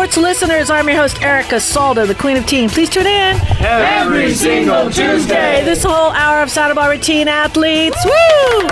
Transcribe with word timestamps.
sports 0.00 0.16
listeners. 0.16 0.70
I'm 0.70 0.88
your 0.88 0.96
host, 0.96 1.20
Erica 1.20 1.56
Salda, 1.56 2.06
the 2.06 2.14
Queen 2.14 2.38
of 2.38 2.46
Teen. 2.46 2.70
Please 2.70 2.88
tune 2.88 3.06
in 3.06 3.36
every 3.60 4.32
single 4.32 4.90
Tuesday. 4.90 5.62
This 5.62 5.82
whole 5.82 6.12
hour 6.12 6.42
of 6.42 6.50
Santa 6.50 6.74
Barbara 6.74 6.96
teen 6.96 7.28
athletes. 7.28 7.98
Woo! 8.02 8.68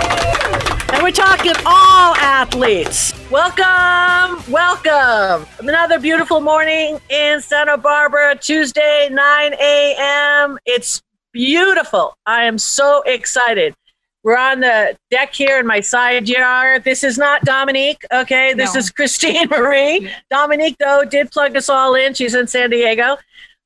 And 0.91 1.03
we're 1.03 1.11
talking 1.11 1.53
all 1.67 2.15
athletes. 2.15 3.13
Welcome, 3.29 4.43
welcome. 4.51 5.45
Another 5.59 5.99
beautiful 5.99 6.41
morning 6.41 6.99
in 7.11 7.41
Santa 7.41 7.77
Barbara, 7.77 8.35
Tuesday, 8.35 9.07
9 9.11 9.53
a.m. 9.53 10.57
It's 10.65 11.03
beautiful. 11.31 12.15
I 12.25 12.45
am 12.45 12.57
so 12.57 13.03
excited. 13.05 13.75
We're 14.23 14.37
on 14.37 14.59
the 14.59 14.97
deck 15.09 15.33
here 15.33 15.59
in 15.59 15.67
my 15.67 15.79
side 15.79 16.27
yard. 16.27 16.83
This 16.83 17.03
is 17.03 17.17
not 17.17 17.43
Dominique, 17.43 18.03
okay? 18.11 18.53
This 18.53 18.73
no. 18.73 18.79
is 18.79 18.89
Christine 18.89 19.47
Marie. 19.49 20.11
Dominique, 20.29 20.75
though, 20.77 21.05
did 21.05 21.31
plug 21.31 21.55
us 21.55 21.69
all 21.69 21.95
in. 21.95 22.13
She's 22.13 22.35
in 22.35 22.47
San 22.47 22.69
Diego. 22.69 23.17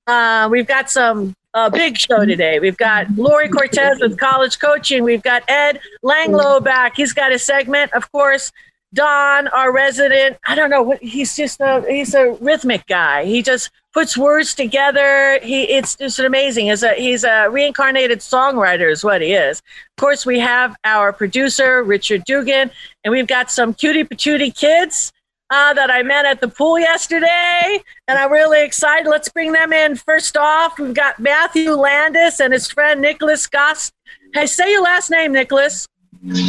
Uh, 0.05 0.47
we've 0.51 0.67
got 0.67 0.91
some 0.91 1.35
uh, 1.53 1.69
big 1.69 1.97
show 1.97 2.25
today. 2.25 2.59
We've 2.59 2.77
got 2.77 3.09
Lori 3.15 3.49
Cortez 3.49 3.99
with 3.99 4.17
college 4.17 4.59
coaching. 4.59 5.03
We've 5.03 5.23
got 5.23 5.43
Ed 5.47 5.79
Langlo 6.03 6.63
back. 6.63 6.95
He's 6.95 7.13
got 7.13 7.31
a 7.31 7.39
segment, 7.39 7.91
of 7.93 8.11
course. 8.11 8.51
Don, 8.93 9.47
our 9.47 9.73
resident, 9.73 10.37
I 10.45 10.55
don't 10.55 10.69
know 10.69 10.97
he's 11.01 11.35
just 11.35 11.59
a 11.59 11.83
he's 11.87 12.13
a 12.13 12.33
rhythmic 12.39 12.85
guy. 12.85 13.25
He 13.25 13.41
just 13.41 13.71
puts 13.93 14.17
words 14.17 14.53
together. 14.53 15.39
He 15.41 15.63
it's 15.63 15.95
just 15.95 16.19
amazing. 16.19 16.67
He's 16.67 16.83
a 16.83 16.93
he's 16.93 17.23
a 17.23 17.47
reincarnated 17.49 18.19
songwriter 18.19 18.91
is 18.91 19.03
what 19.03 19.21
he 19.21 19.33
is. 19.33 19.59
Of 19.59 20.01
course, 20.01 20.25
we 20.25 20.39
have 20.39 20.75
our 20.83 21.11
producer 21.11 21.83
Richard 21.83 22.23
Dugan, 22.25 22.71
and 23.03 23.11
we've 23.11 23.27
got 23.27 23.49
some 23.49 23.73
cutie 23.73 24.03
patootie 24.03 24.55
kids 24.55 25.11
uh, 25.49 25.73
that 25.73 25.89
I 25.91 26.03
met 26.03 26.25
at 26.25 26.41
the 26.41 26.47
pool 26.47 26.79
yesterday, 26.79 27.81
and 28.07 28.17
I'm 28.17 28.31
really 28.31 28.63
excited. 28.63 29.09
Let's 29.09 29.29
bring 29.29 29.51
them 29.53 29.73
in. 29.73 29.95
First 29.95 30.37
off, 30.37 30.79
we've 30.79 30.93
got 30.93 31.19
Matthew 31.19 31.71
Landis 31.73 32.39
and 32.39 32.53
his 32.53 32.69
friend 32.69 33.01
Nicholas 33.01 33.47
Gost. 33.47 33.93
Hey, 34.33 34.47
say 34.47 34.71
your 34.71 34.83
last 34.83 35.09
name, 35.09 35.31
Nicholas. 35.31 35.87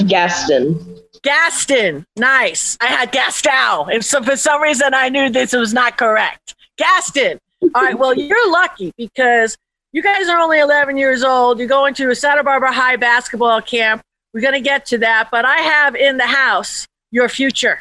Gaston. 0.06 1.03
Gaston. 1.24 2.06
Nice. 2.16 2.76
I 2.80 2.86
had 2.86 3.10
Gastow. 3.10 3.92
If 3.92 4.04
so, 4.04 4.22
for 4.22 4.36
some 4.36 4.62
reason 4.62 4.94
I 4.94 5.08
knew 5.08 5.30
this 5.30 5.52
was 5.52 5.74
not 5.74 5.98
correct. 5.98 6.54
Gaston. 6.76 7.38
All 7.74 7.82
right. 7.82 7.98
Well, 7.98 8.14
you're 8.14 8.52
lucky 8.52 8.92
because 8.96 9.56
you 9.92 10.02
guys 10.02 10.28
are 10.28 10.38
only 10.38 10.60
11 10.60 10.96
years 10.96 11.24
old. 11.24 11.58
You're 11.58 11.68
going 11.68 11.94
to 11.94 12.10
a 12.10 12.14
Santa 12.14 12.44
Barbara 12.44 12.72
High 12.72 12.96
basketball 12.96 13.62
camp. 13.62 14.02
We're 14.32 14.42
going 14.42 14.54
to 14.54 14.60
get 14.60 14.84
to 14.86 14.98
that. 14.98 15.28
But 15.30 15.44
I 15.44 15.56
have 15.56 15.96
in 15.96 16.18
the 16.18 16.26
house 16.26 16.86
your 17.10 17.28
future, 17.28 17.80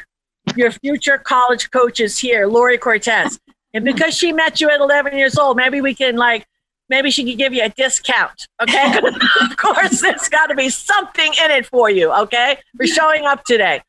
your 0.56 0.70
future 0.70 1.18
college 1.18 1.70
coaches 1.70 2.18
here, 2.18 2.46
Lori 2.46 2.78
Cortez. 2.78 3.38
And 3.74 3.84
because 3.84 4.16
she 4.16 4.32
met 4.32 4.60
you 4.60 4.70
at 4.70 4.80
11 4.80 5.18
years 5.18 5.36
old, 5.36 5.56
maybe 5.56 5.80
we 5.80 5.94
can 5.94 6.16
like 6.16 6.46
maybe 6.88 7.10
she 7.10 7.24
could 7.24 7.38
give 7.38 7.52
you 7.52 7.62
a 7.62 7.68
discount. 7.68 8.46
Okay. 8.62 8.98
of 9.42 9.56
course, 9.56 10.00
there's 10.00 10.28
got 10.28 10.46
to 10.46 10.54
be 10.54 10.68
something 10.68 11.32
in 11.44 11.50
it 11.50 11.66
for 11.66 11.90
you. 11.90 12.12
Okay. 12.12 12.58
For 12.76 12.86
showing 12.86 13.24
up 13.26 13.44
today. 13.44 13.82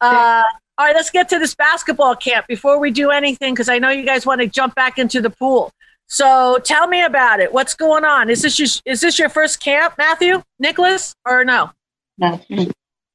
Uh, 0.00 0.42
all 0.78 0.86
right, 0.86 0.94
let's 0.94 1.10
get 1.10 1.28
to 1.30 1.38
this 1.38 1.54
basketball 1.54 2.16
camp 2.16 2.46
before 2.46 2.78
we 2.78 2.90
do 2.90 3.10
anything 3.10 3.54
because 3.54 3.68
I 3.68 3.78
know 3.78 3.90
you 3.90 4.04
guys 4.04 4.24
want 4.24 4.40
to 4.40 4.46
jump 4.46 4.74
back 4.74 4.98
into 4.98 5.20
the 5.20 5.30
pool. 5.30 5.72
So 6.06 6.58
tell 6.64 6.86
me 6.86 7.02
about 7.02 7.40
it. 7.40 7.52
What's 7.52 7.74
going 7.74 8.04
on? 8.04 8.30
Is 8.30 8.42
this 8.42 8.58
your, 8.58 8.68
is 8.84 9.00
this 9.00 9.18
your 9.18 9.28
first 9.28 9.60
camp, 9.60 9.94
Matthew, 9.98 10.42
Nicholas, 10.58 11.14
or 11.26 11.44
no? 11.44 11.70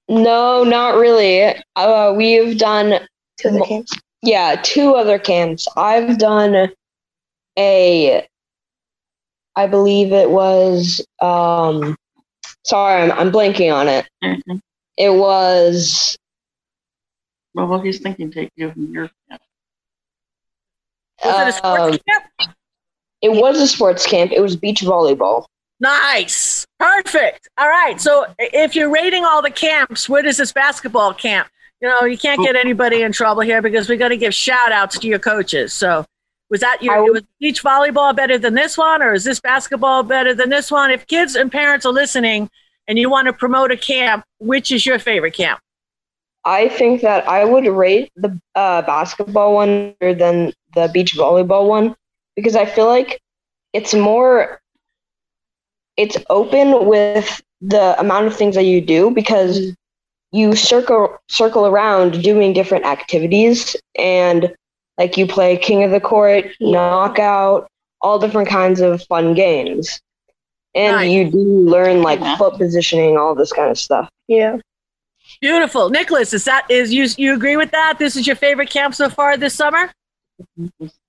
No, 0.09 0.63
not 0.63 0.95
really. 0.95 1.61
Uh, 1.75 2.13
we've 2.15 2.57
done 2.57 3.07
two 3.39 3.49
other 3.49 3.61
camps. 3.61 3.91
Yeah, 4.21 4.59
two 4.63 4.95
other 4.95 5.19
camps. 5.19 5.67
I've 5.75 6.17
done 6.17 6.71
a 7.57 8.27
I 9.57 9.65
believe 9.65 10.13
it 10.13 10.29
was. 10.29 11.03
Um, 11.19 11.97
sorry, 12.63 13.01
I'm, 13.01 13.11
I'm 13.11 13.31
blanking 13.31 13.73
on 13.73 13.87
it. 13.87 14.07
Mm-hmm. 14.23 14.57
It 14.97 15.09
was. 15.09 16.15
Well, 17.55 17.65
what 17.65 17.83
he's 17.83 17.99
thinking, 17.99 18.31
take 18.31 18.51
you 18.55 18.71
from 18.71 18.93
your 18.93 19.09
camp. 19.27 19.41
Was 21.25 21.41
it 21.41 21.47
a 21.47 21.51
sports 21.53 21.97
um, 21.97 21.99
camp? 22.07 22.55
It 23.23 23.29
was 23.29 23.59
a 23.59 23.67
sports 23.67 24.05
camp. 24.05 24.31
It 24.31 24.41
was 24.41 24.55
beach 24.55 24.81
volleyball. 24.81 25.45
Nice. 25.79 26.67
Perfect. 26.79 27.49
All 27.57 27.67
right. 27.67 27.99
So 27.99 28.27
if 28.37 28.75
you're 28.75 28.91
rating 28.91 29.25
all 29.25 29.41
the 29.41 29.49
camps, 29.49 30.07
where 30.07 30.21
does 30.21 30.37
this 30.37 30.53
basketball 30.53 31.15
camp? 31.15 31.47
You 31.81 31.89
know, 31.89 32.03
you 32.03 32.17
can't 32.17 32.41
get 32.41 32.55
anybody 32.55 33.01
in 33.01 33.11
trouble 33.11 33.41
here 33.41 33.63
because 33.63 33.89
we're 33.89 33.97
going 33.97 34.11
to 34.11 34.17
give 34.17 34.35
shout 34.35 34.71
outs 34.71 34.99
to 34.99 35.07
your 35.07 35.19
coaches. 35.19 35.73
So 35.73 36.05
was 36.49 36.61
that 36.61 36.81
your 36.81 37.11
was 37.11 37.23
beach 37.39 37.63
volleyball 37.63 38.15
better 38.15 38.37
than 38.37 38.53
this 38.53 38.77
one, 38.77 39.01
or 39.01 39.13
is 39.13 39.23
this 39.23 39.39
basketball 39.39 40.03
better 40.03 40.33
than 40.33 40.49
this 40.49 40.71
one? 40.71 40.91
If 40.91 41.05
kids 41.07 41.35
and 41.35 41.51
parents 41.51 41.85
are 41.85 41.91
listening 41.91 42.49
and 42.87 42.97
you 42.97 43.09
want 43.09 43.27
to 43.27 43.33
promote 43.33 43.71
a 43.71 43.77
camp, 43.77 44.23
which 44.39 44.71
is 44.71 44.85
your 44.85 44.99
favorite 44.99 45.33
camp? 45.33 45.59
I 46.45 46.69
think 46.69 47.01
that 47.01 47.27
I 47.27 47.43
would 47.43 47.67
rate 47.67 48.11
the 48.15 48.39
uh, 48.55 48.81
basketball 48.83 49.53
one 49.53 49.93
better 49.99 50.13
than 50.13 50.53
the 50.75 50.89
beach 50.93 51.15
volleyball 51.15 51.67
one 51.67 51.95
because 52.35 52.55
I 52.55 52.65
feel 52.65 52.85
like 52.85 53.19
it's 53.73 53.93
more 53.93 54.61
it's 55.97 56.15
open 56.29 56.85
with 56.85 57.41
the 57.59 57.99
amount 57.99 58.27
of 58.27 58.35
things 58.35 58.55
that 58.55 58.63
you 58.63 58.79
do 58.79 59.11
because 59.11 59.75
you 60.31 60.55
circle 60.55 61.17
circle 61.27 61.65
around 61.65 62.23
doing 62.23 62.53
different 62.53 62.85
activities 62.85 63.75
and 63.97 64.55
like 64.97 65.17
you 65.17 65.27
play 65.27 65.57
King 65.57 65.83
of 65.83 65.91
the 65.91 65.99
Court, 65.99 66.45
Knockout, 66.59 67.67
all 68.01 68.19
different 68.19 68.49
kinds 68.49 68.81
of 68.81 69.03
fun 69.03 69.33
games. 69.33 70.01
And 70.75 70.95
nice. 70.95 71.11
you 71.11 71.31
do 71.31 71.37
learn 71.37 72.01
like 72.01 72.19
yeah. 72.19 72.37
foot 72.37 72.57
positioning, 72.57 73.17
all 73.17 73.33
this 73.33 73.51
kind 73.51 73.71
of 73.71 73.77
stuff. 73.77 74.09
Yeah. 74.27 74.57
Beautiful. 75.41 75.89
Nicholas, 75.89 76.33
is 76.33 76.45
that 76.45 76.69
is 76.69 76.93
you 76.93 77.07
you 77.17 77.33
agree 77.33 77.57
with 77.57 77.71
that? 77.71 77.97
This 77.99 78.15
is 78.15 78.27
your 78.27 78.35
favorite 78.35 78.69
camp 78.69 78.95
so 78.95 79.09
far 79.09 79.37
this 79.37 79.53
summer? 79.53 79.91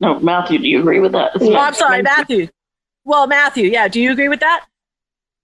No, 0.01 0.19
Matthew, 0.21 0.59
do 0.59 0.67
you 0.67 0.81
agree 0.81 1.01
with 1.01 1.13
that? 1.13 1.33
Oh, 1.41 1.57
I'm 1.57 1.75
sorry, 1.75 2.03
Matthew. 2.03 2.49
Well, 3.05 3.27
Matthew, 3.27 3.71
yeah, 3.71 3.89
do 3.89 4.01
you 4.01 4.11
agree 4.11 4.29
with 4.29 4.41
that? 4.41 4.67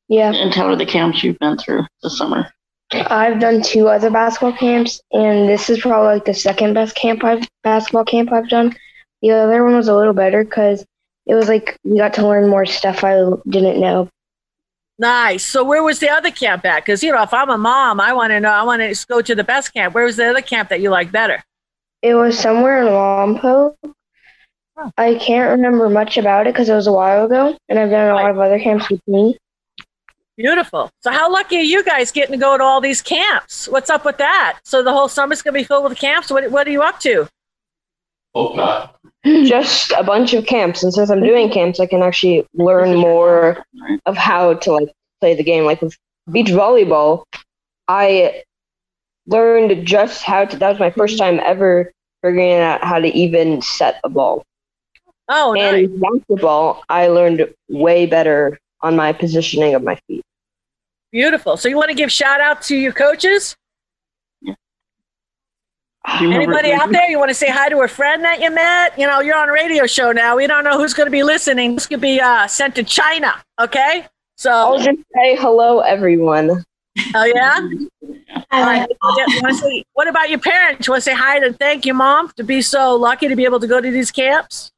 Yeah. 0.08 0.32
And 0.32 0.54
how 0.54 0.66
are 0.66 0.76
the 0.76 0.86
camps 0.86 1.22
you've 1.22 1.38
been 1.38 1.58
through 1.58 1.82
this 2.02 2.16
summer? 2.16 2.50
I've 2.92 3.40
done 3.40 3.62
two 3.62 3.88
other 3.88 4.10
basketball 4.10 4.56
camps, 4.56 5.00
and 5.12 5.48
this 5.48 5.68
is 5.70 5.80
probably 5.80 6.14
like 6.14 6.24
the 6.24 6.34
second 6.34 6.74
best 6.74 6.94
camp 6.94 7.24
I've 7.24 7.46
basketball 7.62 8.04
camp 8.04 8.32
I've 8.32 8.48
done. 8.48 8.76
The 9.22 9.30
other 9.30 9.64
one 9.64 9.74
was 9.74 9.88
a 9.88 9.96
little 9.96 10.12
better 10.12 10.44
because 10.44 10.84
it 11.26 11.34
was 11.34 11.48
like 11.48 11.78
we 11.82 11.98
got 11.98 12.14
to 12.14 12.26
learn 12.26 12.48
more 12.48 12.66
stuff 12.66 13.02
I 13.02 13.18
didn't 13.48 13.80
know. 13.80 14.08
Nice. 14.98 15.44
So 15.44 15.64
where 15.64 15.82
was 15.82 15.98
the 15.98 16.10
other 16.10 16.30
camp 16.30 16.64
at? 16.64 16.84
Because 16.84 17.02
you 17.02 17.10
know, 17.10 17.22
if 17.22 17.34
I'm 17.34 17.50
a 17.50 17.58
mom, 17.58 18.00
I 18.00 18.12
want 18.12 18.30
to 18.30 18.40
know. 18.40 18.50
I 18.50 18.62
want 18.62 18.82
to 18.82 19.06
go 19.08 19.20
to 19.22 19.34
the 19.34 19.44
best 19.44 19.72
camp. 19.72 19.94
Where 19.94 20.04
was 20.04 20.16
the 20.16 20.28
other 20.28 20.42
camp 20.42 20.68
that 20.68 20.80
you 20.80 20.90
liked 20.90 21.10
better? 21.10 21.42
It 22.02 22.14
was 22.14 22.38
somewhere 22.38 22.82
in 22.82 22.88
Lompoc. 22.88 23.74
Oh. 24.76 24.90
I 24.98 25.14
can't 25.14 25.50
remember 25.50 25.88
much 25.88 26.16
about 26.18 26.46
it 26.46 26.52
because 26.52 26.68
it 26.68 26.74
was 26.74 26.86
a 26.86 26.92
while 26.92 27.24
ago, 27.26 27.56
and 27.68 27.78
I've 27.78 27.90
done 27.90 28.10
a 28.10 28.14
lot 28.14 28.30
of 28.30 28.38
other 28.38 28.58
camps 28.58 28.90
with 28.90 29.00
me. 29.06 29.38
Beautiful. 30.36 30.90
So 31.00 31.12
how 31.12 31.30
lucky 31.30 31.58
are 31.58 31.60
you 31.60 31.84
guys 31.84 32.10
getting 32.10 32.32
to 32.32 32.38
go 32.38 32.58
to 32.58 32.64
all 32.64 32.80
these 32.80 33.00
camps? 33.00 33.68
What's 33.68 33.88
up 33.88 34.04
with 34.04 34.18
that? 34.18 34.58
So 34.64 34.82
the 34.82 34.92
whole 34.92 35.08
summer's 35.08 35.42
gonna 35.42 35.54
be 35.54 35.64
filled 35.64 35.84
with 35.84 35.96
camps. 35.96 36.30
What 36.30 36.50
what 36.50 36.66
are 36.66 36.72
you 36.72 36.82
up 36.82 36.98
to? 37.00 37.28
Oh 38.34 38.56
God. 38.56 38.90
Just 39.24 39.90
a 39.92 40.02
bunch 40.02 40.34
of 40.34 40.44
camps, 40.44 40.82
and 40.82 40.92
since 40.92 41.08
I'm 41.08 41.22
doing 41.22 41.50
camps, 41.50 41.80
I 41.80 41.86
can 41.86 42.02
actually 42.02 42.46
learn 42.52 42.94
more 42.94 43.64
of 44.04 44.18
how 44.18 44.52
to 44.52 44.72
like 44.72 44.92
play 45.20 45.34
the 45.34 45.42
game. 45.42 45.64
Like 45.64 45.80
with 45.80 45.96
beach 46.30 46.48
volleyball, 46.48 47.24
I 47.88 48.42
learned 49.26 49.86
just 49.86 50.22
how 50.22 50.44
to. 50.44 50.56
That 50.58 50.68
was 50.68 50.78
my 50.78 50.90
first 50.90 51.16
time 51.16 51.40
ever 51.40 51.90
figuring 52.22 52.54
out 52.54 52.84
how 52.84 52.98
to 52.98 53.08
even 53.16 53.62
set 53.62 53.98
a 54.04 54.10
ball. 54.10 54.44
Oh, 55.30 55.54
and 55.54 55.90
nice. 55.90 56.00
basketball, 56.00 56.84
I 56.90 57.06
learned 57.06 57.48
way 57.70 58.04
better 58.04 58.58
on 58.84 58.94
my 58.94 59.12
positioning 59.12 59.74
of 59.74 59.82
my 59.82 59.96
feet. 60.06 60.22
Beautiful. 61.10 61.56
So 61.56 61.68
you 61.68 61.76
want 61.76 61.88
to 61.88 61.94
give 61.94 62.12
shout 62.12 62.40
out 62.40 62.60
to 62.62 62.76
your 62.76 62.92
coaches? 62.92 63.56
Yeah. 64.42 64.54
Anybody 66.20 66.72
out 66.72 66.92
there? 66.92 67.08
You 67.08 67.18
want 67.18 67.30
to 67.30 67.34
say 67.34 67.48
hi 67.48 67.70
to 67.70 67.80
a 67.80 67.88
friend 67.88 68.22
that 68.24 68.40
you 68.42 68.50
met? 68.50 68.96
You 68.98 69.06
know, 69.06 69.20
you're 69.20 69.36
on 69.36 69.48
a 69.48 69.52
radio 69.52 69.86
show 69.86 70.12
now. 70.12 70.36
We 70.36 70.46
don't 70.46 70.64
know 70.64 70.76
who's 70.76 70.92
going 70.92 71.06
to 71.06 71.10
be 71.10 71.22
listening. 71.22 71.74
This 71.74 71.86
could 71.86 72.02
be 72.02 72.20
uh, 72.20 72.46
sent 72.46 72.74
to 72.74 72.82
China. 72.84 73.34
Okay. 73.58 74.06
So 74.36 74.50
I'll 74.50 74.78
just 74.78 74.98
say 75.14 75.36
hello, 75.36 75.80
everyone. 75.80 76.62
Oh 77.14 77.24
yeah. 77.24 77.60
Right. 78.52 78.86
what 79.94 80.08
about 80.08 80.30
your 80.30 80.38
parents? 80.38 80.86
You 80.86 80.92
want 80.92 81.02
to 81.02 81.10
say 81.10 81.14
hi 81.14 81.44
and 81.44 81.58
thank 81.58 81.86
you, 81.86 81.94
mom 81.94 82.30
to 82.36 82.44
be 82.44 82.62
so 82.62 82.94
lucky 82.94 83.28
to 83.28 83.34
be 83.34 83.44
able 83.44 83.60
to 83.60 83.66
go 83.66 83.80
to 83.80 83.90
these 83.90 84.12
camps? 84.12 84.70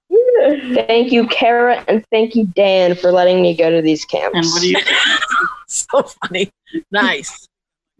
Thank 0.87 1.13
you, 1.13 1.27
Kara, 1.29 1.85
and 1.89 2.05
thank 2.11 2.35
you, 2.35 2.47
Dan, 2.47 2.95
for 2.95 3.11
letting 3.11 3.43
me 3.43 3.57
go 3.57 3.71
to 3.71 3.83
these 3.83 4.05
camps. 4.05 4.37
And 4.37 4.47
what 4.47 4.63
do 4.63 4.69
you? 4.71 4.79
so 5.67 6.03
funny. 6.03 6.51
Nice. 6.93 7.49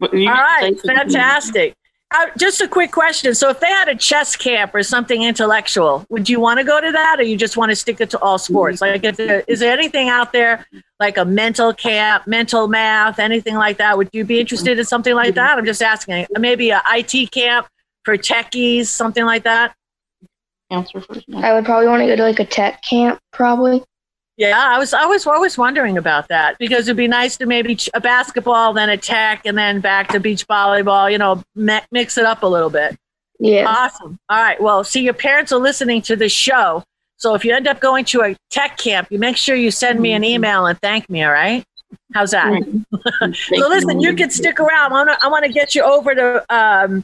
All 0.01 0.09
right, 0.09 0.79
fantastic. 0.79 1.73
uh, 2.11 2.27
just 2.37 2.61
a 2.61 2.67
quick 2.67 2.91
question. 2.91 3.33
So, 3.35 3.49
if 3.49 3.59
they 3.59 3.67
had 3.67 3.89
a 3.89 3.95
chess 3.95 4.35
camp 4.35 4.73
or 4.73 4.83
something 4.83 5.23
intellectual, 5.23 6.05
would 6.09 6.29
you 6.29 6.39
want 6.39 6.59
to 6.59 6.63
go 6.63 6.79
to 6.79 6.91
that, 6.91 7.19
or 7.19 7.23
you 7.23 7.35
just 7.35 7.57
want 7.57 7.71
to 7.71 7.75
stick 7.75 7.99
it 7.99 8.09
to 8.11 8.19
all 8.19 8.37
sports? 8.37 8.79
Like, 8.79 9.03
if 9.03 9.17
there, 9.17 9.43
is 9.47 9.59
there 9.59 9.73
anything 9.73 10.07
out 10.07 10.31
there 10.31 10.65
like 10.99 11.17
a 11.17 11.25
mental 11.25 11.73
camp, 11.73 12.27
mental 12.27 12.67
math, 12.67 13.19
anything 13.19 13.55
like 13.55 13.77
that? 13.77 13.97
Would 13.97 14.09
you 14.13 14.23
be 14.23 14.39
interested 14.39 14.77
in 14.79 14.85
something 14.85 15.15
like 15.15 15.35
that? 15.35 15.57
I'm 15.57 15.65
just 15.65 15.81
asking. 15.81 16.27
Maybe 16.37 16.69
a 16.69 16.81
IT 16.91 17.31
camp 17.31 17.67
for 18.05 18.17
techies, 18.17 18.85
something 18.85 19.25
like 19.25 19.43
that. 19.43 19.75
Answer 20.69 21.01
first. 21.01 21.25
I 21.33 21.53
would 21.53 21.65
probably 21.65 21.87
want 21.87 22.01
to 22.01 22.07
go 22.07 22.15
to 22.15 22.23
like 22.23 22.39
a 22.39 22.45
tech 22.45 22.81
camp, 22.81 23.19
probably. 23.31 23.83
Yeah, 24.37 24.53
I 24.55 24.77
was 24.77 24.93
I 24.93 25.05
was 25.05 25.25
always 25.25 25.57
wondering 25.57 25.97
about 25.97 26.27
that 26.27 26.57
because 26.59 26.87
it'd 26.87 26.97
be 26.97 27.07
nice 27.07 27.37
to 27.37 27.45
maybe 27.45 27.75
ch- 27.75 27.89
a 27.93 28.01
basketball, 28.01 28.73
then 28.73 28.89
a 28.89 28.97
tech, 28.97 29.45
and 29.45 29.57
then 29.57 29.79
back 29.79 30.09
to 30.09 30.19
beach 30.19 30.47
volleyball. 30.47 31.11
You 31.11 31.17
know, 31.17 31.43
me- 31.55 31.81
mix 31.91 32.17
it 32.17 32.25
up 32.25 32.43
a 32.43 32.47
little 32.47 32.69
bit. 32.69 32.95
Yeah. 33.39 33.65
Awesome. 33.67 34.19
All 34.29 34.41
right. 34.43 34.61
Well, 34.61 34.83
see, 34.83 35.01
your 35.01 35.13
parents 35.13 35.51
are 35.51 35.59
listening 35.59 36.01
to 36.03 36.15
this 36.15 36.31
show, 36.31 36.83
so 37.17 37.33
if 37.33 37.43
you 37.43 37.53
end 37.53 37.67
up 37.67 37.79
going 37.79 38.05
to 38.05 38.21
a 38.21 38.35
tech 38.51 38.77
camp, 38.77 39.07
you 39.09 39.17
make 39.17 39.37
sure 39.37 39.55
you 39.55 39.71
send 39.71 39.99
me 39.99 40.13
an 40.13 40.23
email 40.23 40.67
and 40.67 40.79
thank 40.81 41.09
me. 41.09 41.23
All 41.23 41.31
right. 41.31 41.63
How's 42.13 42.31
that? 42.31 42.51
so 43.33 43.67
listen, 43.69 43.99
you 44.01 44.13
can 44.15 44.29
stick 44.29 44.59
around. 44.59 44.91
I 44.93 45.03
want 45.03 45.09
to 45.09 45.25
I 45.25 45.29
want 45.29 45.45
to 45.45 45.51
get 45.51 45.73
you 45.73 45.81
over 45.83 46.13
to 46.13 46.55
um, 46.55 47.03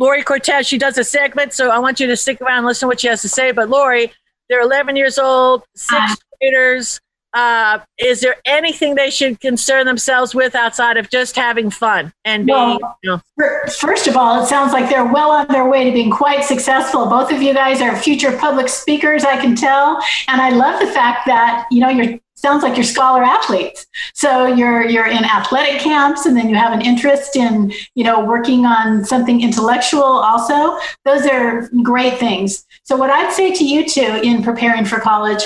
Lori 0.00 0.22
Cortez. 0.24 0.66
She 0.66 0.78
does 0.78 0.96
a 0.98 1.04
segment, 1.04 1.52
so 1.52 1.70
I 1.70 1.78
want 1.78 2.00
you 2.00 2.06
to 2.06 2.16
stick 2.16 2.40
around 2.40 2.58
and 2.58 2.66
listen 2.66 2.86
to 2.86 2.88
what 2.88 3.00
she 3.00 3.08
has 3.08 3.20
to 3.22 3.28
say. 3.28 3.52
But 3.52 3.68
Lori, 3.68 4.10
they're 4.48 4.62
11 4.62 4.96
years 4.96 5.18
old, 5.18 5.62
sixth 5.76 6.22
graders. 6.40 7.00
Uh, 7.32 7.78
is 7.98 8.20
there 8.20 8.34
anything 8.44 8.96
they 8.96 9.10
should 9.10 9.38
concern 9.38 9.86
themselves 9.86 10.34
with 10.34 10.56
outside 10.56 10.96
of 10.96 11.08
just 11.10 11.36
having 11.36 11.70
fun 11.70 12.12
and 12.24 12.44
being, 12.46 12.58
Well, 12.58 12.98
you 13.04 13.10
know, 13.10 13.20
First 13.68 14.08
of 14.08 14.16
all, 14.16 14.42
it 14.42 14.46
sounds 14.46 14.72
like 14.72 14.90
they're 14.90 15.06
well 15.06 15.30
on 15.30 15.46
their 15.46 15.68
way 15.68 15.84
to 15.84 15.92
being 15.92 16.10
quite 16.10 16.42
successful. 16.42 17.06
Both 17.06 17.30
of 17.30 17.40
you 17.40 17.54
guys 17.54 17.80
are 17.80 17.94
future 17.94 18.36
public 18.36 18.68
speakers, 18.68 19.22
I 19.22 19.36
can 19.36 19.54
tell, 19.54 20.02
and 20.26 20.40
I 20.40 20.50
love 20.50 20.80
the 20.80 20.88
fact 20.88 21.24
that 21.26 21.68
you 21.70 21.78
know 21.78 21.88
you're 21.88 22.18
sounds 22.40 22.62
like 22.62 22.76
you're 22.76 22.84
scholar 22.84 23.22
athletes. 23.22 23.86
So 24.14 24.46
you're 24.46 24.84
you're 24.84 25.06
in 25.06 25.24
athletic 25.24 25.80
camps, 25.80 26.26
and 26.26 26.36
then 26.36 26.48
you 26.48 26.56
have 26.56 26.72
an 26.72 26.82
interest 26.82 27.36
in 27.36 27.72
you 27.94 28.04
know 28.04 28.24
working 28.24 28.66
on 28.66 29.04
something 29.04 29.40
intellectual. 29.40 30.02
Also, 30.02 30.78
those 31.04 31.26
are 31.26 31.68
great 31.82 32.18
things. 32.18 32.64
So 32.84 32.96
what 32.96 33.10
I'd 33.10 33.32
say 33.32 33.52
to 33.52 33.64
you 33.64 33.88
two 33.88 34.20
in 34.22 34.42
preparing 34.42 34.84
for 34.84 35.00
college 35.00 35.42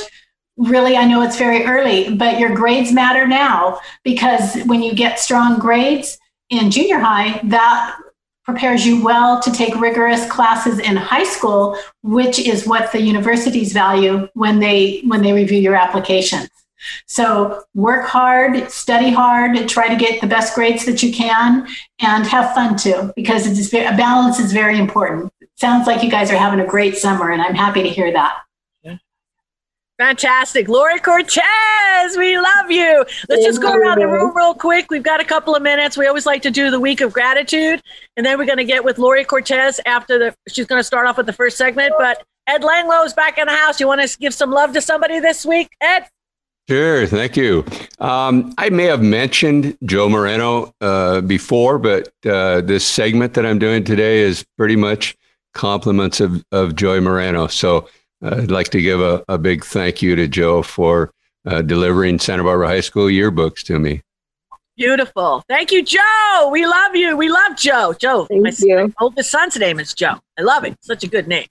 really 0.57 0.97
i 0.97 1.05
know 1.05 1.21
it's 1.23 1.37
very 1.37 1.65
early 1.65 2.15
but 2.15 2.39
your 2.39 2.55
grades 2.55 2.93
matter 2.93 3.27
now 3.27 3.79
because 4.05 4.63
when 4.67 4.83
you 4.83 4.95
get 4.95 5.19
strong 5.19 5.59
grades 5.59 6.17
in 6.51 6.71
junior 6.71 6.99
high 6.99 7.41
that 7.43 7.99
prepares 8.45 8.87
you 8.87 9.03
well 9.03 9.41
to 9.41 9.51
take 9.51 9.75
rigorous 9.81 10.31
classes 10.31 10.79
in 10.79 10.95
high 10.95 11.25
school 11.25 11.77
which 12.03 12.39
is 12.39 12.67
what 12.67 12.93
the 12.93 13.01
universities 13.01 13.73
value 13.73 14.29
when 14.35 14.61
they 14.61 15.01
when 15.07 15.23
they 15.23 15.33
review 15.33 15.59
your 15.59 15.75
applications 15.75 16.49
so 17.07 17.63
work 17.75 18.07
hard 18.07 18.71
study 18.71 19.11
hard 19.11 19.69
try 19.69 19.89
to 19.89 19.97
get 19.97 20.21
the 20.21 20.27
best 20.27 20.55
grades 20.55 20.85
that 20.85 21.03
you 21.03 21.13
can 21.13 21.67
and 22.01 22.27
have 22.27 22.55
fun 22.55 22.77
too 22.77 23.13
because 23.17 23.47
it's 23.47 23.73
a 23.73 23.97
balance 23.97 24.39
is 24.39 24.53
very 24.53 24.79
important 24.79 25.33
sounds 25.57 25.87
like 25.87 26.03
you 26.03 26.11
guys 26.11 26.31
are 26.31 26.37
having 26.37 26.61
a 26.61 26.67
great 26.67 26.97
summer 26.97 27.31
and 27.31 27.43
i'm 27.43 27.55
happy 27.55 27.83
to 27.83 27.89
hear 27.89 28.13
that 28.13 28.45
Fantastic. 29.99 30.69
Lori 30.69 30.99
Cortez, 30.99 32.17
we 32.17 32.37
love 32.37 32.69
you. 32.69 33.05
Let's 33.29 33.45
just 33.45 33.63
go 33.63 33.73
around 33.73 34.01
the 34.01 34.09
room 34.09 34.37
real 34.37 34.53
quick. 34.53 34.91
We've 34.91 35.05
got 35.05 35.21
a 35.21 35.25
couple 35.25 35.55
of 35.55 35.63
minutes. 35.63 35.97
We 35.97 36.09
always 36.09 36.27
like 36.27 36.43
to 36.43 36.51
do 36.51 36.73
the 36.73 36.81
week 36.81 37.01
of 37.01 37.13
gratitude. 37.13 37.81
And 38.17 38.27
then 38.27 38.37
we're 38.37 38.47
going 38.47 38.59
to 38.59 38.65
get 38.65 38.83
with 38.83 38.99
Lori 38.99 39.25
Cortez 39.25 39.81
after 39.87 40.19
the, 40.19 40.35
she's 40.49 40.67
going 40.67 40.81
to 40.81 40.85
start 40.85 41.07
off 41.07 41.17
with 41.17 41.27
the 41.27 41.33
first 41.33 41.57
segment. 41.57 41.95
But 41.97 42.25
Ed 42.49 42.63
Langlo 42.63 43.07
is 43.07 43.15
back 43.15 43.39
in 43.39 43.47
the 43.47 43.55
house. 43.55 43.79
You 43.79 43.87
want 43.87 44.01
to 44.01 44.19
give 44.19 44.35
some 44.35 44.51
love 44.51 44.73
to 44.73 44.81
somebody 44.81 45.21
this 45.21 45.47
week, 45.47 45.71
Ed? 45.81 46.09
Sure, 46.69 47.07
thank 47.07 47.37
you. 47.37 47.65
Um, 47.99 48.55
I 48.57 48.71
may 48.71 48.85
have 48.85 49.03
mentioned 49.03 49.77
Joe 49.85 50.09
Moreno 50.09 50.73
uh, 50.81 51.21
before, 51.21 51.79
but 51.79 52.11
uh, 52.25 52.63
this 52.63 52.87
segment 52.87 53.35
that 53.35 53.45
I'm 53.45 53.59
doing 53.59 53.85
today 53.85 54.21
is 54.21 54.47
pretty 54.57 54.77
much 54.77 55.15
compliments 55.53 56.21
of, 56.21 56.43
of 56.53 56.75
Joey 56.75 57.01
Moreno. 57.01 57.49
So 57.49 57.89
uh, 58.23 58.37
I'd 58.39 58.51
like 58.51 58.69
to 58.69 58.81
give 58.81 59.01
a, 59.01 59.23
a 59.29 59.37
big 59.37 59.63
thank 59.63 60.01
you 60.01 60.17
to 60.17 60.27
Joe 60.27 60.63
for 60.63 61.13
uh, 61.47 61.61
delivering 61.61 62.19
Santa 62.19 62.43
Barbara 62.43 62.69
High 62.69 62.81
School 62.81 63.09
yearbooks 63.09 63.63
to 63.65 63.79
me. 63.79 64.03
Beautiful. 64.77 65.45
Thank 65.49 65.71
you, 65.71 65.85
Joe. 65.85 66.49
We 66.51 66.67
love 66.67 66.97
you. 66.97 67.17
We 67.17 67.29
love 67.29 67.57
Joe. 67.57 67.93
Joe, 67.93 68.25
Thank 68.25 68.43
my, 68.43 68.53
you. 68.59 68.77
my 68.89 68.93
oldest 69.01 69.31
son's 69.31 69.57
name 69.57 69.79
is 69.79 69.93
Joe. 69.93 70.15
I 70.39 70.43
love 70.43 70.65
it. 70.65 70.77
Such 70.81 71.05
a 71.05 71.09
good 71.09 71.29
name. 71.29 71.47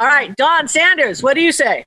All 0.00 0.08
right, 0.08 0.34
Don 0.34 0.66
Sanders, 0.66 1.22
what 1.22 1.34
do 1.34 1.42
you 1.42 1.52
say? 1.52 1.84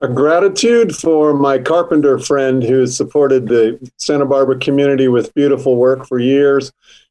A 0.00 0.08
gratitude 0.08 0.94
for 0.94 1.34
my 1.34 1.58
carpenter 1.58 2.18
friend 2.18 2.62
who's 2.62 2.96
supported 2.96 3.48
the 3.48 3.78
Santa 3.96 4.26
Barbara 4.26 4.58
community 4.58 5.08
with 5.08 5.34
beautiful 5.34 5.76
work 5.76 6.06
for 6.06 6.18
years. 6.20 6.70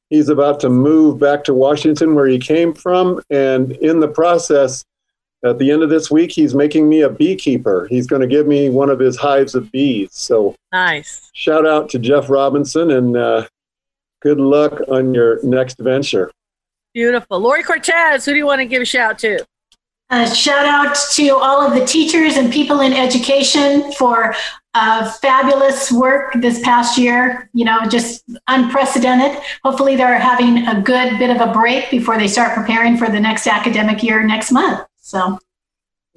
He's 0.09 0.29
about 0.29 0.61
to 0.61 0.69
move 0.69 1.19
back 1.19 1.43
to 1.45 1.53
Washington, 1.53 2.15
where 2.15 2.27
he 2.27 2.39
came 2.39 2.73
from, 2.73 3.21
and 3.29 3.73
in 3.73 3.99
the 3.99 4.07
process, 4.07 4.85
at 5.43 5.59
the 5.59 5.69
end 5.69 5.83
of 5.83 5.89
this 5.89 6.09
week, 6.09 6.31
he's 6.31 6.55
making 6.55 6.87
me 6.87 7.01
a 7.01 7.09
beekeeper. 7.09 7.87
He's 7.89 8.07
going 8.07 8.21
to 8.21 8.27
give 8.27 8.47
me 8.47 8.69
one 8.69 8.89
of 8.89 8.99
his 8.99 9.17
hives 9.17 9.53
of 9.53 9.69
bees. 9.71 10.09
So, 10.13 10.55
Nice. 10.71 11.29
shout 11.33 11.67
out 11.67 11.89
to 11.89 11.99
Jeff 11.99 12.29
Robinson 12.29 12.91
and 12.91 13.17
uh, 13.17 13.47
good 14.21 14.39
luck 14.39 14.79
on 14.87 15.13
your 15.13 15.43
next 15.43 15.77
venture. 15.77 16.31
Beautiful. 16.93 17.39
Lori 17.39 17.63
Cortez, 17.63 18.25
who 18.25 18.31
do 18.31 18.37
you 18.37 18.45
want 18.45 18.59
to 18.59 18.65
give 18.65 18.81
a 18.81 18.85
shout 18.85 19.19
to? 19.19 19.45
A 20.09 20.33
shout 20.33 20.65
out 20.65 20.95
to 21.13 21.29
all 21.35 21.65
of 21.65 21.73
the 21.73 21.85
teachers 21.85 22.37
and 22.37 22.51
people 22.51 22.79
in 22.79 22.93
education 22.93 23.91
for 23.93 24.33
uh, 24.73 25.11
fabulous 25.21 25.91
work 25.91 26.33
this 26.35 26.61
past 26.61 26.97
year. 26.97 27.49
You 27.53 27.65
know, 27.65 27.79
just 27.89 28.23
unprecedented. 28.47 29.41
Hopefully, 29.63 29.97
they're 29.97 30.17
having 30.17 30.65
a 30.65 30.81
good 30.81 31.19
bit 31.19 31.29
of 31.29 31.41
a 31.41 31.51
break 31.51 31.91
before 31.91 32.17
they 32.17 32.27
start 32.27 32.55
preparing 32.55 32.95
for 32.95 33.09
the 33.09 33.19
next 33.19 33.47
academic 33.47 34.01
year 34.01 34.23
next 34.23 34.51
month. 34.51 34.87
So, 34.97 35.39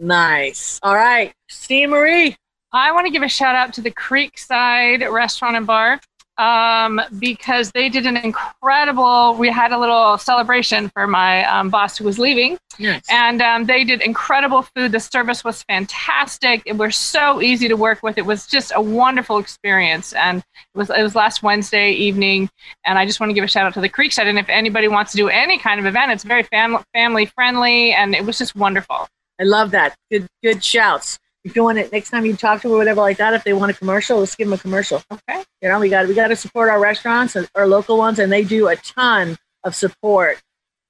Nice. 0.00 0.80
All 0.82 0.94
right, 0.94 1.34
Steve 1.48 1.90
Marie. 1.90 2.36
I 2.72 2.92
want 2.92 3.06
to 3.06 3.12
give 3.12 3.22
a 3.22 3.28
shout 3.28 3.54
out 3.54 3.74
to 3.74 3.80
the 3.82 3.90
Creekside 3.90 5.10
Restaurant 5.12 5.56
and 5.56 5.66
Bar 5.66 6.00
um, 6.40 7.00
because 7.18 7.70
they 7.72 7.88
did 7.90 8.06
an 8.06 8.16
incredible. 8.16 9.34
We 9.34 9.50
had 9.50 9.72
a 9.72 9.78
little 9.78 10.16
celebration 10.16 10.88
for 10.88 11.06
my 11.06 11.44
um, 11.44 11.68
boss 11.68 11.98
who 11.98 12.04
was 12.04 12.18
leaving, 12.18 12.58
Nice. 12.78 13.02
and 13.10 13.42
um, 13.42 13.66
they 13.66 13.84
did 13.84 14.00
incredible 14.00 14.62
food. 14.62 14.92
The 14.92 15.00
service 15.00 15.44
was 15.44 15.62
fantastic. 15.64 16.62
It 16.64 16.78
was 16.78 16.96
so 16.96 17.42
easy 17.42 17.68
to 17.68 17.76
work 17.76 18.02
with. 18.02 18.16
It 18.16 18.24
was 18.24 18.46
just 18.46 18.72
a 18.74 18.80
wonderful 18.80 19.38
experience, 19.38 20.12
and 20.14 20.38
it 20.38 20.78
was 20.78 20.88
it 20.90 21.02
was 21.02 21.14
last 21.14 21.42
Wednesday 21.42 21.92
evening. 21.92 22.48
And 22.86 22.98
I 22.98 23.04
just 23.04 23.20
want 23.20 23.30
to 23.30 23.34
give 23.34 23.44
a 23.44 23.48
shout 23.48 23.66
out 23.66 23.74
to 23.74 23.80
the 23.80 23.88
Creekside. 23.88 24.24
And 24.24 24.38
if 24.38 24.48
anybody 24.48 24.88
wants 24.88 25.10
to 25.12 25.18
do 25.18 25.28
any 25.28 25.58
kind 25.58 25.78
of 25.78 25.86
event, 25.86 26.10
it's 26.12 26.24
very 26.24 26.44
fam- 26.44 26.82
family 26.94 27.26
friendly, 27.26 27.92
and 27.92 28.14
it 28.14 28.24
was 28.24 28.38
just 28.38 28.56
wonderful. 28.56 29.06
I 29.40 29.44
love 29.44 29.70
that. 29.72 29.94
Good, 30.10 30.26
good 30.42 30.64
shouts. 30.64 31.18
If 31.44 31.56
you 31.56 31.64
want 31.64 31.78
it 31.78 31.90
next 31.90 32.10
time 32.10 32.26
you 32.26 32.36
talk 32.36 32.60
to 32.62 32.68
them 32.68 32.74
or 32.74 32.78
whatever 32.78 33.00
like 33.00 33.16
that, 33.16 33.32
if 33.34 33.44
they 33.44 33.52
want 33.54 33.70
a 33.70 33.74
commercial, 33.74 34.18
let's 34.18 34.34
give 34.34 34.46
them 34.46 34.52
a 34.54 34.58
commercial. 34.58 35.02
Okay. 35.10 35.42
You 35.62 35.68
know, 35.68 35.80
we 35.80 35.88
got 35.88 36.06
we 36.06 36.14
got 36.14 36.28
to 36.28 36.36
support 36.36 36.68
our 36.68 36.80
restaurants, 36.80 37.34
and 37.36 37.48
our 37.54 37.66
local 37.66 37.96
ones, 37.96 38.18
and 38.18 38.30
they 38.30 38.44
do 38.44 38.68
a 38.68 38.76
ton 38.76 39.38
of 39.64 39.74
support 39.74 40.40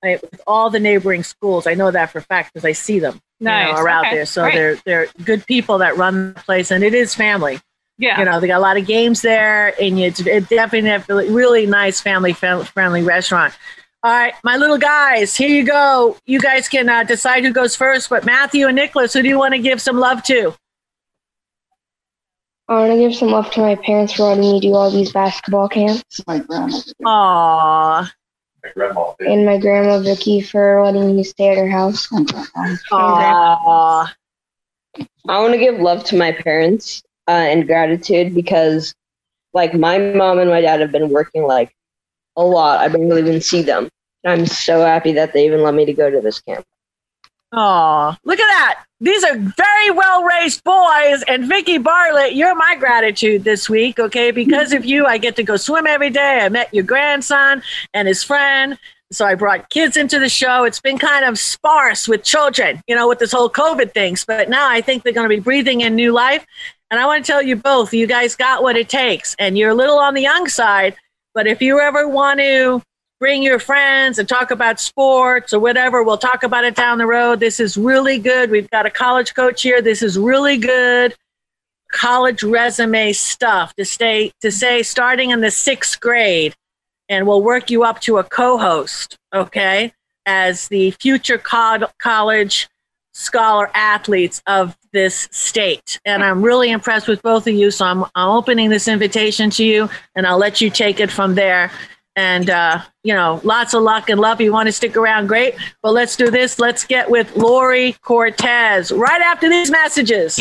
like, 0.02 0.20
with 0.22 0.40
all 0.46 0.70
the 0.70 0.80
neighboring 0.80 1.22
schools. 1.22 1.66
I 1.66 1.74
know 1.74 1.90
that 1.90 2.10
for 2.10 2.18
a 2.18 2.22
fact 2.22 2.52
because 2.52 2.64
I 2.64 2.72
see 2.72 2.98
them 2.98 3.20
you 3.38 3.44
know, 3.46 3.50
Nice. 3.52 3.76
are 3.76 3.88
out 3.88 4.06
Okay. 4.06 4.16
there. 4.16 4.26
So 4.26 4.42
Great. 4.42 4.54
they're 4.54 4.76
they're 4.84 5.06
good 5.24 5.46
people 5.46 5.78
that 5.78 5.96
run 5.96 6.34
the 6.34 6.40
place, 6.40 6.70
and 6.70 6.82
it 6.82 6.94
is 6.94 7.14
family. 7.14 7.60
Yeah. 7.98 8.18
You 8.18 8.24
know, 8.24 8.40
they 8.40 8.46
got 8.46 8.58
a 8.58 8.60
lot 8.60 8.76
of 8.78 8.86
games 8.86 9.20
there, 9.22 9.74
and 9.80 9.98
it's 10.00 10.20
it 10.20 10.48
definitely 10.48 10.90
a 10.90 11.30
really 11.30 11.66
nice 11.66 12.00
family 12.00 12.32
friendly 12.32 13.02
restaurant. 13.02 13.54
All 14.02 14.10
right, 14.10 14.32
my 14.42 14.56
little 14.56 14.78
guys, 14.78 15.36
here 15.36 15.50
you 15.50 15.62
go. 15.62 16.16
You 16.24 16.40
guys 16.40 16.70
can 16.70 16.88
uh, 16.88 17.04
decide 17.04 17.44
who 17.44 17.52
goes 17.52 17.76
first, 17.76 18.08
but 18.08 18.24
Matthew 18.24 18.66
and 18.66 18.74
Nicholas, 18.74 19.12
who 19.12 19.20
do 19.20 19.28
you 19.28 19.38
want 19.38 19.52
to 19.52 19.60
give 19.60 19.78
some 19.78 19.98
love 19.98 20.22
to? 20.22 20.54
I 22.68 22.74
want 22.74 22.92
to 22.92 22.98
give 22.98 23.14
some 23.14 23.28
love 23.28 23.50
to 23.50 23.60
my 23.60 23.74
parents 23.74 24.14
for 24.14 24.22
letting 24.22 24.52
me 24.52 24.60
do 24.60 24.74
all 24.74 24.90
these 24.90 25.12
basketball 25.12 25.68
camps, 25.68 26.02
My 26.26 26.38
grandmother. 26.38 26.92
Aw, 27.04 28.12
and 29.20 29.44
my 29.44 29.58
grandma 29.58 29.98
Vicky 29.98 30.40
for 30.40 30.82
letting 30.82 31.14
me 31.14 31.22
stay 31.22 31.50
at 31.50 31.58
her 31.58 31.68
house. 31.68 32.08
aw. 32.92 34.14
I 35.28 35.40
want 35.40 35.52
to 35.52 35.58
give 35.58 35.78
love 35.78 36.04
to 36.04 36.16
my 36.16 36.32
parents 36.32 37.02
uh, 37.28 37.32
and 37.32 37.66
gratitude 37.66 38.34
because, 38.34 38.94
like, 39.52 39.74
my 39.74 39.98
mom 39.98 40.38
and 40.38 40.48
my 40.48 40.62
dad 40.62 40.80
have 40.80 40.90
been 40.90 41.10
working 41.10 41.42
like 41.42 41.74
a 42.36 42.44
lot. 42.44 42.80
I 42.80 42.88
barely 42.88 43.20
even 43.20 43.40
see 43.40 43.62
them. 43.62 43.88
I'm 44.24 44.46
so 44.46 44.80
happy 44.80 45.12
that 45.12 45.32
they 45.32 45.46
even 45.46 45.62
let 45.62 45.74
me 45.74 45.84
to 45.86 45.92
go 45.92 46.10
to 46.10 46.20
this 46.20 46.40
camp. 46.40 46.64
Aw, 47.52 48.16
look 48.24 48.38
at 48.38 48.46
that. 48.46 48.84
These 49.00 49.24
are 49.24 49.34
very 49.34 49.90
well 49.90 50.22
raised 50.22 50.62
boys. 50.62 51.24
And 51.26 51.48
Vicky 51.48 51.78
Bartlett, 51.78 52.34
you're 52.34 52.54
my 52.54 52.76
gratitude 52.78 53.44
this 53.44 53.68
week, 53.68 53.98
okay? 53.98 54.30
Because 54.30 54.72
of 54.72 54.84
you, 54.84 55.06
I 55.06 55.18
get 55.18 55.36
to 55.36 55.42
go 55.42 55.56
swim 55.56 55.86
every 55.86 56.10
day. 56.10 56.40
I 56.42 56.48
met 56.48 56.72
your 56.72 56.84
grandson 56.84 57.62
and 57.94 58.06
his 58.06 58.22
friend. 58.22 58.78
So 59.10 59.24
I 59.24 59.34
brought 59.34 59.70
kids 59.70 59.96
into 59.96 60.20
the 60.20 60.28
show. 60.28 60.62
It's 60.62 60.80
been 60.80 60.98
kind 60.98 61.24
of 61.24 61.36
sparse 61.38 62.06
with 62.06 62.22
children, 62.22 62.80
you 62.86 62.94
know, 62.94 63.08
with 63.08 63.18
this 63.18 63.32
whole 63.32 63.50
COVID 63.50 63.92
things. 63.92 64.24
But 64.24 64.48
now 64.48 64.70
I 64.70 64.80
think 64.80 65.02
they're 65.02 65.12
going 65.12 65.28
to 65.28 65.34
be 65.34 65.40
breathing 65.40 65.80
in 65.80 65.96
new 65.96 66.12
life. 66.12 66.46
And 66.92 67.00
I 67.00 67.06
want 67.06 67.24
to 67.24 67.32
tell 67.32 67.42
you 67.42 67.56
both, 67.56 67.92
you 67.92 68.06
guys 68.06 68.36
got 68.36 68.62
what 68.62 68.76
it 68.76 68.88
takes. 68.88 69.34
And 69.40 69.58
you're 69.58 69.70
a 69.70 69.74
little 69.74 69.98
on 69.98 70.14
the 70.14 70.22
young 70.22 70.46
side. 70.46 70.94
But 71.34 71.46
if 71.46 71.62
you 71.62 71.78
ever 71.80 72.08
want 72.08 72.40
to 72.40 72.82
bring 73.18 73.42
your 73.42 73.58
friends 73.58 74.18
and 74.18 74.28
talk 74.28 74.50
about 74.50 74.80
sports 74.80 75.52
or 75.52 75.60
whatever, 75.60 76.02
we'll 76.02 76.18
talk 76.18 76.42
about 76.42 76.64
it 76.64 76.74
down 76.74 76.98
the 76.98 77.06
road. 77.06 77.38
This 77.38 77.60
is 77.60 77.76
really 77.76 78.18
good. 78.18 78.50
We've 78.50 78.70
got 78.70 78.86
a 78.86 78.90
college 78.90 79.34
coach 79.34 79.62
here. 79.62 79.82
This 79.82 80.02
is 80.02 80.18
really 80.18 80.56
good 80.56 81.14
college 81.90 82.42
resume 82.42 83.12
stuff 83.12 83.74
to 83.74 83.84
stay 83.84 84.32
to 84.40 84.50
say 84.50 84.82
starting 84.82 85.30
in 85.30 85.40
the 85.40 85.50
sixth 85.50 86.00
grade 86.00 86.54
and 87.08 87.26
we'll 87.26 87.42
work 87.42 87.70
you 87.70 87.82
up 87.82 88.00
to 88.00 88.18
a 88.18 88.24
co-host 88.24 89.18
okay 89.34 89.92
as 90.24 90.68
the 90.68 90.92
future 90.92 91.38
co- 91.38 91.88
college 91.98 92.68
scholar 93.12 93.70
athletes 93.74 94.40
of 94.46 94.76
this 94.92 95.28
state. 95.30 96.00
And 96.04 96.22
i'm 96.22 96.42
really 96.42 96.70
impressed 96.70 97.08
with 97.08 97.22
both 97.22 97.46
of 97.46 97.54
you 97.54 97.70
so 97.70 97.84
i'm, 97.84 98.04
I'm 98.14 98.30
opening 98.30 98.70
this 98.70 98.88
invitation 98.88 99.50
to 99.50 99.64
you 99.64 99.88
and 100.14 100.26
i'll 100.26 100.38
let 100.38 100.60
you 100.60 100.70
take 100.70 101.00
it 101.00 101.10
from 101.10 101.34
there. 101.34 101.70
And 102.16 102.50
uh, 102.50 102.82
you 103.04 103.14
know 103.14 103.40
lots 103.44 103.72
of 103.72 103.82
luck 103.82 104.10
and 104.10 104.20
love. 104.20 104.40
You 104.40 104.52
want 104.52 104.66
to 104.66 104.72
stick 104.72 104.96
around 104.96 105.28
great. 105.28 105.54
But 105.82 105.92
let's 105.92 106.16
do 106.16 106.30
this. 106.30 106.58
Let's 106.58 106.84
get 106.84 107.10
with 107.10 107.34
lori 107.36 107.92
cortez 108.02 108.92
right 108.92 109.22
after 109.22 109.48
these 109.48 109.70
messages 109.70 110.38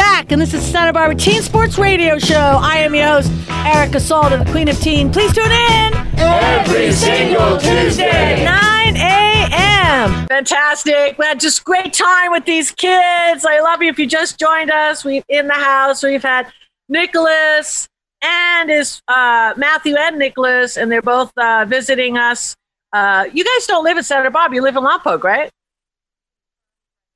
back, 0.00 0.32
and 0.32 0.40
this 0.40 0.54
is 0.54 0.64
Santa 0.64 0.94
Barbara 0.94 1.14
Teen 1.14 1.42
Sports 1.42 1.76
Radio 1.76 2.18
Show. 2.18 2.34
I 2.62 2.78
am 2.78 2.94
your 2.94 3.06
host, 3.06 3.30
Erica 3.66 3.98
Salda, 3.98 4.42
the 4.42 4.50
Queen 4.50 4.66
of 4.66 4.80
Teen. 4.80 5.12
Please 5.12 5.30
tune 5.34 5.52
in 5.52 5.92
every 6.16 6.90
single 6.90 7.58
Tuesday, 7.58 8.42
9 8.42 8.96
a.m. 8.96 10.26
Fantastic. 10.26 11.18
We 11.18 11.26
had 11.26 11.38
just 11.38 11.66
great 11.66 11.92
time 11.92 12.32
with 12.32 12.46
these 12.46 12.70
kids. 12.70 13.44
I 13.44 13.60
love 13.60 13.82
you. 13.82 13.90
If 13.90 13.98
you 13.98 14.06
just 14.06 14.38
joined 14.38 14.70
us, 14.70 15.04
we 15.04 15.22
in 15.28 15.48
the 15.48 15.52
house. 15.52 16.02
We've 16.02 16.22
had 16.22 16.46
Nicholas 16.88 17.86
and 18.22 18.70
his 18.70 19.02
uh, 19.06 19.52
Matthew 19.58 19.96
and 19.96 20.18
Nicholas, 20.18 20.78
and 20.78 20.90
they're 20.90 21.02
both 21.02 21.30
uh, 21.36 21.66
visiting 21.68 22.16
us. 22.16 22.56
Uh, 22.94 23.26
you 23.34 23.44
guys 23.44 23.66
don't 23.66 23.84
live 23.84 23.98
in 23.98 24.04
Santa 24.04 24.30
Barbara. 24.30 24.56
You 24.56 24.62
live 24.62 24.76
in 24.76 24.82
Lompoc, 24.82 25.22
right? 25.24 25.50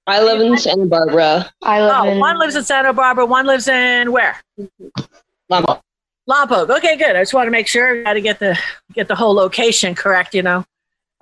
I 0.06 0.22
live 0.22 0.40
in 0.40 0.56
Santa 0.58 0.84
Barbara. 0.86 1.50
I 1.62 1.80
live 1.80 1.92
Oh, 1.96 2.10
in 2.10 2.18
one 2.18 2.38
lives 2.38 2.56
in 2.56 2.64
Santa 2.64 2.92
Barbara. 2.92 3.24
One 3.24 3.46
lives 3.46 3.68
in 3.68 4.12
where? 4.12 4.36
Lompoc. 5.50 5.80
Lompoc. 6.28 6.76
Okay, 6.76 6.96
good. 6.96 7.16
I 7.16 7.22
just 7.22 7.32
want 7.34 7.46
to 7.46 7.50
make 7.50 7.66
sure. 7.68 8.02
Got 8.02 8.14
to 8.14 8.20
get 8.20 8.38
the 8.38 8.58
get 8.92 9.08
the 9.08 9.14
whole 9.14 9.34
location 9.34 9.94
correct. 9.94 10.34
You 10.34 10.42
know, 10.42 10.64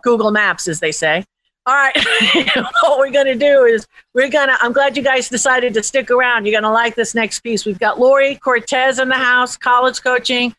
Google 0.03 0.31
Maps, 0.31 0.67
as 0.69 0.81
they 0.81 0.93
say. 0.93 1.25
All 1.65 1.75
right. 1.75 1.97
what 2.83 2.99
we're 2.99 3.13
gonna 3.13 3.37
do 3.37 3.65
is 3.65 3.87
we're 4.15 4.29
gonna. 4.29 4.57
I'm 4.61 4.73
glad 4.73 4.97
you 4.97 5.03
guys 5.03 5.29
decided 5.29 5.75
to 5.75 5.83
stick 5.83 6.11
around. 6.11 6.45
You're 6.47 6.61
gonna 6.61 6.73
like 6.75 6.97
this 6.97 7.15
next 7.15 7.41
piece. 7.41 7.65
We've 7.65 7.79
got 7.79 8.01
Lori 8.01 8.35
Cortez 8.37 8.99
in 8.99 9.09
the 9.09 9.15
house, 9.15 9.57
college 9.57 10.03
coaching. 10.03 10.55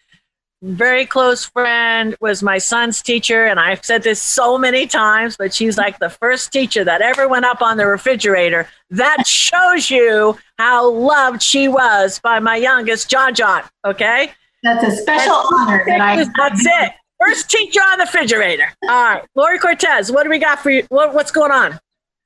Very 0.64 1.06
close 1.06 1.44
friend 1.44 2.16
was 2.22 2.42
my 2.42 2.58
son's 2.58 3.02
teacher, 3.02 3.48
and 3.48 3.60
I've 3.60 3.84
said 3.84 4.02
this 4.02 4.22
so 4.22 4.58
many 4.58 4.88
times, 4.88 5.36
but 5.36 5.54
she's 5.54 5.78
like 5.78 6.00
the 6.00 6.10
first 6.10 6.54
teacher 6.54 6.86
that 6.86 7.02
ever 7.02 7.28
went 7.28 7.44
up 7.44 7.62
on 7.62 7.76
the 7.76 7.86
refrigerator. 7.86 8.70
That 8.90 9.28
shows 9.28 9.92
you 9.92 10.38
how 10.58 10.90
loved 10.90 11.42
she 11.42 11.68
was 11.68 12.18
by 12.20 12.40
my 12.40 12.56
youngest, 12.56 13.10
John 13.10 13.36
John. 13.36 13.64
Okay. 13.84 14.32
That's 14.64 14.86
a 14.86 14.92
special 14.96 15.36
honor 15.54 15.84
that 15.86 16.00
I. 16.00 16.24
That's 16.38 16.66
it. 16.66 16.94
First 17.20 17.50
teacher 17.50 17.82
on 17.82 17.98
the 18.00 18.06
refrigerator. 18.06 18.72
All 18.84 19.04
right, 19.04 19.24
Lori 19.36 19.60
Cortez, 19.60 20.14
what 20.14 20.24
do 20.24 20.30
we 20.30 20.40
got 20.40 20.60
for 20.60 20.70
you? 20.70 20.86
What, 20.88 21.14
what's 21.14 21.32
going 21.32 21.52
on? 21.52 21.78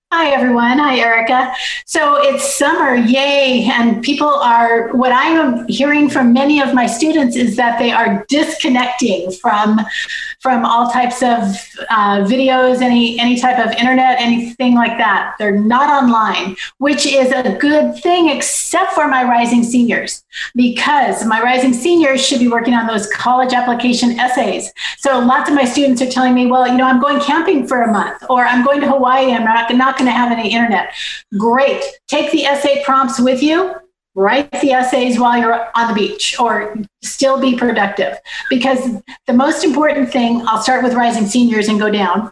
Hi, 0.09 0.29
everyone. 0.29 0.79
Hi, 0.79 0.99
Erica. 0.99 1.53
So 1.85 2.15
it's 2.15 2.57
summer, 2.57 2.95
yay. 2.95 3.69
And 3.69 4.01
people 4.01 4.29
are, 4.29 4.87
what 4.95 5.11
I 5.11 5.25
am 5.25 5.67
hearing 5.67 6.09
from 6.09 6.31
many 6.31 6.61
of 6.61 6.73
my 6.73 6.87
students 6.87 7.35
is 7.35 7.57
that 7.57 7.77
they 7.77 7.91
are 7.91 8.25
disconnecting 8.29 9.33
from, 9.33 9.81
from 10.39 10.65
all 10.65 10.89
types 10.91 11.21
of 11.21 11.41
uh, 11.89 12.23
videos, 12.23 12.81
any, 12.81 13.19
any 13.19 13.39
type 13.39 13.59
of 13.59 13.71
internet, 13.73 14.19
anything 14.19 14.75
like 14.75 14.97
that. 14.97 15.35
They're 15.39 15.51
not 15.51 15.89
online, 15.89 16.55
which 16.77 17.05
is 17.05 17.31
a 17.31 17.57
good 17.57 17.97
thing, 18.01 18.29
except 18.29 18.93
for 18.93 19.07
my 19.07 19.23
rising 19.23 19.63
seniors, 19.63 20.23
because 20.55 21.25
my 21.25 21.41
rising 21.41 21.73
seniors 21.73 22.25
should 22.25 22.39
be 22.39 22.47
working 22.47 22.73
on 22.73 22.87
those 22.87 23.07
college 23.07 23.53
application 23.53 24.19
essays. 24.19 24.71
So 24.97 25.19
lots 25.19 25.49
of 25.49 25.55
my 25.55 25.65
students 25.65 26.01
are 26.01 26.09
telling 26.09 26.33
me, 26.33 26.47
well, 26.47 26.67
you 26.67 26.77
know, 26.77 26.85
I'm 26.85 27.01
going 27.01 27.19
camping 27.19 27.67
for 27.67 27.81
a 27.81 27.91
month, 27.91 28.23
or 28.29 28.45
I'm 28.45 28.63
going 28.63 28.81
to 28.81 28.89
Hawaii. 28.89 29.33
I'm 29.33 29.43
not, 29.43 29.73
not 29.73 29.97
going 29.97 30.07
to 30.07 30.11
have 30.11 30.31
any 30.31 30.53
internet. 30.53 30.93
Great. 31.37 31.83
Take 32.07 32.31
the 32.31 32.45
essay 32.45 32.83
prompts 32.83 33.19
with 33.19 33.41
you. 33.41 33.75
Write 34.17 34.49
the 34.61 34.71
essays 34.71 35.19
while 35.19 35.37
you're 35.37 35.69
on 35.75 35.89
the 35.89 35.93
beach 35.93 36.39
or 36.39 36.75
still 37.03 37.39
be 37.39 37.55
productive. 37.55 38.17
Because 38.49 38.99
the 39.27 39.33
most 39.33 39.63
important 39.63 40.11
thing, 40.11 40.41
I'll 40.47 40.61
start 40.61 40.83
with 40.83 40.95
rising 40.95 41.27
seniors 41.27 41.67
and 41.67 41.79
go 41.79 41.91
down. 41.91 42.31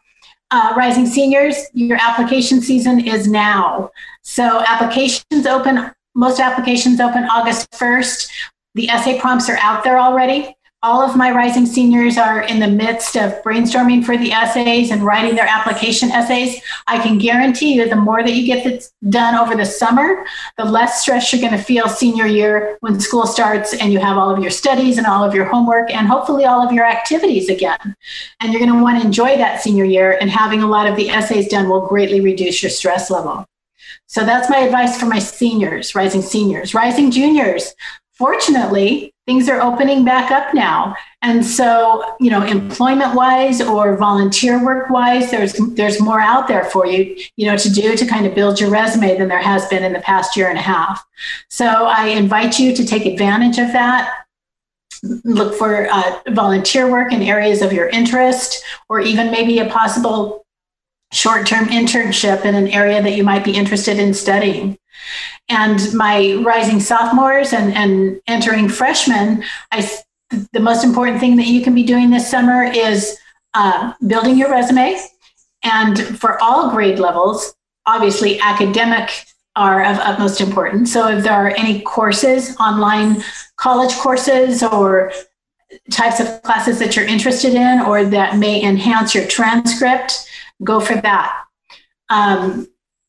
Uh, 0.49 0.73
rising 0.75 1.05
seniors, 1.05 1.55
your 1.73 1.99
application 2.01 2.59
season 2.59 2.99
is 2.99 3.27
now. 3.27 3.91
So 4.23 4.63
applications 4.67 5.45
open, 5.45 5.91
most 6.15 6.39
applications 6.39 6.99
open 6.99 7.25
August 7.25 7.69
1st. 7.73 8.31
The 8.73 8.89
essay 8.89 9.19
prompts 9.19 9.47
are 9.47 9.59
out 9.61 9.83
there 9.83 9.99
already 9.99 10.55
all 10.85 11.01
of 11.01 11.15
my 11.15 11.31
rising 11.31 11.65
seniors 11.65 12.15
are 12.15 12.43
in 12.43 12.59
the 12.59 12.67
midst 12.67 13.17
of 13.17 13.31
brainstorming 13.41 14.05
for 14.05 14.15
the 14.17 14.31
essays 14.31 14.91
and 14.91 15.01
writing 15.01 15.35
their 15.35 15.47
application 15.47 16.11
essays. 16.11 16.61
I 16.85 17.01
can 17.01 17.17
guarantee 17.17 17.73
you 17.73 17.89
the 17.89 17.95
more 17.95 18.21
that 18.21 18.33
you 18.33 18.45
get 18.45 18.63
this 18.63 18.93
done 19.09 19.33
over 19.33 19.55
the 19.55 19.65
summer, 19.65 20.23
the 20.59 20.63
less 20.63 21.01
stress 21.01 21.33
you're 21.33 21.41
going 21.41 21.57
to 21.57 21.63
feel 21.63 21.89
senior 21.89 22.27
year 22.27 22.77
when 22.81 22.99
school 22.99 23.25
starts 23.25 23.73
and 23.73 23.91
you 23.91 23.97
have 23.97 24.15
all 24.15 24.29
of 24.29 24.39
your 24.43 24.51
studies 24.51 24.99
and 24.99 25.07
all 25.07 25.23
of 25.23 25.33
your 25.33 25.45
homework 25.45 25.89
and 25.89 26.05
hopefully 26.07 26.45
all 26.45 26.63
of 26.63 26.71
your 26.71 26.85
activities 26.85 27.49
again. 27.49 27.95
And 28.39 28.53
you're 28.53 28.61
going 28.61 28.71
to 28.71 28.83
want 28.83 29.01
to 29.01 29.05
enjoy 29.07 29.37
that 29.37 29.63
senior 29.63 29.85
year, 29.85 30.19
and 30.21 30.29
having 30.29 30.61
a 30.61 30.67
lot 30.67 30.85
of 30.85 30.95
the 30.95 31.09
essays 31.09 31.47
done 31.47 31.67
will 31.67 31.87
greatly 31.87 32.21
reduce 32.21 32.61
your 32.61 32.69
stress 32.69 33.09
level. 33.09 33.47
So 34.05 34.23
that's 34.23 34.51
my 34.51 34.59
advice 34.59 34.99
for 34.99 35.07
my 35.07 35.17
seniors, 35.17 35.95
rising 35.95 36.21
seniors, 36.21 36.75
rising 36.75 37.09
juniors. 37.09 37.73
Fortunately, 38.13 39.14
things 39.25 39.49
are 39.49 39.61
opening 39.61 40.05
back 40.05 40.31
up 40.31 40.53
now. 40.53 40.95
And 41.21 41.43
so, 41.43 42.15
you 42.19 42.29
know, 42.29 42.43
employment 42.43 43.15
wise 43.15 43.59
or 43.59 43.97
volunteer 43.97 44.63
work 44.63 44.89
wise, 44.89 45.31
there's 45.31 45.53
there's 45.73 45.99
more 45.99 46.19
out 46.19 46.47
there 46.47 46.65
for 46.65 46.85
you, 46.85 47.17
you 47.35 47.47
know, 47.47 47.57
to 47.57 47.69
do 47.71 47.95
to 47.95 48.05
kind 48.05 48.25
of 48.25 48.35
build 48.35 48.59
your 48.59 48.69
resume 48.69 49.17
than 49.17 49.27
there 49.27 49.41
has 49.41 49.67
been 49.67 49.83
in 49.83 49.93
the 49.93 49.99
past 49.99 50.37
year 50.37 50.49
and 50.49 50.59
a 50.59 50.61
half. 50.61 51.03
So 51.49 51.65
I 51.65 52.07
invite 52.07 52.59
you 52.59 52.75
to 52.75 52.85
take 52.85 53.05
advantage 53.05 53.57
of 53.57 53.71
that. 53.73 54.25
Look 55.23 55.55
for 55.55 55.87
uh, 55.91 56.19
volunteer 56.29 56.89
work 56.89 57.11
in 57.11 57.21
areas 57.21 57.61
of 57.61 57.73
your 57.73 57.89
interest, 57.89 58.63
or 58.89 58.99
even 58.99 59.31
maybe 59.31 59.59
a 59.59 59.69
possible 59.69 60.44
short 61.15 61.47
term 61.47 61.65
internship 61.67 62.43
in 62.43 62.55
an 62.55 62.67
area 62.67 63.01
that 63.01 63.15
you 63.15 63.23
might 63.23 63.45
be 63.45 63.55
interested 63.55 63.97
in 63.99 64.13
studying. 64.13 64.77
And 65.47 65.93
my 65.93 66.41
rising 66.43 66.79
sophomores 66.79 67.53
and, 67.53 67.73
and 67.73 68.19
entering 68.27 68.67
freshmen, 68.67 69.43
I, 69.71 69.89
the 70.51 70.59
most 70.59 70.83
important 70.83 71.19
thing 71.19 71.37
that 71.37 71.47
you 71.47 71.61
can 71.61 71.73
be 71.73 71.83
doing 71.83 72.09
this 72.09 72.29
summer 72.29 72.63
is 72.63 73.17
uh, 73.53 73.93
building 74.05 74.37
your 74.37 74.51
resume. 74.51 74.99
And 75.63 75.99
for 76.19 76.41
all 76.41 76.71
grade 76.71 76.99
levels, 76.99 77.55
obviously 77.85 78.39
academic 78.41 79.25
are 79.55 79.85
of 79.85 79.97
utmost 79.99 80.41
importance. 80.41 80.91
So 80.91 81.07
if 81.07 81.23
there 81.23 81.33
are 81.33 81.49
any 81.49 81.81
courses, 81.81 82.57
online 82.57 83.23
college 83.55 83.95
courses 83.95 84.63
or 84.63 85.13
types 85.91 86.19
of 86.19 86.41
classes 86.43 86.77
that 86.79 86.95
you're 86.95 87.05
interested 87.05 87.53
in 87.53 87.79
or 87.81 88.03
that 88.03 88.37
may 88.37 88.61
enhance 88.61 89.15
your 89.15 89.25
transcript, 89.27 90.27
go 90.63 90.79
for 90.79 90.95
that. 90.95 91.43
Um, 92.09 92.67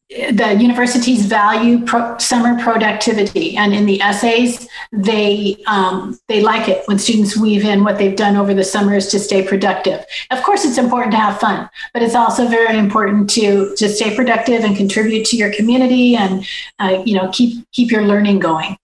the 0.09 0.57
universities 0.61 1.27
value 1.27 1.85
pro- 1.85 2.17
summer 2.19 2.63
productivity, 2.63 3.57
and 3.57 3.75
in 3.75 3.87
the 3.87 4.01
essays, 4.01 4.69
they 4.93 5.57
um, 5.67 6.19
they 6.29 6.41
like 6.41 6.69
it 6.69 6.87
when 6.87 6.97
students 6.99 7.37
weave 7.37 7.65
in 7.65 7.83
what 7.83 7.99
they've 7.99 8.15
done 8.15 8.37
over 8.37 8.55
the 8.55 8.63
summers 8.63 9.09
to 9.09 9.19
stay 9.19 9.45
productive. 9.45 10.05
Of 10.31 10.45
course, 10.45 10.65
it's 10.65 10.79
important 10.79 11.11
to 11.13 11.19
have 11.19 11.41
fun, 11.41 11.69
but 11.93 12.03
it's 12.03 12.15
also 12.15 12.47
very 12.47 12.79
important 12.79 13.29
to 13.31 13.75
to 13.75 13.89
stay 13.89 14.15
productive 14.15 14.63
and 14.63 14.77
contribute 14.77 15.25
to 15.27 15.37
your 15.37 15.53
community, 15.53 16.15
and 16.15 16.47
uh, 16.79 17.03
you 17.05 17.15
know 17.15 17.29
keep 17.33 17.69
keep 17.73 17.91
your 17.91 18.03
learning 18.03 18.39
going. 18.39 18.77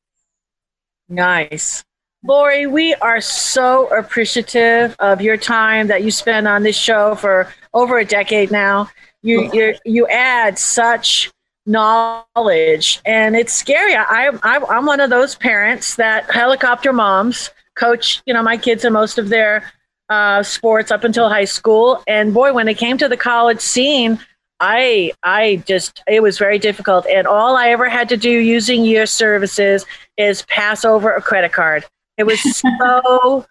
Nice. 1.09 1.85
Lori, 2.25 2.69
we 2.69 2.95
are 2.97 3.21
so 3.21 3.89
appreciative 3.89 4.95
of 5.01 5.21
your 5.21 5.37
time 5.37 5.89
that 5.89 6.05
you 6.05 6.13
spend 6.13 6.47
on 6.47 6.63
this 6.63 6.77
show 6.77 7.17
for 7.17 7.53
over 7.75 7.99
a 7.99 8.05
decade 8.05 8.53
now. 8.53 8.89
You 9.23 9.51
you 9.53 9.75
you 9.85 10.07
add 10.07 10.57
such 10.57 11.33
knowledge, 11.67 13.01
and 13.05 13.35
it's 13.35 13.53
scary. 13.53 13.97
I, 13.97 14.31
I 14.45 14.61
I'm 14.69 14.87
one 14.87 15.01
of 15.01 15.11
those 15.11 15.35
parents 15.35 15.97
that 15.97 16.31
helicopter 16.31 16.93
moms 16.93 17.51
coach. 17.75 18.23
You 18.25 18.35
know, 18.35 18.43
my 18.43 18.57
kids 18.57 18.85
in 18.85 18.93
most 18.93 19.19
of 19.19 19.29
their 19.29 19.73
uh, 20.09 20.45
sports 20.45 20.93
up 20.93 21.03
until 21.03 21.29
high 21.29 21.45
school, 21.45 22.05
and 22.07 22.33
boy, 22.33 22.53
when 22.53 22.69
it 22.69 22.79
came 22.79 22.99
to 22.99 23.09
the 23.09 23.17
college 23.17 23.61
scene, 23.61 24.21
I 24.61 25.11
I 25.25 25.61
just 25.67 26.05
it 26.07 26.23
was 26.23 26.39
very 26.39 26.61
difficult, 26.61 27.05
and 27.07 27.27
all 27.27 27.57
I 27.57 27.71
ever 27.71 27.89
had 27.89 28.09
to 28.11 28.17
do 28.17 28.31
using 28.31 28.85
your 28.85 29.07
services 29.07 29.87
is 30.17 30.43
pass 30.43 30.85
over 30.85 31.13
a 31.13 31.21
credit 31.21 31.53
card. 31.53 31.85
It 32.19 32.25
was 32.25 32.41
so 32.57 33.47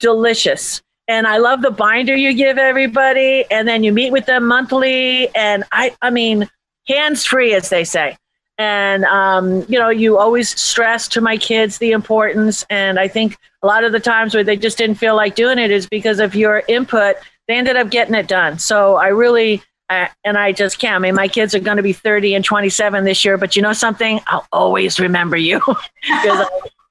delicious. 0.00 0.82
And 1.08 1.26
I 1.26 1.38
love 1.38 1.62
the 1.62 1.70
binder 1.70 2.14
you 2.14 2.34
give 2.34 2.58
everybody. 2.58 3.44
And 3.50 3.66
then 3.66 3.82
you 3.82 3.92
meet 3.92 4.12
with 4.12 4.26
them 4.26 4.46
monthly. 4.46 5.34
And 5.34 5.64
I, 5.72 5.94
I 6.00 6.10
mean, 6.10 6.48
hands 6.86 7.24
free, 7.24 7.54
as 7.54 7.68
they 7.68 7.84
say. 7.84 8.16
And, 8.58 9.04
um, 9.06 9.64
you 9.68 9.78
know, 9.78 9.88
you 9.88 10.18
always 10.18 10.60
stress 10.60 11.08
to 11.08 11.20
my 11.20 11.36
kids 11.36 11.78
the 11.78 11.92
importance. 11.92 12.64
And 12.70 12.98
I 13.00 13.08
think 13.08 13.36
a 13.62 13.66
lot 13.66 13.82
of 13.82 13.92
the 13.92 14.00
times 14.00 14.34
where 14.34 14.44
they 14.44 14.56
just 14.56 14.78
didn't 14.78 14.96
feel 14.96 15.16
like 15.16 15.34
doing 15.34 15.58
it 15.58 15.70
is 15.70 15.88
because 15.88 16.20
of 16.20 16.34
your 16.34 16.62
input, 16.68 17.16
they 17.48 17.56
ended 17.56 17.76
up 17.76 17.90
getting 17.90 18.14
it 18.14 18.28
done. 18.28 18.58
So 18.58 18.96
I 18.96 19.08
really, 19.08 19.62
uh, 19.88 20.06
and 20.24 20.38
I 20.38 20.52
just 20.52 20.78
can't. 20.78 20.96
I 20.96 20.98
mean, 20.98 21.14
my 21.14 21.28
kids 21.28 21.54
are 21.54 21.60
going 21.60 21.78
to 21.78 21.82
be 21.82 21.92
30 21.92 22.34
and 22.34 22.44
27 22.44 23.04
this 23.04 23.24
year, 23.24 23.36
but 23.36 23.56
you 23.56 23.62
know 23.62 23.72
something? 23.72 24.20
I'll 24.28 24.46
always 24.52 25.00
remember 25.00 25.36
you 25.36 25.58
because 25.66 26.46
I 26.46 26.48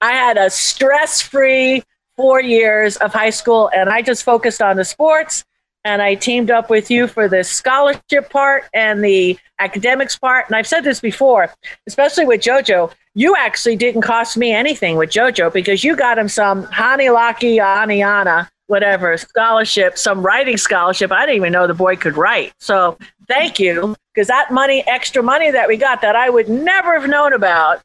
had 0.09 0.37
a 0.37 0.49
stress 0.49 1.21
free 1.21 1.83
four 2.17 2.41
years 2.41 2.97
of 2.97 3.13
high 3.13 3.29
school 3.29 3.69
and 3.73 3.89
I 3.89 4.01
just 4.01 4.23
focused 4.23 4.61
on 4.61 4.77
the 4.77 4.85
sports 4.85 5.43
and 5.83 6.01
I 6.01 6.15
teamed 6.15 6.51
up 6.51 6.69
with 6.69 6.91
you 6.91 7.07
for 7.07 7.27
the 7.27 7.43
scholarship 7.43 8.29
part 8.29 8.65
and 8.73 9.03
the 9.03 9.37
academics 9.59 10.17
part. 10.17 10.45
And 10.47 10.55
I've 10.55 10.67
said 10.67 10.83
this 10.83 10.99
before, 10.99 11.51
especially 11.87 12.25
with 12.25 12.41
JoJo, 12.41 12.91
you 13.15 13.35
actually 13.37 13.75
didn't 13.75 14.01
cost 14.01 14.37
me 14.37 14.51
anything 14.51 14.97
with 14.97 15.09
JoJo 15.09 15.51
because 15.51 15.83
you 15.83 15.95
got 15.95 16.17
him 16.17 16.29
some 16.29 16.65
Hanilaki 16.67 17.57
Aniana, 17.57 18.47
whatever, 18.67 19.17
scholarship, 19.17 19.97
some 19.97 20.23
writing 20.23 20.57
scholarship. 20.57 21.11
I 21.11 21.25
didn't 21.25 21.37
even 21.37 21.51
know 21.51 21.67
the 21.67 21.73
boy 21.73 21.95
could 21.95 22.15
write. 22.15 22.53
So 22.59 22.97
thank 23.27 23.59
you 23.59 23.95
because 24.13 24.27
that 24.27 24.51
money, 24.51 24.83
extra 24.87 25.23
money 25.23 25.51
that 25.51 25.67
we 25.67 25.77
got 25.77 26.01
that 26.01 26.15
I 26.15 26.29
would 26.29 26.49
never 26.49 26.99
have 26.99 27.09
known 27.09 27.33
about 27.33 27.81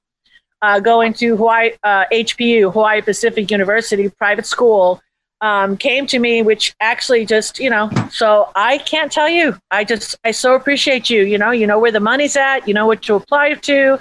uh, 0.62 0.80
going 0.80 1.12
to 1.14 1.36
Hawaii 1.36 1.72
uh, 1.82 2.04
HPU, 2.12 2.72
Hawaii 2.72 3.02
Pacific 3.02 3.50
University, 3.50 4.08
private 4.08 4.46
school, 4.46 5.00
um, 5.40 5.76
came 5.76 6.06
to 6.06 6.18
me, 6.18 6.42
which 6.42 6.74
actually 6.80 7.26
just 7.26 7.58
you 7.58 7.70
know. 7.70 7.90
So 8.10 8.50
I 8.54 8.78
can't 8.78 9.12
tell 9.12 9.28
you. 9.28 9.56
I 9.70 9.84
just 9.84 10.16
I 10.24 10.30
so 10.30 10.54
appreciate 10.54 11.10
you. 11.10 11.22
You 11.22 11.38
know, 11.38 11.50
you 11.50 11.66
know 11.66 11.78
where 11.78 11.92
the 11.92 12.00
money's 12.00 12.36
at. 12.36 12.66
You 12.66 12.74
know 12.74 12.86
what 12.86 13.02
to 13.02 13.14
apply 13.14 13.54
to. 13.54 13.98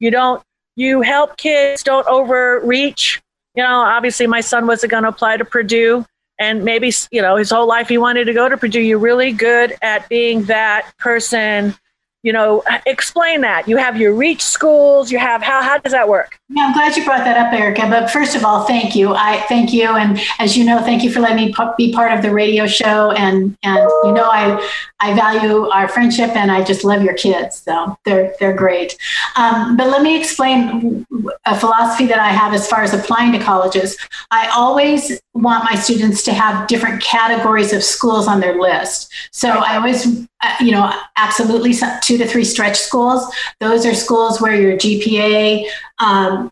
You 0.00 0.10
don't. 0.10 0.42
You 0.76 1.02
help 1.02 1.36
kids. 1.36 1.82
Don't 1.82 2.06
overreach. 2.06 3.20
You 3.54 3.62
know, 3.64 3.80
obviously 3.80 4.26
my 4.26 4.40
son 4.40 4.66
wasn't 4.66 4.92
going 4.92 5.02
to 5.02 5.08
apply 5.08 5.36
to 5.36 5.44
Purdue. 5.44 6.06
And 6.38 6.64
maybe, 6.64 6.92
you 7.10 7.20
know, 7.20 7.34
his 7.34 7.50
whole 7.50 7.66
life 7.66 7.88
he 7.88 7.98
wanted 7.98 8.26
to 8.26 8.32
go 8.32 8.48
to 8.48 8.56
Purdue. 8.56 8.80
You're 8.80 9.00
really 9.00 9.32
good 9.32 9.74
at 9.82 10.08
being 10.08 10.44
that 10.44 10.92
person 10.98 11.74
you 12.22 12.32
know 12.32 12.62
explain 12.86 13.40
that. 13.42 13.68
You 13.68 13.76
have 13.76 13.96
your 13.96 14.12
reach 14.12 14.42
schools 14.42 15.10
you 15.10 15.18
have 15.18 15.42
how 15.42 15.62
how 15.62 15.78
does 15.78 15.92
that 15.92 16.08
work? 16.08 16.38
Yeah 16.48 16.66
i'm 16.66 16.72
glad 16.72 16.96
you 16.96 17.04
brought 17.04 17.24
that 17.24 17.36
up 17.36 17.52
erica 17.52 17.82
but 17.88 18.10
first 18.10 18.34
of 18.34 18.44
all 18.44 18.64
thank 18.64 18.94
you. 18.96 19.14
I 19.14 19.44
thank 19.48 19.72
you 19.72 19.88
and 19.88 20.20
as 20.38 20.56
you 20.56 20.64
know 20.64 20.80
thank 20.80 21.02
you 21.02 21.12
for 21.12 21.20
letting 21.20 21.36
me 21.36 21.54
be 21.76 21.92
part 21.92 22.12
of 22.12 22.22
the 22.22 22.32
radio 22.32 22.66
show 22.66 23.12
and 23.12 23.56
and 23.62 23.78
you 24.04 24.12
know 24.12 24.28
i 24.30 24.70
i 25.00 25.14
value 25.14 25.68
our 25.68 25.88
friendship 25.88 26.30
and 26.36 26.50
i 26.50 26.62
just 26.62 26.84
love 26.84 27.02
your 27.02 27.14
kids 27.14 27.62
so 27.68 27.96
they're 28.04 28.34
they're 28.40 28.54
great. 28.54 28.96
Um, 29.36 29.76
but 29.76 29.88
let 29.88 30.02
me 30.02 30.18
explain 30.18 31.06
a 31.46 31.58
philosophy 31.58 32.06
that 32.06 32.18
i 32.18 32.28
have 32.28 32.54
as 32.54 32.68
far 32.68 32.82
as 32.82 32.94
applying 32.94 33.32
to 33.32 33.38
colleges. 33.38 33.96
I 34.30 34.48
always 34.48 35.20
want 35.34 35.64
my 35.64 35.74
students 35.76 36.22
to 36.24 36.32
have 36.32 36.66
different 36.66 37.02
categories 37.02 37.72
of 37.72 37.82
schools 37.82 38.26
on 38.26 38.40
their 38.40 38.60
list. 38.60 39.12
So 39.32 39.48
i 39.50 39.76
always 39.76 40.26
uh, 40.42 40.54
you 40.60 40.70
know, 40.70 40.92
absolutely 41.16 41.74
two 42.02 42.18
to 42.18 42.26
three 42.26 42.44
stretch 42.44 42.76
schools. 42.76 43.26
Those 43.60 43.84
are 43.84 43.94
schools 43.94 44.40
where 44.40 44.60
your 44.60 44.76
GPA 44.76 45.66
um, 45.98 46.50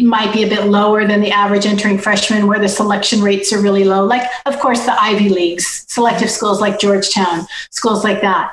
might 0.00 0.32
be 0.32 0.44
a 0.44 0.48
bit 0.48 0.66
lower 0.66 1.06
than 1.06 1.20
the 1.20 1.32
average 1.32 1.66
entering 1.66 1.98
freshman, 1.98 2.46
where 2.46 2.60
the 2.60 2.68
selection 2.68 3.20
rates 3.20 3.52
are 3.52 3.60
really 3.60 3.84
low. 3.84 4.04
Like, 4.04 4.28
of 4.46 4.58
course, 4.60 4.84
the 4.84 5.00
Ivy 5.00 5.28
Leagues, 5.28 5.84
selective 5.88 6.30
schools 6.30 6.60
like 6.60 6.78
Georgetown, 6.78 7.46
schools 7.70 8.04
like 8.04 8.20
that. 8.20 8.52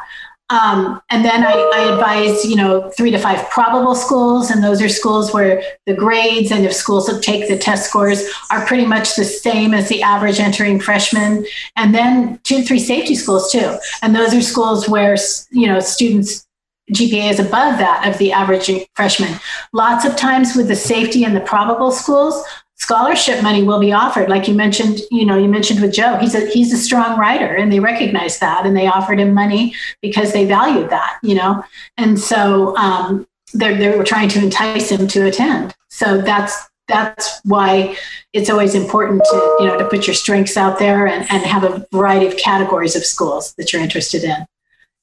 Um, 0.49 1.01
and 1.09 1.23
then 1.23 1.45
I, 1.45 1.53
I, 1.53 1.93
advise, 1.93 2.45
you 2.45 2.55
know, 2.55 2.89
three 2.91 3.11
to 3.11 3.17
five 3.17 3.49
probable 3.49 3.95
schools, 3.95 4.51
and 4.51 4.63
those 4.63 4.81
are 4.81 4.89
schools 4.89 5.33
where 5.33 5.63
the 5.85 5.93
grades 5.93 6.51
and 6.51 6.65
if 6.65 6.73
schools 6.73 7.09
take 7.21 7.47
the 7.47 7.57
test 7.57 7.89
scores 7.89 8.29
are 8.51 8.65
pretty 8.65 8.85
much 8.85 9.15
the 9.15 9.23
same 9.23 9.73
as 9.73 9.89
the 9.89 10.03
average 10.03 10.39
entering 10.39 10.79
freshman. 10.79 11.45
And 11.77 11.95
then 11.95 12.39
two 12.43 12.57
to 12.57 12.63
three 12.63 12.79
safety 12.79 13.15
schools 13.15 13.51
too, 13.51 13.77
and 14.01 14.13
those 14.15 14.33
are 14.33 14.41
schools 14.41 14.87
where 14.87 15.15
you 15.51 15.65
know 15.65 15.79
students 15.79 16.45
GPA 16.91 17.31
is 17.31 17.39
above 17.39 17.79
that 17.79 18.07
of 18.07 18.17
the 18.17 18.33
average 18.33 18.69
freshman. 18.95 19.39
Lots 19.71 20.03
of 20.05 20.15
times 20.17 20.55
with 20.55 20.67
the 20.67 20.75
safety 20.75 21.23
and 21.23 21.35
the 21.35 21.41
probable 21.41 21.91
schools, 21.91 22.43
scholarship 22.75 23.41
money 23.41 23.63
will 23.63 23.79
be 23.79 23.93
offered. 23.93 24.29
Like 24.29 24.47
you 24.47 24.53
mentioned 24.53 24.99
you 25.11 25.25
know 25.25 25.37
you 25.37 25.47
mentioned 25.47 25.81
with 25.81 25.93
joe 25.93 26.17
he's 26.17 26.35
a 26.35 26.45
he's 26.47 26.73
a 26.73 26.77
strong 26.77 27.17
writer 27.17 27.55
and 27.55 27.71
they 27.71 27.79
recognize 27.79 28.39
that 28.39 28.65
and 28.65 28.75
they 28.75 28.87
offered 28.87 29.19
him 29.19 29.33
money 29.33 29.73
because 30.01 30.33
they 30.33 30.45
valued 30.45 30.89
that 30.89 31.19
you 31.23 31.35
know? 31.35 31.63
And 31.97 32.19
so 32.19 32.75
um, 32.77 33.25
they're, 33.53 33.75
they 33.75 33.97
were 33.97 34.03
trying 34.03 34.29
to 34.29 34.39
entice 34.39 34.89
him 34.89 35.07
to 35.07 35.25
attend. 35.25 35.73
So 35.89 36.21
that's 36.21 36.69
that's 36.89 37.39
why 37.45 37.95
it's 38.33 38.49
always 38.49 38.75
important 38.75 39.23
to 39.23 39.57
you 39.59 39.67
know 39.67 39.77
to 39.77 39.87
put 39.87 40.05
your 40.05 40.13
strengths 40.13 40.57
out 40.57 40.79
there 40.79 41.07
and, 41.07 41.25
and 41.31 41.43
have 41.43 41.63
a 41.63 41.87
variety 41.93 42.27
of 42.27 42.35
categories 42.37 42.95
of 42.95 43.05
schools 43.05 43.53
that 43.53 43.71
you're 43.71 43.81
interested 43.81 44.23
in. 44.23 44.45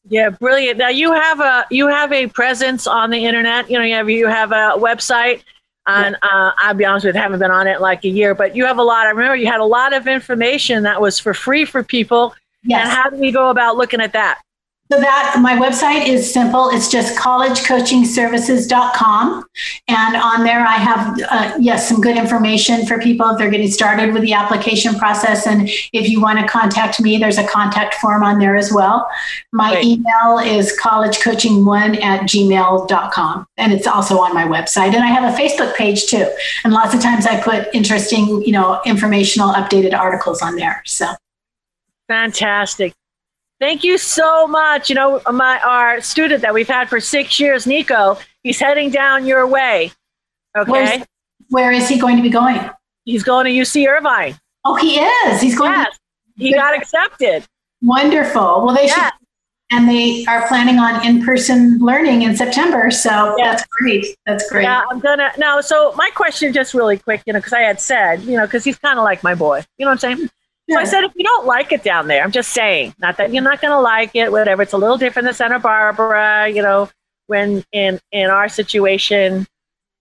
Yeah 0.08 0.30
brilliant. 0.30 0.76
Now 0.78 0.88
you 0.88 1.12
have 1.12 1.40
a 1.40 1.66
you 1.70 1.88
have 1.88 2.12
a 2.12 2.26
presence 2.26 2.86
on 2.86 3.10
the 3.10 3.24
internet. 3.24 3.70
You 3.70 3.78
know 3.78 3.84
you 3.84 3.94
have 3.94 4.10
you 4.10 4.26
have 4.26 4.52
a 4.52 4.74
website 4.76 5.42
and 5.86 6.14
uh, 6.22 6.52
I'll 6.58 6.74
be 6.74 6.84
honest 6.84 7.06
with 7.06 7.14
you, 7.14 7.20
I 7.20 7.22
haven't 7.22 7.40
been 7.40 7.50
on 7.50 7.66
it 7.66 7.80
like 7.80 8.04
a 8.04 8.08
year, 8.08 8.34
but 8.34 8.54
you 8.54 8.64
have 8.66 8.78
a 8.78 8.82
lot. 8.82 9.06
I 9.06 9.10
remember 9.10 9.36
you 9.36 9.46
had 9.46 9.60
a 9.60 9.64
lot 9.64 9.92
of 9.92 10.06
information 10.06 10.82
that 10.84 11.00
was 11.00 11.18
for 11.18 11.34
free 11.34 11.64
for 11.64 11.82
people. 11.82 12.34
Yes. 12.62 12.86
And 12.86 12.90
how 12.90 13.10
do 13.10 13.16
we 13.16 13.32
go 13.32 13.50
about 13.50 13.76
looking 13.76 14.00
at 14.00 14.12
that? 14.12 14.40
So 14.92 14.98
that 14.98 15.38
my 15.40 15.54
website 15.54 16.08
is 16.08 16.32
simple. 16.32 16.68
It's 16.70 16.90
just 16.90 17.16
collegecoachingservices.com. 17.16 19.44
And 19.86 20.16
on 20.16 20.42
there, 20.42 20.66
I 20.66 20.72
have, 20.72 21.16
uh, 21.30 21.52
yes, 21.60 21.88
some 21.88 22.00
good 22.00 22.16
information 22.16 22.84
for 22.86 22.98
people 22.98 23.28
if 23.28 23.38
they're 23.38 23.50
getting 23.50 23.70
started 23.70 24.12
with 24.12 24.22
the 24.22 24.32
application 24.32 24.96
process. 24.96 25.46
And 25.46 25.70
if 25.92 26.08
you 26.08 26.20
want 26.20 26.40
to 26.40 26.46
contact 26.48 27.00
me, 27.00 27.18
there's 27.18 27.38
a 27.38 27.46
contact 27.46 27.94
form 27.94 28.24
on 28.24 28.40
there 28.40 28.56
as 28.56 28.72
well. 28.72 29.08
My 29.52 29.74
Great. 29.74 29.84
email 29.84 30.38
is 30.38 30.76
collegecoaching1 30.82 32.02
at 32.02 32.22
gmail.com. 32.22 33.46
And 33.58 33.72
it's 33.72 33.86
also 33.86 34.18
on 34.18 34.34
my 34.34 34.42
website. 34.42 34.92
And 34.92 35.04
I 35.04 35.06
have 35.06 35.32
a 35.32 35.36
Facebook 35.40 35.76
page 35.76 36.06
too. 36.06 36.28
And 36.64 36.72
lots 36.72 36.94
of 36.94 37.00
times 37.00 37.26
I 37.26 37.40
put 37.40 37.72
interesting, 37.72 38.42
you 38.42 38.50
know, 38.50 38.80
informational 38.84 39.52
updated 39.52 39.96
articles 39.96 40.42
on 40.42 40.56
there. 40.56 40.82
So 40.84 41.14
fantastic. 42.08 42.92
Thank 43.60 43.84
you 43.84 43.98
so 43.98 44.46
much. 44.46 44.88
You 44.88 44.94
know, 44.94 45.20
my 45.30 45.60
our 45.60 46.00
student 46.00 46.40
that 46.42 46.54
we've 46.54 46.68
had 46.68 46.88
for 46.88 46.98
six 46.98 47.38
years, 47.38 47.66
Nico, 47.66 48.16
he's 48.42 48.58
heading 48.58 48.90
down 48.90 49.26
your 49.26 49.46
way. 49.46 49.92
Okay. 50.56 50.70
Where's, 50.70 51.06
where 51.50 51.70
is 51.70 51.86
he 51.88 51.98
going 51.98 52.16
to 52.16 52.22
be 52.22 52.30
going? 52.30 52.70
He's 53.04 53.22
going 53.22 53.44
to 53.44 53.52
UC 53.52 53.86
Irvine. 53.86 54.38
Oh, 54.64 54.76
he 54.76 54.98
is. 54.98 55.40
He's 55.42 55.56
going. 55.56 55.72
Yes, 55.72 55.94
to- 55.94 56.00
he 56.42 56.54
got 56.54 56.76
accepted. 56.76 57.44
Wonderful. 57.82 58.64
Well, 58.64 58.74
they 58.74 58.86
yes. 58.86 58.94
should. 58.94 59.12
And 59.72 59.88
they 59.88 60.24
are 60.26 60.48
planning 60.48 60.80
on 60.80 61.06
in-person 61.06 61.78
learning 61.78 62.22
in 62.22 62.36
September, 62.36 62.90
so 62.90 63.36
yes. 63.38 63.60
that's 63.60 63.66
great. 63.68 64.06
That's 64.26 64.50
great. 64.50 64.64
Yeah, 64.64 64.82
I'm 64.90 64.98
gonna 64.98 65.30
now. 65.38 65.60
So 65.60 65.92
my 65.94 66.10
question, 66.12 66.52
just 66.52 66.74
really 66.74 66.98
quick, 66.98 67.22
you 67.24 67.32
know, 67.32 67.38
because 67.38 67.52
I 67.52 67.60
had 67.60 67.80
said, 67.80 68.22
you 68.22 68.36
know, 68.36 68.46
because 68.46 68.64
he's 68.64 68.78
kind 68.78 68.98
of 68.98 69.04
like 69.04 69.22
my 69.22 69.36
boy. 69.36 69.58
You 69.78 69.86
know 69.86 69.92
what 69.92 70.04
I'm 70.04 70.18
saying? 70.18 70.30
So 70.70 70.78
I 70.78 70.84
said, 70.84 71.02
if 71.02 71.12
you 71.16 71.24
don't 71.24 71.46
like 71.46 71.72
it 71.72 71.82
down 71.82 72.06
there, 72.06 72.22
I'm 72.22 72.30
just 72.30 72.50
saying, 72.50 72.94
not 73.00 73.16
that 73.16 73.32
you're 73.32 73.42
not 73.42 73.60
going 73.60 73.72
to 73.72 73.80
like 73.80 74.14
it, 74.14 74.30
whatever. 74.30 74.62
It's 74.62 74.72
a 74.72 74.78
little 74.78 74.96
different 74.96 75.26
than 75.26 75.34
Santa 75.34 75.58
Barbara, 75.58 76.48
you 76.48 76.62
know, 76.62 76.88
when 77.26 77.64
in, 77.72 77.98
in 78.12 78.30
our 78.30 78.48
situation, 78.48 79.48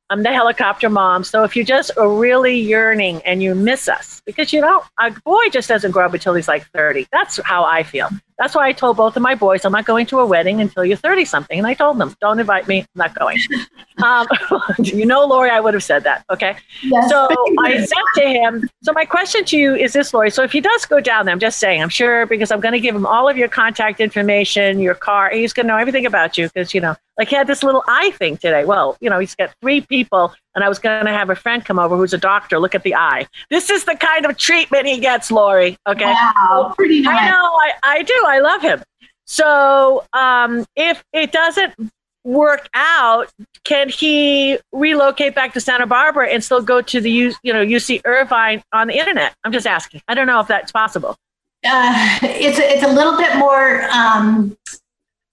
I'm 0.09 0.23
the 0.23 0.33
helicopter 0.33 0.89
mom. 0.89 1.23
So 1.23 1.43
if 1.43 1.55
you're 1.55 1.65
just 1.65 1.91
really 1.97 2.57
yearning 2.59 3.21
and 3.25 3.43
you 3.43 3.53
miss 3.53 3.87
us, 3.87 4.21
because 4.25 4.51
you 4.51 4.61
know, 4.61 4.83
a 4.99 5.11
boy 5.11 5.49
just 5.51 5.69
doesn't 5.69 5.91
grow 5.91 6.05
up 6.05 6.13
until 6.13 6.33
he's 6.33 6.47
like 6.47 6.65
30. 6.71 7.07
That's 7.11 7.39
how 7.43 7.63
I 7.63 7.83
feel. 7.83 8.09
That's 8.39 8.55
why 8.55 8.67
I 8.67 8.71
told 8.71 8.95
both 8.95 9.17
of 9.17 9.21
my 9.21 9.35
boys, 9.35 9.65
I'm 9.65 9.73
not 9.73 9.85
going 9.85 10.05
to 10.07 10.19
a 10.19 10.25
wedding 10.25 10.61
until 10.61 10.85
you're 10.85 10.97
30 10.97 11.25
something. 11.25 11.57
And 11.57 11.67
I 11.67 11.73
told 11.73 11.97
them, 11.97 12.15
don't 12.21 12.39
invite 12.39 12.69
me. 12.69 12.79
I'm 12.79 12.87
not 12.95 13.13
going. 13.13 13.37
um, 14.03 14.27
you 14.79 15.05
know, 15.05 15.25
Lori, 15.25 15.49
I 15.49 15.59
would 15.59 15.73
have 15.73 15.83
said 15.83 16.05
that. 16.05 16.23
Okay. 16.31 16.55
Yes. 16.81 17.09
So 17.09 17.27
I 17.59 17.85
said 17.85 18.21
to 18.21 18.27
him, 18.27 18.69
so 18.81 18.93
my 18.93 19.03
question 19.03 19.43
to 19.45 19.57
you 19.57 19.75
is 19.75 19.91
this, 19.91 20.13
Lori. 20.13 20.31
So 20.31 20.41
if 20.41 20.53
he 20.53 20.61
does 20.61 20.85
go 20.85 21.01
down 21.01 21.25
there, 21.25 21.33
I'm 21.33 21.39
just 21.39 21.59
saying, 21.59 21.83
I'm 21.83 21.89
sure 21.89 22.25
because 22.25 22.49
I'm 22.49 22.61
going 22.61 22.71
to 22.71 22.79
give 22.79 22.95
him 22.95 23.05
all 23.05 23.27
of 23.27 23.37
your 23.37 23.49
contact 23.49 23.99
information, 23.99 24.79
your 24.79 24.95
car, 24.95 25.29
he's 25.31 25.51
going 25.51 25.65
to 25.67 25.73
know 25.73 25.77
everything 25.77 26.05
about 26.05 26.37
you 26.37 26.47
because, 26.47 26.73
you 26.73 26.79
know, 26.79 26.95
like 27.19 27.27
he 27.27 27.35
had 27.35 27.47
this 27.47 27.61
little 27.61 27.83
eye 27.87 28.11
thing 28.11 28.37
today. 28.37 28.63
Well, 28.63 28.97
you 29.01 29.09
know, 29.09 29.19
he's 29.19 29.35
got 29.35 29.53
three 29.61 29.81
people, 29.81 30.33
and 30.55 30.63
I 30.63 30.69
was 30.69 30.79
going 30.79 31.05
to 31.05 31.11
have 31.11 31.29
a 31.29 31.35
friend 31.35 31.63
come 31.63 31.77
over 31.77 31.97
who's 31.97 32.13
a 32.13 32.17
doctor 32.17 32.57
look 32.59 32.73
at 32.73 32.83
the 32.83 32.95
eye. 32.95 33.27
This 33.49 33.69
is 33.69 33.83
the 33.83 33.95
kind 33.95 34.25
of 34.25 34.37
treatment 34.37 34.87
he 34.87 34.99
gets, 34.99 35.29
Lori. 35.29 35.77
Okay. 35.85 36.05
Wow, 36.05 36.73
pretty 36.75 37.01
nice. 37.01 37.21
I 37.21 37.29
know. 37.29 37.43
I, 37.43 37.71
I 37.83 38.03
do. 38.03 38.23
I 38.25 38.39
love 38.39 38.61
him. 38.61 38.81
So 39.25 40.05
um, 40.13 40.65
if 40.75 41.03
it 41.13 41.33
doesn't 41.33 41.75
work 42.23 42.69
out, 42.73 43.31
can 43.65 43.89
he 43.89 44.57
relocate 44.71 45.35
back 45.35 45.53
to 45.53 45.59
Santa 45.59 45.85
Barbara 45.85 46.29
and 46.29 46.43
still 46.43 46.61
go 46.61 46.81
to 46.81 47.01
the 47.01 47.11
U, 47.11 47.33
you 47.43 47.53
know 47.53 47.63
UC 47.63 48.01
Irvine 48.05 48.63
on 48.71 48.87
the 48.87 48.97
internet? 48.97 49.35
I'm 49.43 49.51
just 49.51 49.67
asking. 49.67 50.01
I 50.07 50.15
don't 50.15 50.25
know 50.25 50.39
if 50.39 50.47
that's 50.47 50.71
possible. 50.71 51.17
Uh, 51.65 52.19
it's 52.23 52.57
a, 52.57 52.73
it's 52.73 52.83
a 52.83 52.87
little 52.87 53.17
bit 53.17 53.35
more 53.35 53.83
um, 53.91 54.57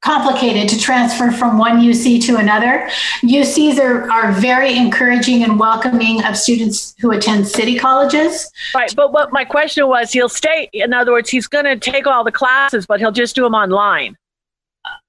complicated 0.03 0.69
to 0.69 0.79
transfer 0.79 1.31
from 1.31 1.59
one 1.59 1.81
UC 1.81 2.25
to 2.27 2.37
another. 2.37 2.89
UCs 3.23 3.79
are, 3.79 4.11
are 4.11 4.33
very 4.33 4.77
encouraging 4.77 5.43
and 5.43 5.59
welcoming 5.59 6.23
of 6.25 6.37
students 6.37 6.95
who 7.01 7.11
attend 7.11 7.47
city 7.47 7.77
colleges. 7.77 8.51
Right. 8.75 8.95
But 8.95 9.13
what 9.13 9.33
my 9.33 9.45
question 9.45 9.89
was, 9.89 10.13
he'll 10.13 10.29
stay, 10.29 10.69
in 10.73 10.93
other 10.93 11.13
words, 11.13 11.31
he's 11.31 11.47
going 11.49 11.65
to 11.65 11.77
take 11.77 12.07
all 12.07 12.25
the 12.25 12.33
classes, 12.33 12.87
but 12.87 13.01
he'll 13.01 13.13
just 13.13 13.35
do 13.35 13.43
them 13.43 13.55
online. 13.55 14.17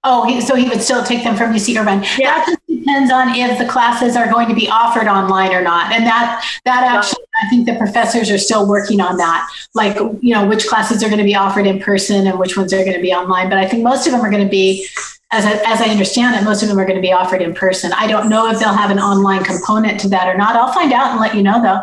Oh, 0.03 0.25
he, 0.25 0.39
so 0.39 0.55
he 0.55 0.69
would 0.69 0.81
still 0.81 1.03
take 1.03 1.23
them 1.23 1.35
from 1.35 1.53
UC 1.53 1.79
Irvine. 1.79 2.01
Yeah. 2.17 2.37
That 2.37 2.45
just 2.47 2.59
depends 2.67 3.11
on 3.11 3.29
if 3.35 3.57
the 3.57 3.65
classes 3.65 4.15
are 4.15 4.31
going 4.31 4.47
to 4.47 4.55
be 4.55 4.69
offered 4.69 5.07
online 5.07 5.53
or 5.53 5.61
not. 5.61 5.91
And 5.91 6.05
that 6.05 6.45
that 6.65 6.83
actually, 6.83 7.25
I 7.43 7.49
think 7.49 7.65
the 7.65 7.75
professors 7.75 8.29
are 8.31 8.37
still 8.37 8.67
working 8.67 9.01
on 9.01 9.17
that. 9.17 9.49
Like, 9.73 9.97
you 10.21 10.33
know, 10.33 10.47
which 10.47 10.67
classes 10.67 11.03
are 11.03 11.07
going 11.07 11.19
to 11.19 11.25
be 11.25 11.35
offered 11.35 11.67
in 11.67 11.79
person 11.79 12.25
and 12.25 12.39
which 12.39 12.55
ones 12.55 12.73
are 12.73 12.83
going 12.83 12.95
to 12.95 13.01
be 13.01 13.11
online. 13.11 13.49
But 13.49 13.57
I 13.57 13.67
think 13.67 13.83
most 13.83 14.05
of 14.07 14.13
them 14.13 14.21
are 14.21 14.29
going 14.29 14.43
to 14.43 14.49
be, 14.49 14.87
as 15.31 15.45
I, 15.45 15.53
as 15.65 15.81
I 15.81 15.89
understand 15.89 16.35
it, 16.35 16.45
most 16.45 16.63
of 16.63 16.69
them 16.69 16.79
are 16.79 16.85
going 16.85 16.95
to 16.95 17.01
be 17.01 17.11
offered 17.11 17.41
in 17.41 17.53
person. 17.53 17.91
I 17.93 18.07
don't 18.07 18.29
know 18.29 18.49
if 18.49 18.59
they'll 18.59 18.69
have 18.69 18.91
an 18.91 18.99
online 18.99 19.43
component 19.43 19.99
to 20.01 20.09
that 20.09 20.27
or 20.27 20.37
not. 20.37 20.55
I'll 20.55 20.71
find 20.71 20.93
out 20.93 21.11
and 21.11 21.19
let 21.19 21.35
you 21.35 21.43
know 21.43 21.61
though. 21.61 21.81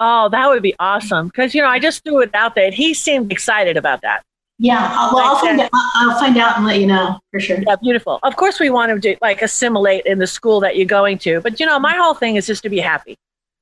Oh, 0.00 0.28
that 0.30 0.48
would 0.48 0.62
be 0.62 0.74
awesome. 0.78 1.26
Because, 1.26 1.54
you 1.54 1.60
know, 1.62 1.68
I 1.68 1.78
just 1.78 2.04
threw 2.04 2.20
it 2.20 2.30
out 2.34 2.54
there 2.54 2.66
and 2.66 2.74
he 2.74 2.94
seemed 2.94 3.32
excited 3.32 3.76
about 3.76 4.02
that. 4.02 4.22
Yeah, 4.58 4.90
well, 5.12 5.18
I'll 5.18 5.38
find, 5.38 5.60
out, 5.60 5.70
I'll 5.72 6.18
find 6.18 6.36
out 6.38 6.56
and 6.56 6.64
let 6.64 6.80
you 6.80 6.86
know 6.86 7.18
for 7.30 7.40
sure. 7.40 7.58
Yeah, 7.66 7.76
beautiful. 7.76 8.18
Of 8.22 8.36
course, 8.36 8.58
we 8.58 8.70
want 8.70 8.90
to 8.90 8.98
do, 8.98 9.16
like 9.20 9.42
assimilate 9.42 10.06
in 10.06 10.18
the 10.18 10.26
school 10.26 10.60
that 10.60 10.76
you're 10.76 10.86
going 10.86 11.18
to, 11.18 11.42
but 11.42 11.60
you 11.60 11.66
know, 11.66 11.78
my 11.78 11.94
whole 11.94 12.14
thing 12.14 12.36
is 12.36 12.46
just 12.46 12.62
to 12.62 12.70
be 12.70 12.78
happy. 12.78 13.18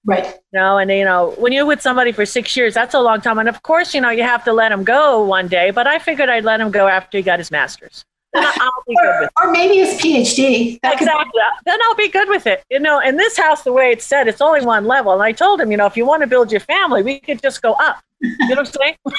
Right. 0.07 0.27
You 0.53 0.61
know, 0.61 0.79
and 0.79 0.91
you 0.91 1.05
know, 1.05 1.35
when 1.39 1.53
you're 1.53 1.65
with 1.65 1.81
somebody 1.81 2.13
for 2.13 2.27
six 2.27 2.57
years, 2.57 2.75
that's 2.75 2.95
a 2.95 3.01
long 3.01 3.21
time. 3.21 3.39
And 3.39 3.49
of 3.49 3.63
course, 3.63 3.95
you 3.95 4.01
know, 4.01 4.11
you 4.11 4.23
have 4.23 4.45
to 4.45 4.53
let 4.53 4.71
him 4.71 4.85
go 4.85 5.25
one 5.25 5.49
day. 5.49 5.71
But 5.71 5.87
I 5.87 5.99
figured 5.99 6.29
I'd 6.29 6.45
let 6.45 6.61
him 6.61 6.71
go 6.71 6.87
after 6.87 7.17
he 7.17 7.23
got 7.23 7.39
his 7.39 7.51
master's. 7.51 8.05
or, 8.35 9.31
or, 9.41 9.53
maybe 9.53 9.77
his 9.77 9.99
PhD. 10.01 10.81
That 10.83 10.95
exactly. 10.95 11.41
Then 11.65 11.79
I'll 11.85 11.95
be 11.95 12.09
good 12.09 12.29
with 12.29 12.47
it. 12.49 12.65
You 12.69 12.81
know, 12.81 12.99
in 12.99 13.17
this 13.17 13.37
house, 13.37 13.63
the 13.63 13.73
way 13.73 13.93
it's 13.93 14.05
set, 14.05 14.27
it's 14.27 14.41
only 14.41 14.61
one 14.67 14.87
level. 14.87 15.13
And 15.13 15.23
I 15.23 15.31
told 15.31 15.61
him, 15.61 15.71
you 15.71 15.77
know, 15.77 15.87
if 15.87 15.97
you 15.97 16.05
want 16.05 16.23
to 16.23 16.27
build 16.27 16.51
your 16.51 16.61
family, 16.61 17.03
we 17.03 17.21
could 17.21 17.41
just 17.41 17.63
go 17.63 17.75
up. 17.75 18.03
You 18.21 18.37
know 18.41 18.57
what 18.57 18.59
I'm 18.59 18.67
saying? 18.67 18.97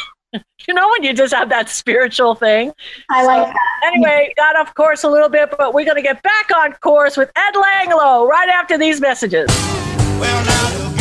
you 0.68 0.74
know 0.74 0.90
when 0.90 1.04
you 1.04 1.14
just 1.14 1.34
have 1.34 1.50
that 1.50 1.70
spiritual 1.70 2.36
thing? 2.36 2.74
I 3.10 3.22
so, 3.22 3.28
like 3.28 3.48
that. 3.48 3.92
anyway 3.94 4.34
got 4.36 4.56
off 4.58 4.74
course 4.74 5.04
a 5.04 5.10
little 5.10 5.30
bit 5.30 5.54
but 5.58 5.74
we're 5.74 5.86
going 5.86 5.98
to 5.98 6.02
get 6.02 6.22
back 6.24 6.50
on 6.56 6.74
course 6.74 7.18
with 7.18 7.32
ed 7.36 7.54
langlo 7.54 8.28
right 8.28 8.50
after 8.50 8.78
these 8.78 9.02
messages. 9.02 9.48
Well, 10.20 10.95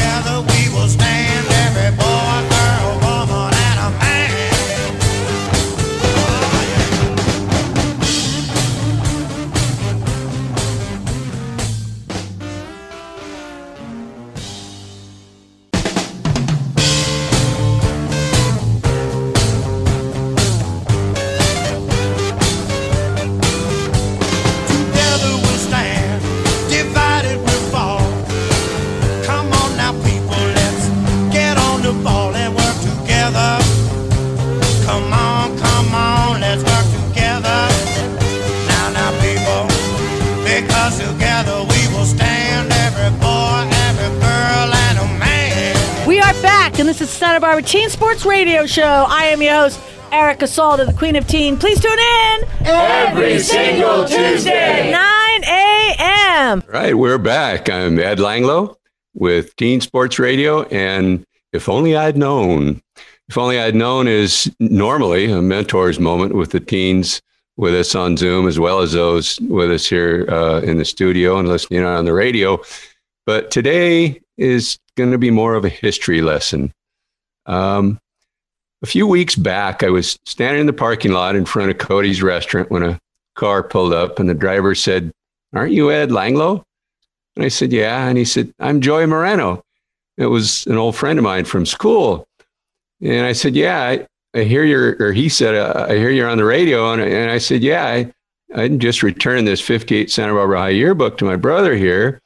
this 47.44 47.58
is 47.58 47.60
Santa 47.60 47.60
Barbara 47.60 47.62
Teen 47.62 47.90
Sports 47.90 48.24
Radio 48.24 48.66
Show. 48.66 49.04
I 49.08 49.26
am 49.26 49.42
your 49.42 49.54
host, 49.54 49.80
Erica 50.12 50.46
Salda, 50.46 50.86
the 50.86 50.92
Queen 50.92 51.14
of 51.16 51.26
Teen. 51.26 51.58
Please 51.58 51.80
tune 51.80 51.98
in 51.98 52.44
every 52.66 53.38
single 53.38 54.06
Tuesday, 54.06 54.90
9 54.90 55.44
a.m. 55.44 56.62
Right, 56.68 56.96
we're 56.96 57.18
back. 57.18 57.68
I'm 57.68 57.98
Ed 57.98 58.18
Langlo 58.18 58.76
with 59.14 59.54
Teen 59.56 59.80
Sports 59.80 60.18
Radio, 60.18 60.62
and 60.64 61.24
if 61.52 61.68
only 61.68 61.96
I'd 61.96 62.16
known. 62.16 62.80
If 63.28 63.36
only 63.36 63.58
I'd 63.58 63.74
known 63.74 64.08
is 64.08 64.50
normally 64.60 65.26
a 65.30 65.42
mentor's 65.42 66.00
moment 66.00 66.34
with 66.34 66.50
the 66.50 66.60
teens 66.60 67.20
with 67.56 67.74
us 67.74 67.94
on 67.94 68.16
Zoom, 68.16 68.48
as 68.48 68.58
well 68.58 68.80
as 68.80 68.92
those 68.92 69.40
with 69.42 69.70
us 69.70 69.86
here 69.86 70.26
uh, 70.30 70.60
in 70.60 70.78
the 70.78 70.84
studio 70.84 71.38
and 71.38 71.48
listening 71.48 71.84
on 71.84 72.04
the 72.04 72.14
radio. 72.14 72.60
But 73.26 73.50
today 73.50 74.20
is 74.36 74.78
going 74.96 75.12
to 75.12 75.18
be 75.18 75.30
more 75.30 75.54
of 75.54 75.64
a 75.64 75.68
history 75.68 76.22
lesson. 76.22 76.72
Um, 77.46 77.98
a 78.82 78.86
few 78.86 79.06
weeks 79.06 79.34
back, 79.34 79.82
I 79.82 79.90
was 79.90 80.18
standing 80.26 80.60
in 80.60 80.66
the 80.66 80.72
parking 80.72 81.12
lot 81.12 81.36
in 81.36 81.44
front 81.44 81.70
of 81.70 81.78
Cody's 81.78 82.22
restaurant 82.22 82.70
when 82.70 82.82
a 82.82 83.00
car 83.34 83.62
pulled 83.62 83.92
up, 83.92 84.18
and 84.18 84.28
the 84.28 84.34
driver 84.34 84.74
said, 84.74 85.10
Aren't 85.54 85.72
you 85.72 85.90
Ed 85.90 86.10
Langlo? 86.10 86.62
And 87.36 87.44
I 87.44 87.48
said, 87.48 87.72
Yeah. 87.72 88.06
And 88.06 88.18
he 88.18 88.24
said, 88.24 88.52
I'm 88.60 88.80
Joey 88.80 89.06
Moreno. 89.06 89.62
It 90.16 90.26
was 90.26 90.66
an 90.66 90.76
old 90.76 90.96
friend 90.96 91.18
of 91.18 91.24
mine 91.24 91.44
from 91.44 91.66
school. 91.66 92.26
And 93.00 93.26
I 93.26 93.32
said, 93.32 93.54
Yeah, 93.54 93.82
I, 93.82 94.06
I 94.38 94.44
hear 94.44 94.64
you're, 94.64 94.96
or 95.00 95.12
he 95.12 95.28
said, 95.28 95.54
uh, 95.54 95.86
I 95.88 95.96
hear 95.96 96.10
you're 96.10 96.28
on 96.28 96.38
the 96.38 96.44
radio. 96.44 96.92
And, 96.92 97.02
and 97.02 97.30
I 97.30 97.38
said, 97.38 97.62
Yeah, 97.62 97.84
I, 97.86 98.12
I 98.54 98.68
just 98.68 99.02
returned 99.02 99.48
this 99.48 99.60
58 99.60 100.10
Santa 100.10 100.34
Barbara 100.34 100.58
High 100.58 100.68
yearbook 100.70 101.18
to 101.18 101.24
my 101.24 101.36
brother 101.36 101.74
here. 101.74 102.20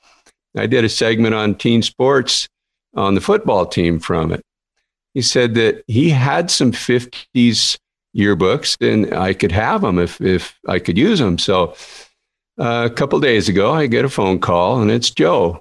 I 0.57 0.67
did 0.67 0.85
a 0.85 0.89
segment 0.89 1.35
on 1.35 1.55
teen 1.55 1.83
sports 1.83 2.49
on 2.95 3.15
the 3.15 3.21
football 3.21 3.67
team 3.67 4.01
from 4.01 4.33
it. 4.33 4.43
He 5.19 5.23
said 5.23 5.57
that 5.57 5.83
he 5.89 6.11
had 6.11 6.49
some 6.49 6.71
50s 6.71 7.77
yearbooks 8.17 8.77
and 8.81 9.13
I 9.13 9.35
could 9.35 9.51
have 9.51 9.81
them 9.81 9.99
if, 9.99 10.21
if 10.21 10.57
I 10.69 10.79
could 10.79 10.97
use 10.97 11.19
them. 11.19 11.39
So 11.39 11.75
uh, 12.57 12.89
a 12.89 12.95
couple 12.95 13.19
days 13.19 13.49
ago, 13.49 13.73
I 13.73 13.89
get 13.89 14.05
a 14.05 14.09
phone 14.09 14.39
call 14.39 14.81
and 14.81 14.93
it's 14.93 15.11
Joe. 15.11 15.61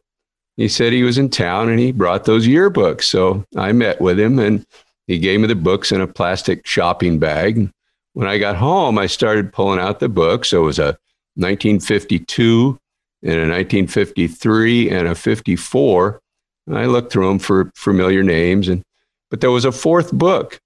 He 0.58 0.68
said 0.68 0.94
he 0.94 1.02
was 1.02 1.18
in 1.18 1.30
town 1.30 1.70
and 1.70 1.80
he 1.80 1.92
brought 1.92 2.26
those 2.26 2.46
yearbooks. 2.46 3.06
So 3.06 3.44
I 3.56 3.72
met 3.72 4.00
with 4.00 4.20
him 4.20 4.38
and 4.38 4.64
he 5.08 5.18
gave 5.18 5.40
me 5.40 5.48
the 5.48 5.56
books 5.56 5.92
in 5.92 6.02
a 6.02 6.08
plastic 6.08 6.68
shopping 6.68 7.18
bag. 7.18 7.72
When 8.14 8.28
I 8.28 8.38
got 8.38 8.58
home, 8.58 9.00
I 9.00 9.08
started 9.08 9.52
pulling 9.52 9.80
out 9.80 10.00
the 10.00 10.08
books. 10.08 10.50
So 10.50 10.62
it 10.62 10.66
was 10.66 10.78
a 10.78 11.00
1952 11.34 12.78
and 13.24 13.32
a 13.32 13.50
1953 13.50 14.92
and 14.92 15.08
a 15.08 15.16
54. 15.16 16.22
And 16.68 16.78
I 16.78 16.86
looked 16.86 17.12
through 17.12 17.30
them 17.30 17.40
for 17.40 17.72
familiar 17.74 18.22
names, 18.22 18.68
and 18.68 18.84
but 19.30 19.42
there 19.42 19.52
was 19.52 19.66
a 19.66 19.72
fourth 19.72 20.12
book, 20.12 20.60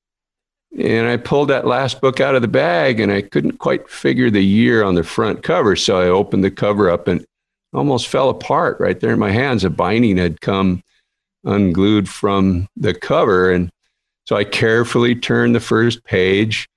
and 0.78 1.08
I 1.08 1.18
pulled 1.18 1.50
that 1.50 1.68
last 1.68 2.02
book 2.02 2.20
out 2.20 2.36
of 2.36 2.42
the 2.42 2.48
bag, 2.48 3.00
and 3.00 3.12
I 3.12 3.22
couldn't 3.22 3.58
quite 3.58 3.90
figure 3.90 4.30
the 4.30 4.44
year 4.44 4.84
on 4.84 4.96
the 4.96 5.04
front 5.04 5.44
cover, 5.44 5.76
so 5.76 6.00
I 6.00 6.06
opened 6.06 6.44
the 6.44 6.52
cover 6.52 6.90
up 6.90 7.08
and 7.08 7.26
almost 7.74 8.08
fell 8.08 8.30
apart 8.30 8.80
right 8.80 9.00
there 9.00 9.14
in 9.14 9.20
my 9.20 9.32
hands. 9.32 9.64
A 9.64 9.70
binding 9.70 10.18
had 10.18 10.42
come 10.42 10.84
unglued 11.44 12.08
from 12.08 12.68
the 12.76 12.94
cover, 12.94 13.52
and 13.52 13.72
so 14.26 14.36
I 14.36 14.44
carefully 14.44 15.16
turned 15.16 15.56
the 15.56 15.60
first 15.60 16.04
page, 16.06 16.70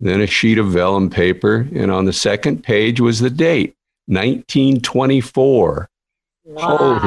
then 0.00 0.20
a 0.20 0.26
sheet 0.26 0.58
of 0.58 0.68
vellum 0.68 1.10
paper, 1.10 1.68
and 1.74 1.90
on 1.90 2.06
the 2.06 2.12
second 2.12 2.62
page 2.62 3.00
was 3.00 3.20
the 3.20 3.30
date 3.30 3.74
1924. 4.06 5.88
Wow. 6.44 6.98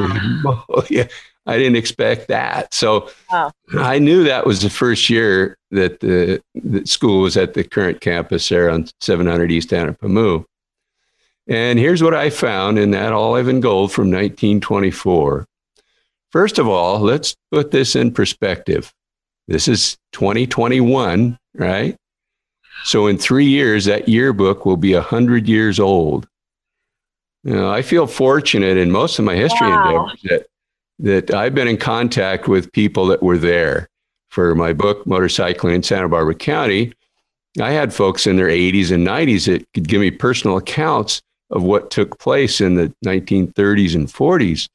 Holy 0.68 0.88
yeah. 0.90 1.08
I 1.46 1.58
didn't 1.58 1.76
expect 1.76 2.28
that. 2.30 2.74
So 2.74 3.10
wow. 3.32 3.52
I 3.78 4.00
knew 4.00 4.24
that 4.24 4.48
was 4.48 4.62
the 4.62 4.70
first 4.70 5.10
year 5.10 5.58
that 5.72 6.00
the, 6.00 6.42
the, 6.56 6.86
school 6.86 7.22
was 7.22 7.38
at 7.38 7.54
the 7.54 7.64
current 7.64 8.02
campus 8.02 8.50
there 8.50 8.70
on 8.70 8.88
700 9.02 9.52
East 9.52 9.70
Anapamu. 9.70 10.46
And 11.48 11.78
here's 11.78 12.02
what 12.02 12.16
I 12.16 12.32
found 12.32 12.80
in 12.80 12.92
that 12.92 13.14
olive 13.14 13.48
and 13.48 13.62
gold 13.62 13.92
from 13.92 14.06
1924. 14.06 15.46
First 16.32 16.58
of 16.58 16.68
all, 16.68 17.00
let's 17.00 17.36
put 17.52 17.72
this 17.72 17.96
in 17.96 18.12
perspective. 18.12 18.92
This 19.48 19.68
is 19.68 19.98
2021, 20.14 21.38
right? 21.54 21.96
So 22.84 23.06
in 23.08 23.18
three 23.18 23.46
years, 23.46 23.86
that 23.86 24.10
yearbook 24.10 24.66
will 24.66 24.78
be 24.78 24.96
100 24.96 25.48
years 25.48 25.80
old. 25.80 26.28
You 27.44 27.54
know, 27.54 27.72
I 27.72 27.84
feel 27.84 28.08
fortunate 28.08 28.78
in 28.78 28.92
most 28.92 29.20
of 29.20 29.26
my 29.26 29.36
history 29.36 29.68
wow. 29.68 29.86
endeavors 29.86 30.22
that 30.24 30.48
that 31.00 31.34
I've 31.34 31.56
been 31.56 31.68
in 31.68 31.78
contact 31.78 32.48
with 32.48 32.72
people 32.72 33.06
that 33.08 33.22
were 33.22 33.38
there 33.38 33.90
for 34.30 34.56
my 34.56 34.74
book, 34.74 35.06
Motorcycling 35.06 35.76
in 35.76 35.84
Santa 35.84 36.10
Barbara 36.10 36.36
County. 36.36 36.94
I 37.62 37.72
had 37.72 37.94
folks 37.94 38.28
in 38.28 38.36
their 38.36 38.48
80s 38.48 38.92
and 38.92 39.08
90s 39.08 39.46
that 39.46 39.66
could 39.74 39.88
give 39.88 40.02
me 40.02 40.12
personal 40.12 40.58
accounts 40.58 41.22
of 41.52 41.64
what 41.64 41.92
took 41.92 42.20
place 42.20 42.60
in 42.60 42.76
the 42.76 42.94
1930s 43.06 43.96
and 43.96 44.08
40s. 44.08 44.68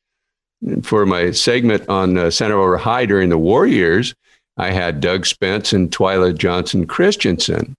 And 0.62 0.86
for 0.86 1.04
my 1.06 1.30
segment 1.30 1.88
on 1.88 2.16
uh, 2.16 2.30
Santa 2.30 2.54
Barbara 2.54 2.78
High 2.78 3.06
during 3.06 3.28
the 3.28 3.38
war 3.38 3.66
years, 3.66 4.14
I 4.56 4.70
had 4.70 5.00
Doug 5.00 5.26
Spence 5.26 5.72
and 5.72 5.90
Twyla 5.90 6.36
Johnson 6.36 6.86
Christensen. 6.86 7.74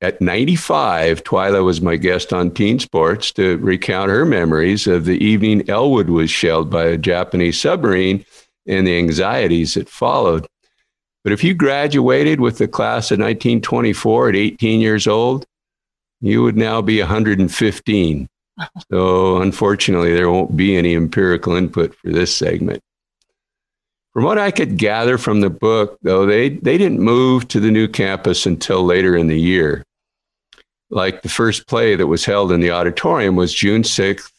At 0.00 0.20
95, 0.20 1.24
Twyla 1.24 1.64
was 1.64 1.80
my 1.80 1.96
guest 1.96 2.32
on 2.32 2.52
Teen 2.52 2.78
Sports 2.78 3.32
to 3.32 3.56
recount 3.58 4.10
her 4.10 4.24
memories 4.24 4.86
of 4.86 5.06
the 5.06 5.18
evening 5.24 5.68
Ellwood 5.68 6.08
was 6.08 6.30
shelled 6.30 6.70
by 6.70 6.84
a 6.84 6.96
Japanese 6.96 7.60
submarine 7.60 8.24
and 8.68 8.86
the 8.86 8.96
anxieties 8.96 9.74
that 9.74 9.88
followed. 9.88 10.46
But 11.24 11.32
if 11.32 11.42
you 11.42 11.52
graduated 11.52 12.38
with 12.38 12.58
the 12.58 12.68
class 12.68 13.10
of 13.10 13.18
1924 13.18 14.28
at 14.28 14.36
18 14.36 14.80
years 14.80 15.08
old, 15.08 15.44
you 16.20 16.44
would 16.44 16.56
now 16.56 16.80
be 16.80 17.00
115. 17.00 18.28
So, 18.90 19.40
unfortunately, 19.40 20.14
there 20.14 20.28
won't 20.28 20.56
be 20.56 20.76
any 20.76 20.96
empirical 20.96 21.54
input 21.54 21.94
for 21.94 22.10
this 22.10 22.34
segment. 22.34 22.80
From 24.12 24.24
what 24.24 24.36
I 24.36 24.50
could 24.50 24.78
gather 24.78 25.16
from 25.16 25.42
the 25.42 25.50
book, 25.50 25.96
though, 26.02 26.26
they, 26.26 26.48
they 26.48 26.76
didn't 26.76 26.98
move 26.98 27.46
to 27.48 27.60
the 27.60 27.70
new 27.70 27.86
campus 27.86 28.46
until 28.46 28.82
later 28.82 29.16
in 29.16 29.28
the 29.28 29.38
year 29.38 29.84
like 30.90 31.22
the 31.22 31.28
first 31.28 31.66
play 31.66 31.94
that 31.96 32.06
was 32.06 32.24
held 32.24 32.52
in 32.52 32.60
the 32.60 32.70
auditorium 32.70 33.36
was 33.36 33.52
June 33.52 33.82
6th, 33.82 34.30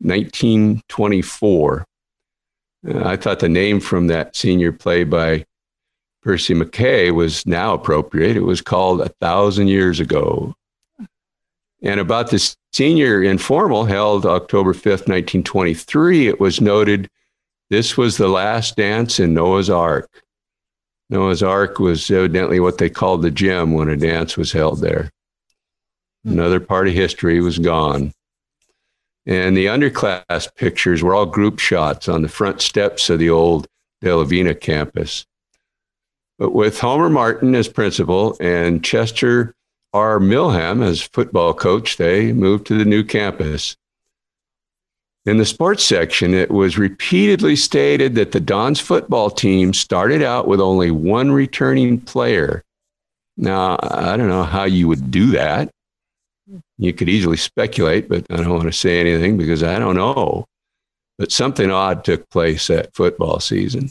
1924. 0.00 1.86
Uh, 2.88 3.04
I 3.04 3.16
thought 3.16 3.40
the 3.40 3.48
name 3.48 3.80
from 3.80 4.06
that 4.06 4.34
senior 4.34 4.72
play 4.72 5.04
by 5.04 5.44
Percy 6.22 6.54
MacKaye 6.54 7.14
was 7.14 7.46
now 7.46 7.74
appropriate. 7.74 8.36
It 8.36 8.40
was 8.40 8.60
called 8.60 9.00
A 9.00 9.08
Thousand 9.20 9.68
Years 9.68 10.00
Ago. 10.00 10.54
And 11.82 11.98
about 11.98 12.30
the 12.30 12.54
senior 12.72 13.22
informal 13.22 13.84
held 13.86 14.26
October 14.26 14.74
5th, 14.74 15.08
1923, 15.08 16.28
it 16.28 16.40
was 16.40 16.60
noted 16.60 17.08
this 17.70 17.96
was 17.96 18.16
the 18.16 18.28
last 18.28 18.76
dance 18.76 19.18
in 19.18 19.32
Noah's 19.32 19.70
Ark. 19.70 20.22
Noah's 21.08 21.42
Ark 21.42 21.78
was 21.78 22.10
evidently 22.10 22.60
what 22.60 22.78
they 22.78 22.90
called 22.90 23.22
the 23.22 23.30
gym 23.30 23.72
when 23.72 23.88
a 23.88 23.96
dance 23.96 24.36
was 24.36 24.52
held 24.52 24.80
there. 24.80 25.10
Hmm. 26.24 26.32
Another 26.32 26.60
part 26.60 26.88
of 26.88 26.94
history 26.94 27.40
was 27.40 27.58
gone. 27.58 28.12
And 29.26 29.56
the 29.56 29.66
underclass 29.66 30.54
pictures 30.54 31.02
were 31.02 31.14
all 31.14 31.26
group 31.26 31.58
shots 31.58 32.08
on 32.08 32.22
the 32.22 32.28
front 32.28 32.60
steps 32.60 33.10
of 33.10 33.18
the 33.18 33.30
old 33.30 33.66
De 34.00 34.14
La 34.14 34.24
Vina 34.24 34.54
campus. 34.54 35.26
But 36.38 36.54
with 36.54 36.80
Homer 36.80 37.10
Martin 37.10 37.54
as 37.54 37.68
principal 37.68 38.36
and 38.40 38.82
Chester 38.82 39.54
R. 39.92 40.18
Milham 40.18 40.82
as 40.82 41.02
football 41.02 41.52
coach, 41.52 41.96
they 41.96 42.32
moved 42.32 42.66
to 42.68 42.78
the 42.78 42.84
new 42.84 43.04
campus. 43.04 43.76
In 45.26 45.36
the 45.36 45.44
sports 45.44 45.84
section, 45.84 46.32
it 46.32 46.50
was 46.50 46.78
repeatedly 46.78 47.56
stated 47.56 48.14
that 48.14 48.32
the 48.32 48.40
Dons 48.40 48.80
football 48.80 49.28
team 49.30 49.74
started 49.74 50.22
out 50.22 50.48
with 50.48 50.60
only 50.60 50.90
one 50.90 51.30
returning 51.30 52.00
player. 52.00 52.64
Now, 53.36 53.78
I 53.82 54.16
don't 54.16 54.28
know 54.28 54.44
how 54.44 54.64
you 54.64 54.88
would 54.88 55.10
do 55.10 55.26
that. 55.32 55.70
You 56.80 56.94
could 56.94 57.10
easily 57.10 57.36
speculate, 57.36 58.08
but 58.08 58.24
I 58.30 58.36
don't 58.36 58.48
want 58.48 58.62
to 58.62 58.72
say 58.72 59.00
anything 59.00 59.36
because 59.36 59.62
I 59.62 59.78
don't 59.78 59.96
know. 59.96 60.46
But 61.18 61.30
something 61.30 61.70
odd 61.70 62.04
took 62.04 62.30
place 62.30 62.68
that 62.68 62.94
football 62.94 63.38
season. 63.38 63.90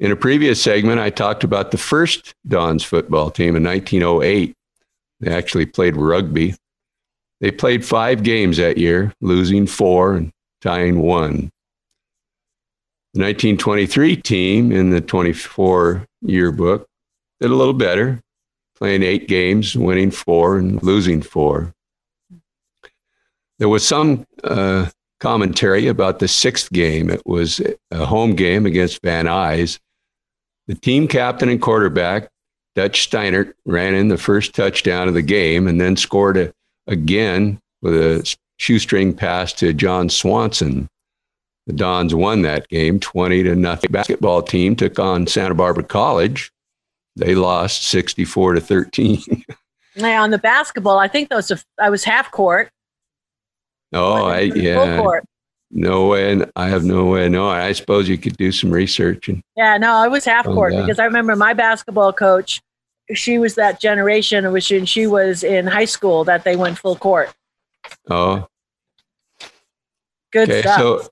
In 0.00 0.10
a 0.10 0.16
previous 0.16 0.60
segment, 0.60 0.98
I 0.98 1.10
talked 1.10 1.44
about 1.44 1.70
the 1.70 1.78
first 1.78 2.34
Dons 2.48 2.82
football 2.82 3.30
team 3.30 3.54
in 3.54 3.62
1908. 3.62 4.54
They 5.20 5.32
actually 5.32 5.66
played 5.66 5.96
rugby. 5.96 6.56
They 7.40 7.52
played 7.52 7.84
five 7.84 8.24
games 8.24 8.56
that 8.56 8.76
year, 8.76 9.12
losing 9.20 9.68
four 9.68 10.14
and 10.16 10.32
tying 10.62 10.98
one. 10.98 11.52
The 13.14 13.22
1923 13.22 14.16
team 14.16 14.72
in 14.72 14.90
the 14.90 15.00
24 15.00 16.06
yearbook 16.22 16.88
did 17.40 17.52
a 17.52 17.54
little 17.54 17.72
better 17.72 18.20
playing 18.76 19.02
eight 19.02 19.28
games, 19.28 19.76
winning 19.76 20.10
four 20.10 20.58
and 20.58 20.82
losing 20.82 21.22
four. 21.22 21.74
There 23.58 23.68
was 23.68 23.86
some 23.86 24.26
uh, 24.44 24.90
commentary 25.18 25.88
about 25.88 26.18
the 26.18 26.28
sixth 26.28 26.70
game. 26.72 27.10
It 27.10 27.22
was 27.26 27.60
a 27.90 28.04
home 28.04 28.34
game 28.34 28.66
against 28.66 29.02
Van 29.02 29.26
Nuys. 29.26 29.78
The 30.66 30.74
team 30.74 31.08
captain 31.08 31.48
and 31.48 31.62
quarterback, 31.62 32.28
Dutch 32.74 33.08
Steinert, 33.08 33.54
ran 33.64 33.94
in 33.94 34.08
the 34.08 34.18
first 34.18 34.54
touchdown 34.54 35.08
of 35.08 35.14
the 35.14 35.22
game 35.22 35.66
and 35.66 35.80
then 35.80 35.96
scored 35.96 36.36
a, 36.36 36.52
again 36.86 37.60
with 37.80 37.94
a 37.94 38.36
shoestring 38.58 39.14
pass 39.14 39.52
to 39.54 39.72
John 39.72 40.08
Swanson. 40.10 40.88
The 41.66 41.72
Dons 41.72 42.14
won 42.14 42.42
that 42.42 42.68
game 42.68 43.00
20 43.00 43.42
to 43.44 43.56
nothing. 43.56 43.90
Basketball 43.90 44.42
team 44.42 44.76
took 44.76 44.98
on 44.98 45.26
Santa 45.26 45.54
Barbara 45.54 45.82
College 45.82 46.52
they 47.16 47.34
lost 47.34 47.84
64 47.84 48.54
to 48.54 48.60
13. 48.60 49.44
now 49.96 50.22
on 50.22 50.30
the 50.30 50.38
basketball, 50.38 50.98
I 50.98 51.08
think 51.08 51.30
those 51.30 51.50
I 51.80 51.90
was 51.90 52.04
half 52.04 52.30
court. 52.30 52.70
Oh, 53.92 54.26
I 54.26 54.40
yeah. 54.40 55.20
No 55.70 56.08
way. 56.08 56.32
And 56.32 56.50
I 56.54 56.68
have 56.68 56.84
no 56.84 57.06
way. 57.06 57.28
No, 57.28 57.48
I 57.48 57.72
suppose 57.72 58.08
you 58.08 58.18
could 58.18 58.36
do 58.36 58.52
some 58.52 58.70
research. 58.70 59.28
And, 59.28 59.42
yeah, 59.56 59.76
no, 59.78 59.92
I 59.92 60.08
was 60.08 60.24
half 60.24 60.46
oh, 60.46 60.54
court 60.54 60.74
because 60.74 60.98
I 60.98 61.04
remember 61.04 61.34
my 61.34 61.54
basketball 61.54 62.12
coach. 62.12 62.60
She 63.14 63.38
was 63.38 63.54
that 63.54 63.80
generation, 63.80 64.50
which 64.52 64.70
and 64.70 64.88
she 64.88 65.06
was 65.06 65.44
in 65.44 65.66
high 65.66 65.84
school 65.84 66.24
that 66.24 66.44
they 66.44 66.56
went 66.56 66.78
full 66.78 66.96
court. 66.96 67.32
Oh, 68.10 68.48
good 70.32 70.50
okay, 70.50 70.60
stuff. 70.60 70.78
So, 70.78 71.08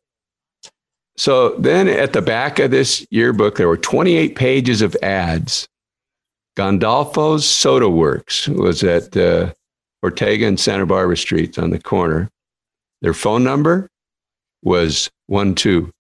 so 1.17 1.49
then 1.57 1.87
at 1.87 2.13
the 2.13 2.23
back 2.23 2.59
of 2.59 2.73
this 2.73 3.07
yearbook, 3.11 3.57
there 3.57 3.69
were 3.69 3.77
28 3.77 4.35
pages 4.35 4.83
of 4.83 4.97
ads 5.03 5.69
Gandolfo's 6.57 7.47
Soda 7.47 7.89
Works 7.89 8.49
was 8.49 8.83
at 8.83 9.17
uh, 9.17 9.53
Ortega 10.03 10.47
and 10.47 10.59
Santa 10.59 10.87
Barbara 10.87 11.17
Streets 11.17 11.59
on 11.59 11.71
the 11.71 11.81
corner. 11.81 12.31
Their 13.03 13.15
phone 13.15 13.43
number 13.43 13.91
was 14.63 15.11
one 15.27 15.55
two. 15.55 15.91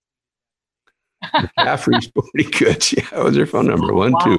McCaffrey 1.24 2.02
Sporting 2.02 2.50
Goods. 2.50 2.92
Yeah, 2.92 3.08
that 3.10 3.24
was 3.24 3.34
their 3.34 3.46
phone 3.46 3.66
number. 3.66 3.92
One 3.92 4.12
wow. 4.12 4.18
two. 4.20 4.38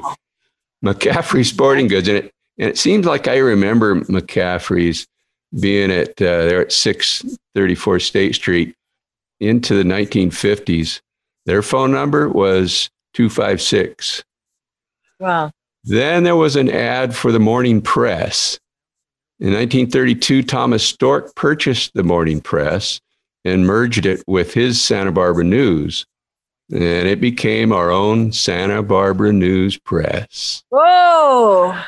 McCaffrey 0.84 1.46
Sporting 1.46 1.88
Goods, 1.88 2.08
and 2.08 2.18
it 2.18 2.32
and 2.58 2.70
it 2.70 2.78
seems 2.78 3.06
like 3.06 3.28
I 3.28 3.38
remember 3.38 3.96
McCaffrey's 4.02 5.08
being 5.60 5.92
at 5.92 6.10
uh, 6.22 6.46
there 6.46 6.62
at 6.62 6.72
six 6.72 7.26
thirty 7.54 7.76
four 7.76 8.00
State 8.00 8.36
Street 8.36 8.76
into 9.40 9.76
the 9.76 9.84
nineteen 9.84 10.32
fifties. 10.32 11.02
Their 11.46 11.62
phone 11.62 11.92
number 11.92 12.30
was 12.30 12.90
two 13.14 13.30
five 13.30 13.62
six. 13.62 14.24
Wow. 15.20 15.52
Then 15.86 16.24
there 16.24 16.36
was 16.36 16.56
an 16.56 16.70
ad 16.70 17.16
for 17.16 17.32
the 17.32 17.40
Morning 17.40 17.80
Press. 17.80 18.60
In 19.40 19.54
1932, 19.54 20.42
Thomas 20.42 20.92
Storke 20.92 21.36
purchased 21.36 21.94
the 21.94 22.04
Morning 22.04 22.42
Press 22.42 23.00
and 23.44 23.68
merged 23.68 24.08
it 24.08 24.24
with 24.26 24.54
his 24.56 24.82
Santa 24.82 25.12
Barbara 25.12 25.44
News. 25.44 26.06
And 26.72 27.08
it 27.08 27.22
became 27.22 27.72
our 27.72 27.92
own 27.92 28.32
Santa 28.32 28.82
Barbara 28.82 29.32
News 29.32 29.78
Press. 29.78 30.64
Whoa! 30.70 31.80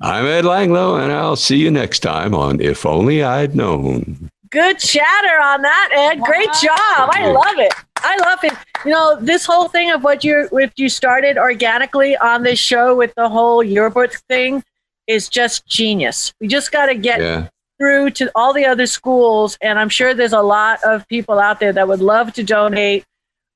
I'm 0.00 0.26
Ed 0.26 0.44
Langlo, 0.44 1.00
and 1.00 1.12
I'll 1.12 1.36
see 1.36 1.56
you 1.56 1.70
next 1.70 2.00
time 2.00 2.34
on 2.34 2.60
If 2.60 2.84
Only 2.84 3.22
I'd 3.22 3.54
Known. 3.54 4.30
Good 4.50 4.80
chatter 4.80 5.40
on 5.40 5.62
that, 5.62 5.90
Ed. 5.92 6.20
Great 6.22 6.50
job. 6.60 7.10
I 7.12 7.30
love 7.30 7.58
it. 7.58 7.72
I 8.04 8.16
love 8.18 8.38
it. 8.44 8.52
You 8.84 8.92
know, 8.92 9.16
this 9.20 9.46
whole 9.46 9.68
thing 9.68 9.90
of 9.90 10.04
what 10.04 10.22
you 10.24 10.48
if 10.52 10.72
you 10.76 10.88
started 10.88 11.38
organically 11.38 12.16
on 12.16 12.42
this 12.42 12.58
show 12.58 12.94
with 12.94 13.12
the 13.16 13.28
whole 13.28 13.62
yearbook 13.62 14.12
thing 14.28 14.62
is 15.06 15.28
just 15.28 15.66
genius. 15.66 16.32
We 16.40 16.48
just 16.48 16.70
got 16.70 16.86
to 16.86 16.94
get 16.94 17.20
yeah. 17.20 17.48
through 17.78 18.10
to 18.10 18.30
all 18.34 18.52
the 18.52 18.66
other 18.66 18.86
schools, 18.86 19.56
and 19.60 19.78
I'm 19.78 19.88
sure 19.88 20.14
there's 20.14 20.32
a 20.32 20.42
lot 20.42 20.82
of 20.84 21.06
people 21.08 21.38
out 21.38 21.60
there 21.60 21.72
that 21.72 21.88
would 21.88 22.00
love 22.00 22.32
to 22.34 22.44
donate. 22.44 23.04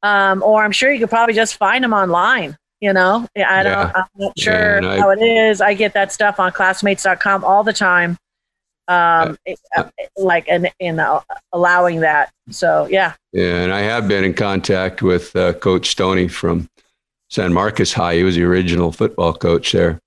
Um, 0.03 0.43
or 0.45 0.63
I'm 0.63 0.73
sure 0.73 0.93
you 0.93 1.01
could 1.01 1.11
probably 1.11 1.35
just 1.35 1.57
find 1.57 1.83
them 1.83 1.93
online. 1.93 2.57
You 2.81 2.93
know, 2.93 3.27
I 3.37 3.63
don't. 3.65 3.73
Yeah. 3.73 3.93
I'm 3.95 4.05
not 4.15 4.39
sure 4.39 4.81
Yeah, 4.81 5.01
how 5.01 5.11
it 5.11 5.21
is. 5.21 5.61
I 5.61 5.75
get 5.75 5.95
that 5.95 6.13
stuff 6.13 6.39
on 6.39 6.53
classmates.com 6.53 7.45
all 7.45 7.65
the 7.65 7.73
time. 7.73 8.17
Um, 8.89 9.37
it- 9.45 9.61
uh, 9.77 9.85
like 10.17 10.47
and 10.49 10.71
in 10.81 10.99
uh, 10.99 11.21
allowing 11.53 12.01
that. 12.01 12.33
So 12.51 12.89
yeah, 12.91 13.15
Yeah, 13.33 13.63
and 13.63 13.73
I 13.73 13.81
have 13.81 14.09
been 14.09 14.25
in 14.25 14.35
contact 14.35 15.03
with 15.03 15.37
uh, 15.37 15.53
Coach 15.53 15.91
Stoney 15.91 16.27
from 16.29 16.69
San 17.29 17.53
Marcos 17.53 17.93
High. 17.93 18.17
He 18.17 18.23
was 18.23 18.37
the 18.37 18.45
original 18.45 18.91
football 18.91 19.35
coach 19.35 19.73
there. 19.73 20.01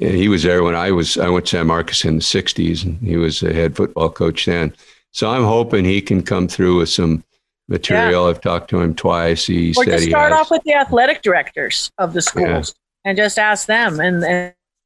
And 0.00 0.10
he 0.16 0.26
was 0.26 0.42
there 0.42 0.64
when 0.64 0.74
I 0.74 0.90
was. 0.90 1.16
I 1.16 1.28
went 1.28 1.46
to 1.46 1.56
San 1.56 1.68
Marcos 1.68 2.04
in 2.04 2.16
the 2.16 2.20
'60s, 2.20 2.84
and 2.84 2.98
he 2.98 3.16
was 3.16 3.38
the 3.38 3.54
head 3.54 3.76
football 3.76 4.10
coach 4.10 4.44
then. 4.46 4.74
So 5.12 5.30
I'm 5.30 5.44
hoping 5.44 5.84
he 5.84 6.00
can 6.02 6.20
come 6.22 6.48
through 6.48 6.78
with 6.78 6.88
some 6.88 7.22
material. 7.68 8.26
I've 8.26 8.40
talked 8.40 8.68
to 8.70 8.80
him 8.80 8.96
twice. 8.96 9.46
He 9.46 9.70
or 9.70 9.84
said 9.84 9.92
just 9.92 10.04
he 10.06 10.10
start 10.10 10.32
off 10.32 10.50
with 10.50 10.64
the 10.64 10.74
athletic 10.74 11.22
directors 11.22 11.92
of 11.98 12.12
the 12.12 12.22
schools 12.22 12.74
and 13.04 13.16
just 13.16 13.38
ask 13.38 13.66
them, 13.68 14.00
and, 14.00 14.24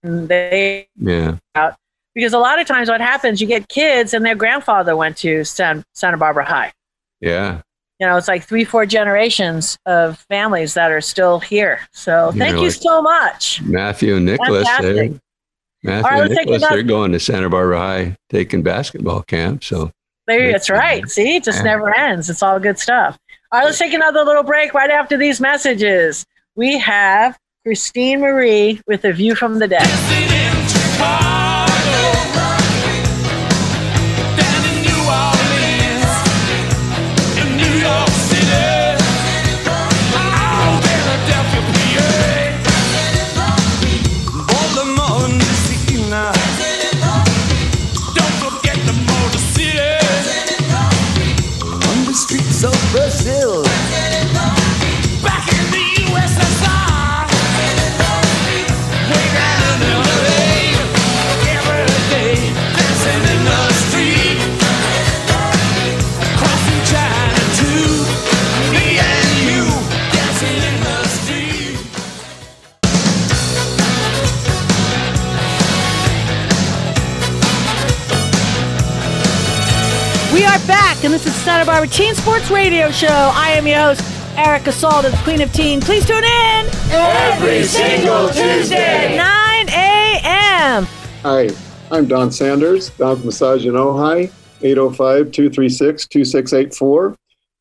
and 0.03 0.29
they 0.29 0.89
yeah, 1.01 1.39
because 2.19 2.33
a 2.33 2.39
lot 2.39 2.59
of 2.61 2.67
times 2.67 2.89
what 2.89 3.01
happens, 3.01 3.41
you 3.41 3.47
get 3.47 3.69
kids 3.69 4.13
and 4.13 4.27
their 4.27 4.35
grandfather 4.35 4.97
went 4.97 5.17
to 5.19 5.45
San, 5.45 5.85
Santa 5.95 6.17
Barbara 6.17 6.45
High. 6.45 6.73
yeah. 7.21 7.61
You 8.01 8.07
know, 8.09 8.17
it's 8.17 8.27
like 8.29 8.45
three, 8.45 8.65
four 8.65 8.87
generations 8.87 9.77
of 9.87 10.19
families 10.29 10.75
that 10.75 10.91
are 10.93 11.01
still 11.01 11.39
here. 11.41 11.81
So 11.93 12.31
You 12.33 12.39
thank 12.41 12.55
know, 12.57 12.63
you 12.63 12.69
like- 12.69 12.77
so 12.77 13.03
much. 13.03 13.61
Matthew 13.63 14.17
and 14.17 14.25
Nicholas. 14.27 14.69
Fantastic. 14.69 15.13
Matthew 15.85 16.05
All 16.05 16.11
right, 16.11 16.23
and 16.27 16.35
Nicholas, 16.35 16.63
they're 16.69 16.83
going 16.85 17.11
to 17.13 17.21
Santa 17.21 17.49
Barbara 17.51 17.79
High 17.79 18.17
taking 18.31 18.63
basketball 18.63 19.23
camp. 19.23 19.63
So 19.65 19.91
There, 20.29 20.51
that's 20.53 20.71
right. 20.71 21.09
See, 21.09 21.37
it 21.37 21.45
just 21.45 21.59
Yeah. 21.59 21.65
never 21.65 21.93
ends. 21.97 22.29
It's 22.31 22.43
all 22.43 22.59
good 22.61 22.79
stuff. 22.81 23.17
All 23.53 23.61
right, 23.61 23.65
let's 23.67 23.79
take 23.79 23.93
another 23.95 24.25
little 24.25 24.43
break 24.45 24.75
right 24.75 24.91
after 24.91 25.17
these 25.17 25.41
messages. 25.41 26.25
We 26.57 26.79
have 26.79 27.37
Christine 27.65 28.21
Marie 28.21 28.81
with 28.89 29.05
a 29.05 29.13
view 29.13 29.35
from 29.37 29.59
the 29.61 29.67
deck. 29.69 29.87
We 80.39 80.45
are 80.45 80.59
back, 80.69 81.03
and 81.03 81.13
this 81.13 81.27
is 81.27 81.35
Santa 81.35 81.67
Barbara 81.67 81.89
Teen 81.89 82.15
Sports 82.15 82.49
Radio 82.49 82.93
Show. 82.93 83.09
I 83.09 83.55
am 83.57 83.67
your 83.67 83.81
host, 83.81 84.03
Erica 84.39 84.71
Salda, 84.71 85.11
the 85.11 85.17
Queen 85.25 85.43
of 85.43 85.53
Teen. 85.53 85.81
Please 85.81 86.07
tune 86.07 86.23
in 86.23 86.67
Every 86.93 87.65
single 87.65 88.29
Tuesday. 88.29 89.17
9 89.17 89.69
a.m. 89.69 90.87
Hi, 91.25 91.49
I'm 91.91 92.07
Don 92.07 92.31
Sanders, 92.31 92.91
Don's 92.91 93.25
Massage 93.25 93.67
in 93.67 93.73
Ojai, 93.73 94.31
805-236-2684. 94.61 97.17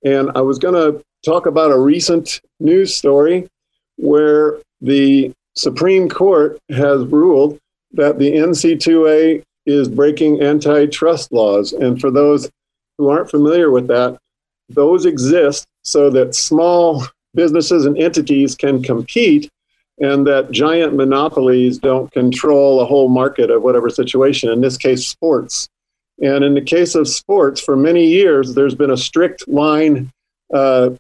And 0.05 0.29
I 0.35 0.41
was 0.41 0.59
going 0.59 0.75
to 0.75 1.03
talk 1.25 1.47
about 1.47 1.71
a 1.71 1.79
recent 1.79 2.41
news 2.59 2.95
story 2.95 3.49
where 3.95 4.59
the 4.81 5.33
Supreme 5.55 6.07
Court 6.07 6.59
has 6.69 7.03
ruled 7.07 7.57
that 7.93 8.19
the 8.19 8.33
NCAA 8.33 9.41
is 9.65 9.89
breaking 9.89 10.43
antitrust 10.43 11.31
laws. 11.31 11.73
And 11.73 11.99
for 11.99 12.11
those 12.11 12.51
who 12.97 13.09
aren't 13.09 13.29
familiar 13.29 13.71
with 13.71 13.87
that, 13.87 14.17
those 14.69 15.05
exist 15.05 15.65
so 15.83 16.09
that 16.09 16.35
small 16.35 17.03
businesses 17.33 17.85
and 17.85 17.97
entities 17.97 18.55
can 18.55 18.81
compete 18.81 19.49
and 19.99 20.27
that 20.27 20.51
giant 20.51 20.95
monopolies 20.95 21.79
don't 21.79 22.11
control 22.11 22.81
a 22.81 22.85
whole 22.85 23.09
market 23.09 23.49
of 23.49 23.63
whatever 23.63 23.89
situation, 23.89 24.49
in 24.49 24.61
this 24.61 24.77
case, 24.77 25.07
sports. 25.07 25.69
And 26.21 26.43
in 26.43 26.53
the 26.53 26.61
case 26.61 26.95
of 26.95 27.07
sports, 27.07 27.61
for 27.61 27.75
many 27.75 28.05
years, 28.05 28.53
there's 28.53 28.75
been 28.75 28.91
a 28.91 28.97
strict 28.97 29.47
line, 29.47 30.11
uh, 30.53 30.91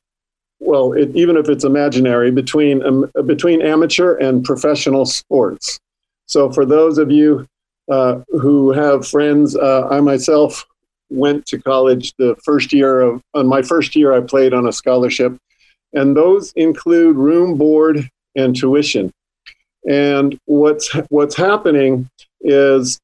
well, 0.59 0.93
it, 0.93 1.15
even 1.15 1.37
if 1.37 1.49
it's 1.49 1.63
imaginary, 1.63 2.31
between, 2.31 2.83
um, 2.83 3.11
between 3.25 3.61
amateur 3.61 4.15
and 4.15 4.43
professional 4.43 5.05
sports. 5.05 5.79
So 6.25 6.51
for 6.51 6.65
those 6.65 6.97
of 6.97 7.11
you 7.11 7.47
uh, 7.89 8.21
who 8.29 8.71
have 8.71 9.07
friends, 9.07 9.55
uh, 9.55 9.87
I 9.89 10.01
myself 10.01 10.65
went 11.09 11.45
to 11.47 11.59
college 11.59 12.13
the 12.17 12.35
first 12.43 12.73
year 12.73 13.01
of, 13.01 13.21
on 13.33 13.47
my 13.47 13.61
first 13.61 13.95
year, 13.95 14.13
I 14.13 14.21
played 14.21 14.53
on 14.53 14.67
a 14.67 14.73
scholarship. 14.73 15.37
And 15.93 16.15
those 16.15 16.51
include 16.53 17.15
room, 17.15 17.57
board, 17.57 18.09
and 18.35 18.55
tuition. 18.55 19.11
And 19.89 20.37
what's 20.45 20.91
what's 21.09 21.35
happening 21.35 22.09
is 22.41 22.99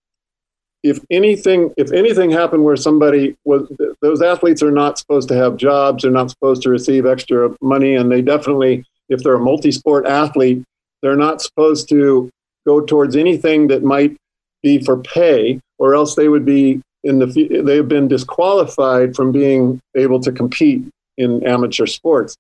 if 0.84 1.00
anything 1.10 1.74
if 1.78 1.92
anything 1.94 2.30
happened 2.30 2.66
where 2.66 2.76
somebody 2.76 3.36
was 3.46 3.72
those 4.02 4.22
athletes 4.22 4.62
are 4.62 4.72
not 4.72 5.00
supposed 5.00 5.30
to 5.30 5.36
have 5.36 5.56
jobs, 5.56 6.04
they're 6.04 6.12
not 6.12 6.30
supposed 6.30 6.62
to 6.64 6.70
receive 6.70 7.06
extra 7.06 7.56
money, 7.62 7.96
and 7.96 8.12
they 8.12 8.22
definitely 8.22 8.84
if 9.10 9.24
they're 9.24 9.36
a 9.36 9.40
multi-sport 9.40 10.06
athlete, 10.06 10.64
they're 11.02 11.16
not 11.16 11.42
supposed 11.42 11.88
to 11.90 12.30
go 12.66 12.82
towards 12.82 13.16
anything 13.16 13.68
that 13.68 13.84
might 13.84 14.16
be 14.62 14.84
for 14.84 14.98
pay, 14.98 15.60
or 15.78 15.96
else 15.96 16.16
they 16.16 16.28
would 16.28 16.46
be 16.46 16.82
in 17.04 17.20
the 17.20 17.62
they've 17.64 17.88
been 17.88 18.08
disqualified 18.08 19.16
from 19.16 19.32
being 19.32 19.80
able 19.96 20.20
to 20.22 20.32
compete 20.32 20.84
in 21.18 21.46
amateur 21.46 21.86
sports. 21.86 22.36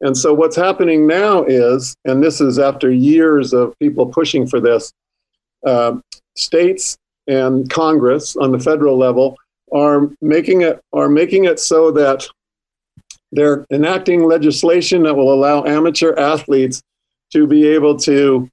And 0.00 0.16
so 0.16 0.34
what's 0.34 0.56
happening 0.56 1.06
now 1.06 1.44
is, 1.44 1.94
and 2.04 2.22
this 2.22 2.40
is 2.40 2.58
after 2.58 2.90
years 2.90 3.52
of 3.54 3.74
people 3.78 4.06
pushing 4.06 4.46
for 4.46 4.60
this, 4.60 4.92
uh, 5.66 5.96
states 6.36 6.96
and 7.26 7.68
Congress 7.70 8.36
on 8.36 8.52
the 8.52 8.58
federal 8.58 8.96
level 8.96 9.36
are 9.72 10.10
making 10.20 10.62
it 10.62 10.80
are 10.92 11.08
making 11.08 11.44
it 11.44 11.58
so 11.58 11.90
that 11.90 12.26
they're 13.32 13.66
enacting 13.72 14.22
legislation 14.24 15.02
that 15.02 15.14
will 15.14 15.32
allow 15.32 15.64
amateur 15.64 16.14
athletes 16.16 16.82
to 17.32 17.46
be 17.46 17.66
able 17.66 17.96
to 17.98 18.48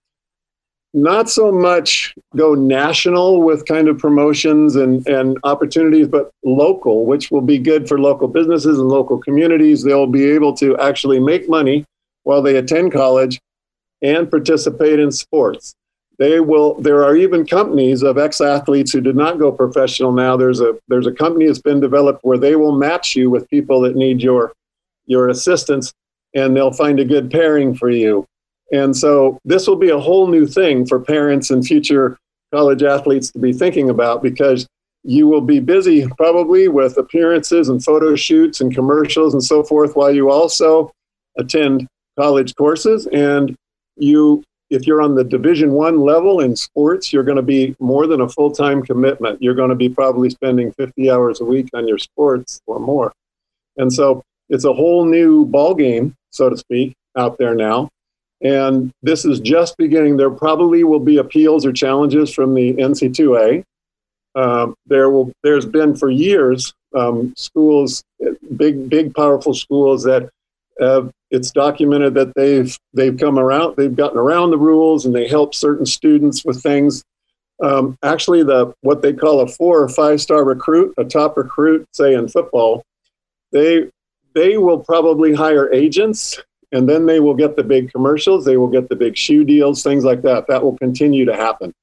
not 0.94 1.30
so 1.30 1.52
much 1.52 2.14
go 2.36 2.54
national 2.54 3.42
with 3.42 3.66
kind 3.66 3.88
of 3.88 3.98
promotions 3.98 4.76
and, 4.76 5.06
and 5.08 5.38
opportunities, 5.44 6.08
but 6.08 6.32
local, 6.44 7.06
which 7.06 7.32
will 7.32 7.42
be 7.42 7.58
good 7.58 7.88
for 7.88 8.00
local 8.00 8.28
businesses 8.28 8.78
and 8.78 8.90
local 8.90 9.18
communities. 9.18 9.84
They'll 9.84 10.08
be 10.08 10.26
able 10.26 10.54
to 10.58 10.78
actually 10.78 11.20
make 11.20 11.50
money 11.50 11.84
while 12.24 12.42
they 12.42 12.58
attend 12.58 12.92
college 12.92 13.40
and 14.02 14.30
participate 14.30 15.00
in 15.00 15.12
sports. 15.12 15.74
They 16.20 16.40
will. 16.40 16.76
There 16.76 17.04
are 17.04 17.16
even 17.16 17.46
companies 17.46 18.04
of 18.04 18.20
ex-athletes 18.20 18.92
who 18.92 19.02
did 19.02 19.16
not 19.16 19.40
go 19.40 19.52
professional 19.52 20.12
now. 20.12 20.38
There's 20.38 20.62
a 20.62 20.76
there's 20.88 21.08
a 21.08 21.12
company 21.12 21.48
that's 21.48 21.60
been 21.62 21.80
developed 21.80 22.20
where 22.24 22.38
they 22.38 22.56
will 22.56 22.72
match 22.72 23.16
you 23.16 23.32
with 23.32 23.50
people 23.50 23.82
that 23.82 23.96
need 23.96 24.22
your 24.22 24.54
your 25.08 25.30
assistance, 25.30 25.92
and 26.36 26.56
they'll 26.56 26.72
find 26.72 27.00
a 27.00 27.06
good 27.06 27.32
pairing 27.32 27.74
for 27.74 27.90
you. 27.90 28.28
And 28.74 28.98
so 28.98 29.40
this 29.46 29.68
will 29.68 29.76
be 29.76 29.92
a 29.92 30.00
whole 30.00 30.28
new 30.28 30.48
thing 30.48 30.86
for 30.88 31.00
parents 31.00 31.52
and 31.52 31.66
future 31.66 32.18
college 32.52 32.82
athletes 32.82 33.32
to 33.32 33.40
be 33.40 33.54
thinking 33.54 33.92
about 33.92 34.24
because 34.24 34.68
you 35.04 35.28
will 35.28 35.42
be 35.42 35.60
busy 35.60 36.08
probably 36.18 36.68
with 36.68 36.98
appearances 36.98 37.70
and 37.70 37.84
photo 37.84 38.16
shoots 38.16 38.62
and 38.62 38.74
commercials 38.74 39.34
and 39.34 39.44
so 39.44 39.64
forth 39.64 39.96
while 39.96 40.14
you 40.14 40.32
also 40.32 40.92
attend 41.38 41.88
college 42.20 42.56
courses. 42.56 43.06
And 43.08 43.56
you 43.98 44.44
if 44.72 44.88
you're 44.88 45.04
on 45.04 45.14
the 45.14 45.24
division 45.24 45.74
one 45.74 46.00
level 46.00 46.40
in 46.40 46.56
sports 46.56 47.14
you're 47.14 47.24
going 47.24 47.36
to 47.36 47.44
be 47.44 47.76
more 47.80 48.08
than 48.08 48.22
a 48.22 48.30
full-time 48.30 48.82
commitment. 48.82 49.40
You're 49.40 49.54
going 49.54 49.70
to 49.70 49.76
be 49.76 49.90
probably 49.90 50.32
spending 50.32 50.72
50 50.72 51.12
hours 51.12 51.42
a 51.42 51.46
week 51.46 51.70
on 51.76 51.88
your 51.88 52.00
sports 52.00 52.60
or 52.66 52.80
more. 52.80 53.14
And 53.78 53.94
so 53.94 54.24
it's 54.50 54.66
a 54.66 54.74
whole 54.74 55.06
new 55.06 55.46
ball 55.46 55.76
game 55.76 56.16
so 56.32 56.50
to 56.50 56.58
speak 56.58 56.96
out 57.16 57.38
there 57.38 57.54
now 57.54 57.90
and 58.44 58.92
this 59.02 59.26
is 59.26 59.40
just 59.40 59.78
beginning. 59.78 60.18
There 60.18 60.30
probably 60.30 60.84
will 60.84 61.00
be 61.00 61.18
appeals 61.18 61.66
or 61.66 61.72
challenges 61.72 62.34
from 62.34 62.54
the 62.54 62.74
NCAA. 62.74 63.64
um, 64.36 64.76
there 64.86 65.10
will 65.10 65.32
there's 65.44 65.66
been 65.66 65.96
for 65.96 66.10
years 66.10 66.74
um, 66.96 67.34
schools, 67.36 68.04
big 68.58 68.90
big 68.90 69.14
powerful 69.16 69.54
schools 69.54 70.04
that 70.04 70.30
uh, 70.82 71.04
it's 71.32 71.52
documented 71.52 72.14
that 72.16 72.34
they've 72.36 72.78
they've 72.94 73.18
come 73.18 73.40
around, 73.40 73.76
they've 73.78 73.96
gotten 73.96 74.18
around 74.18 74.52
the 74.52 74.58
rules, 74.58 75.06
and 75.06 75.16
they 75.16 75.28
help 75.28 75.56
certain 75.56 75.86
students 75.86 76.44
with 76.46 76.62
things. 76.62 77.04
Um, 77.62 77.98
actually, 78.04 78.44
the 78.44 78.74
what 78.82 79.02
they 79.02 79.14
call 79.14 79.40
a 79.42 79.48
four 79.48 79.82
or 79.82 79.90
five 79.90 80.22
star 80.22 80.44
recruit, 80.44 80.94
a 80.98 81.06
top 81.06 81.38
recruit, 81.38 81.88
say 81.94 82.14
in 82.14 82.28
football, 82.28 82.84
they 83.52 83.90
they 84.34 84.58
will 84.58 84.80
probably 84.80 85.34
hire 85.34 85.72
agents, 85.72 86.42
and 86.74 86.90
then 86.90 87.06
they 87.06 87.20
will 87.20 87.36
get 87.36 87.56
the 87.56 87.64
big 87.64 87.92
commercials, 87.92 88.44
they 88.44 88.58
will 88.58 88.68
get 88.68 88.90
the 88.90 88.96
big 88.96 89.16
shoe 89.16 89.46
deals, 89.46 89.84
things 89.84 90.04
like 90.04 90.24
that. 90.24 90.48
That 90.48 90.64
will 90.64 90.78
continue 90.78 91.24
to 91.26 91.36
happen. 91.36 91.74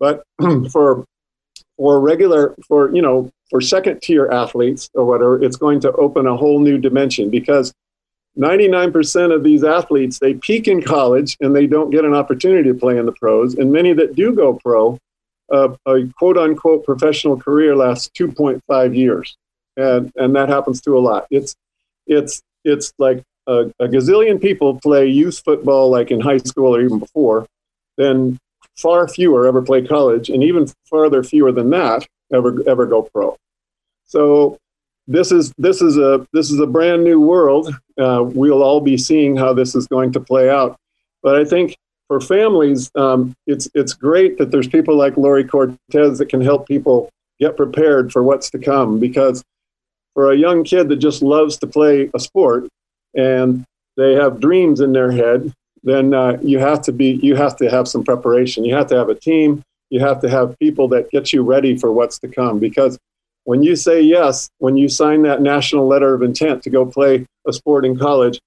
But 0.00 0.24
for 0.72 1.04
for 1.76 2.00
regular 2.00 2.54
for 2.66 2.94
you 2.94 3.02
know 3.02 3.30
for 3.50 3.60
second 3.60 4.00
tier 4.02 4.26
athletes 4.28 4.88
or 4.94 5.04
whatever, 5.04 5.42
it's 5.42 5.56
going 5.56 5.80
to 5.80 5.92
open 5.92 6.26
a 6.26 6.36
whole 6.36 6.58
new 6.58 6.78
dimension 6.78 7.30
because 7.30 7.72
99% 8.38 9.34
of 9.34 9.42
these 9.42 9.64
athletes 9.64 10.18
they 10.18 10.34
peak 10.34 10.68
in 10.68 10.82
college 10.82 11.36
and 11.40 11.56
they 11.56 11.66
don't 11.66 11.90
get 11.90 12.04
an 12.04 12.12
opportunity 12.12 12.68
to 12.68 12.78
play 12.78 12.98
in 12.98 13.06
the 13.06 13.12
pros 13.12 13.54
and 13.54 13.72
many 13.72 13.94
that 13.94 14.14
do 14.14 14.34
go 14.34 14.54
pro 14.54 14.98
uh, 15.52 15.68
a 15.86 16.06
quote 16.18 16.36
unquote 16.36 16.84
professional 16.84 17.38
career 17.38 17.74
lasts 17.74 18.10
2.5 18.18 18.94
years 18.94 19.36
and 19.78 20.12
and 20.16 20.36
that 20.36 20.50
happens 20.50 20.82
to 20.82 20.98
a 20.98 21.00
lot 21.00 21.26
it's 21.30 21.56
it's 22.06 22.42
it's 22.64 22.92
like 22.98 23.22
a, 23.46 23.72
a 23.80 23.88
gazillion 23.88 24.40
people 24.40 24.78
play 24.80 25.06
youth 25.06 25.40
football 25.44 25.90
like 25.90 26.10
in 26.10 26.20
high 26.20 26.38
school 26.38 26.74
or 26.74 26.80
even 26.80 26.98
before 26.98 27.46
then 27.96 28.38
far 28.76 29.08
fewer 29.08 29.46
ever 29.46 29.62
play 29.62 29.86
college 29.86 30.28
and 30.28 30.42
even 30.42 30.66
farther 30.84 31.22
fewer 31.22 31.52
than 31.52 31.70
that 31.70 32.06
ever 32.32 32.62
ever 32.68 32.86
go 32.86 33.02
pro 33.02 33.36
so 34.04 34.58
this 35.08 35.30
is 35.30 35.52
this 35.58 35.80
is 35.82 35.96
a 35.96 36.26
this 36.32 36.50
is 36.50 36.58
a 36.60 36.66
brand 36.66 37.04
new 37.04 37.20
world. 37.20 37.72
Uh, 37.98 38.24
we'll 38.24 38.62
all 38.62 38.80
be 38.80 38.96
seeing 38.96 39.36
how 39.36 39.52
this 39.52 39.74
is 39.74 39.86
going 39.86 40.12
to 40.12 40.20
play 40.20 40.50
out. 40.50 40.78
But 41.22 41.36
I 41.36 41.44
think 41.44 41.76
for 42.08 42.20
families, 42.20 42.90
um, 42.94 43.34
it's 43.46 43.68
it's 43.74 43.92
great 43.92 44.38
that 44.38 44.50
there's 44.50 44.68
people 44.68 44.96
like 44.96 45.16
Lori 45.16 45.44
Cortez 45.44 46.18
that 46.18 46.28
can 46.28 46.40
help 46.40 46.66
people 46.66 47.08
get 47.38 47.56
prepared 47.56 48.12
for 48.12 48.22
what's 48.22 48.50
to 48.50 48.58
come. 48.58 48.98
Because 48.98 49.44
for 50.14 50.32
a 50.32 50.36
young 50.36 50.64
kid 50.64 50.88
that 50.88 50.96
just 50.96 51.22
loves 51.22 51.56
to 51.58 51.66
play 51.66 52.10
a 52.14 52.18
sport 52.18 52.68
and 53.16 53.64
they 53.96 54.14
have 54.14 54.40
dreams 54.40 54.80
in 54.80 54.92
their 54.92 55.10
head, 55.10 55.52
then 55.82 56.14
uh, 56.14 56.38
you 56.42 56.58
have 56.58 56.82
to 56.82 56.92
be 56.92 57.18
you 57.22 57.34
have 57.34 57.56
to 57.56 57.70
have 57.70 57.88
some 57.88 58.04
preparation. 58.04 58.64
You 58.64 58.74
have 58.74 58.88
to 58.88 58.96
have 58.96 59.08
a 59.08 59.14
team. 59.14 59.62
You 59.90 60.00
have 60.00 60.20
to 60.20 60.28
have 60.28 60.58
people 60.58 60.88
that 60.88 61.10
get 61.10 61.32
you 61.32 61.42
ready 61.42 61.76
for 61.76 61.92
what's 61.92 62.18
to 62.20 62.28
come. 62.28 62.58
Because 62.58 62.98
when 63.44 63.62
you 63.62 63.76
say 63.76 64.02
yes, 64.02 64.50
when 64.58 64.76
you 64.76 64.88
sign 64.88 65.22
that 65.22 65.40
national 65.40 65.86
letter 65.86 66.12
of 66.12 66.22
intent 66.22 66.62
to 66.64 66.70
go 66.70 66.84
play 66.84 67.24
a 67.46 67.52
sport 67.52 67.84
in 67.84 67.96
college, 67.96 68.40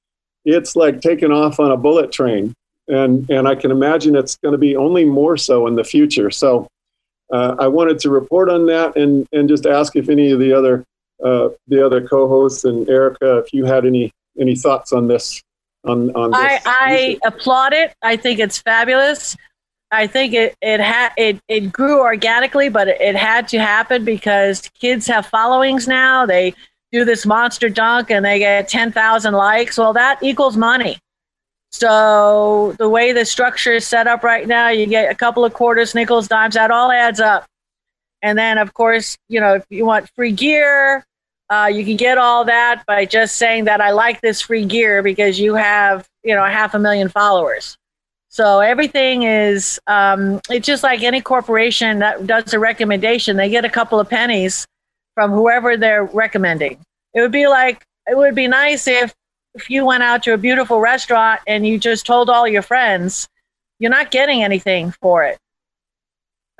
it's 0.43 0.75
like 0.75 0.99
taking 0.99 1.31
off 1.31 1.59
on 1.59 1.71
a 1.71 1.77
bullet 1.77 2.11
train. 2.11 2.53
And, 2.89 3.29
and 3.29 3.47
I 3.47 3.55
can 3.55 3.71
imagine 3.71 4.15
it's 4.15 4.35
going 4.37 4.51
to 4.51 4.57
be 4.57 4.75
only 4.75 5.05
more 5.05 5.37
so 5.37 5.67
in 5.67 5.75
the 5.75 5.83
future. 5.83 6.31
So 6.31 6.67
uh, 7.31 7.55
I 7.59 7.67
wanted 7.67 7.99
to 7.99 8.09
report 8.09 8.49
on 8.49 8.65
that 8.65 8.97
and, 8.97 9.27
and 9.31 9.47
just 9.47 9.65
ask 9.65 9.95
if 9.95 10.09
any 10.09 10.31
of 10.31 10.39
the 10.39 10.53
other 10.53 10.83
uh, 11.23 11.49
the 11.67 11.85
other 11.85 12.05
co-hosts 12.05 12.63
and 12.63 12.89
Erica, 12.89 13.39
if 13.39 13.53
you 13.53 13.65
had 13.65 13.85
any 13.85 14.09
any 14.39 14.55
thoughts 14.55 14.91
on 14.91 15.07
this. 15.07 15.41
On, 15.85 16.13
on 16.15 16.31
this. 16.31 16.39
I, 16.39 16.59
I 16.65 17.17
applaud 17.25 17.73
it. 17.73 17.93
I 18.01 18.17
think 18.17 18.39
it's 18.39 18.57
fabulous. 18.59 19.37
I 19.91 20.07
think 20.07 20.33
it 20.33 20.55
it 20.61 20.79
had 20.79 21.13
it, 21.17 21.39
it 21.47 21.71
grew 21.71 21.99
organically, 21.99 22.69
but 22.69 22.87
it, 22.87 23.01
it 23.01 23.15
had 23.15 23.47
to 23.49 23.59
happen 23.59 24.05
because 24.05 24.69
kids 24.79 25.07
have 25.07 25.25
followings 25.25 25.87
now. 25.87 26.25
They 26.25 26.53
do 26.91 27.05
this 27.05 27.25
monster 27.25 27.69
dunk 27.69 28.11
and 28.11 28.23
they 28.23 28.39
get 28.39 28.67
ten 28.67 28.91
thousand 28.91 29.33
likes. 29.33 29.77
Well, 29.77 29.93
that 29.93 30.21
equals 30.21 30.57
money. 30.57 30.99
So 31.71 32.75
the 32.77 32.89
way 32.89 33.13
the 33.13 33.25
structure 33.25 33.73
is 33.73 33.87
set 33.87 34.07
up 34.07 34.23
right 34.23 34.47
now, 34.47 34.69
you 34.69 34.85
get 34.85 35.11
a 35.11 35.15
couple 35.15 35.45
of 35.45 35.53
quarters, 35.53 35.95
nickels, 35.95 36.27
dimes. 36.27 36.55
That 36.55 36.71
all 36.71 36.91
adds 36.91 37.19
up. 37.19 37.45
And 38.21 38.37
then, 38.37 38.57
of 38.57 38.73
course, 38.73 39.17
you 39.27 39.39
know, 39.39 39.55
if 39.55 39.65
you 39.69 39.85
want 39.85 40.09
free 40.15 40.33
gear, 40.33 41.05
uh, 41.49 41.69
you 41.71 41.83
can 41.83 41.97
get 41.97 42.17
all 42.17 42.45
that 42.45 42.83
by 42.85 43.05
just 43.05 43.37
saying 43.37 43.65
that 43.65 43.81
I 43.81 43.91
like 43.91 44.21
this 44.21 44.41
free 44.41 44.65
gear 44.65 45.01
because 45.01 45.39
you 45.39 45.55
have, 45.55 46.07
you 46.23 46.35
know, 46.35 46.45
half 46.45 46.73
a 46.75 46.79
million 46.79 47.09
followers. 47.09 47.77
So 48.27 48.59
everything 48.59 49.23
is, 49.23 49.79
um, 49.87 50.39
it's 50.51 50.67
just 50.67 50.83
like 50.83 51.01
any 51.01 51.19
corporation 51.19 51.99
that 51.99 52.27
does 52.27 52.53
a 52.53 52.59
recommendation, 52.59 53.35
they 53.37 53.49
get 53.49 53.65
a 53.65 53.69
couple 53.69 53.99
of 53.99 54.07
pennies 54.07 54.67
from 55.15 55.31
whoever 55.31 55.75
they're 55.75 56.05
recommending. 56.05 56.77
It 57.15 57.21
would 57.21 57.31
be 57.31 57.47
like, 57.47 57.83
it 58.07 58.15
would 58.15 58.35
be 58.35 58.47
nice 58.47 58.87
if, 58.87 59.15
if 59.55 59.69
you 59.69 59.83
went 59.83 60.03
out 60.03 60.21
to 60.23 60.33
a 60.33 60.37
beautiful 60.37 60.79
restaurant 60.79 61.41
and 61.47 61.65
you 61.65 61.79
just 61.79 62.05
told 62.05 62.29
all 62.29 62.47
your 62.47 62.61
friends, 62.61 63.27
you're 63.79 63.89
not 63.89 64.11
getting 64.11 64.43
anything 64.43 64.91
for 65.01 65.23
it. 65.23 65.39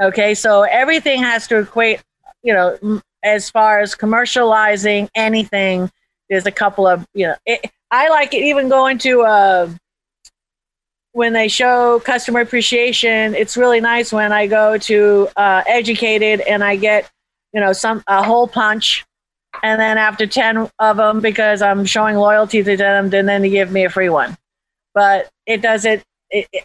Okay, 0.02 0.34
so 0.34 0.64
everything 0.64 1.22
has 1.22 1.46
to 1.48 1.60
equate, 1.60 2.02
you 2.42 2.54
know, 2.54 3.02
as 3.24 3.50
far 3.50 3.80
as 3.80 3.96
commercializing 3.96 5.10
anything, 5.16 5.92
there's 6.30 6.46
a 6.46 6.52
couple 6.52 6.88
of, 6.88 7.06
you 7.14 7.28
know, 7.28 7.36
it, 7.46 7.70
I 7.92 8.10
like 8.10 8.34
it 8.34 8.44
even 8.44 8.70
going 8.70 8.98
to 9.00 9.22
a, 9.22 9.70
when 11.14 11.34
they 11.34 11.48
show 11.48 12.00
customer 12.02 12.42
appreciation, 12.42 13.34
it's 13.34 13.58
really 13.58 13.82
nice 13.82 14.14
when 14.14 14.32
I 14.32 14.48
go 14.48 14.78
to 14.78 15.28
uh, 15.36 15.64
educated 15.68 16.42
and 16.42 16.64
I 16.64 16.76
get, 16.76 17.10
you 17.52 17.60
know, 17.60 17.74
some 17.74 18.04
a 18.08 18.22
whole 18.24 18.48
punch, 18.48 19.06
and 19.64 19.82
then 19.82 19.98
after 19.98 20.28
ten 20.28 20.70
of 20.78 20.98
them, 20.98 21.20
because 21.20 21.64
I'm 21.64 21.84
showing 21.84 22.16
loyalty 22.16 22.64
to 22.64 22.78
them, 22.78 23.10
then 23.10 23.26
then 23.26 23.42
they 23.42 23.50
give 23.50 23.72
me 23.72 23.86
a 23.86 23.90
free 23.90 24.10
one. 24.10 24.38
But 24.94 25.30
it 25.48 25.64
does 25.64 25.84
it, 25.84 26.04
it, 26.30 26.48
it. 26.54 26.64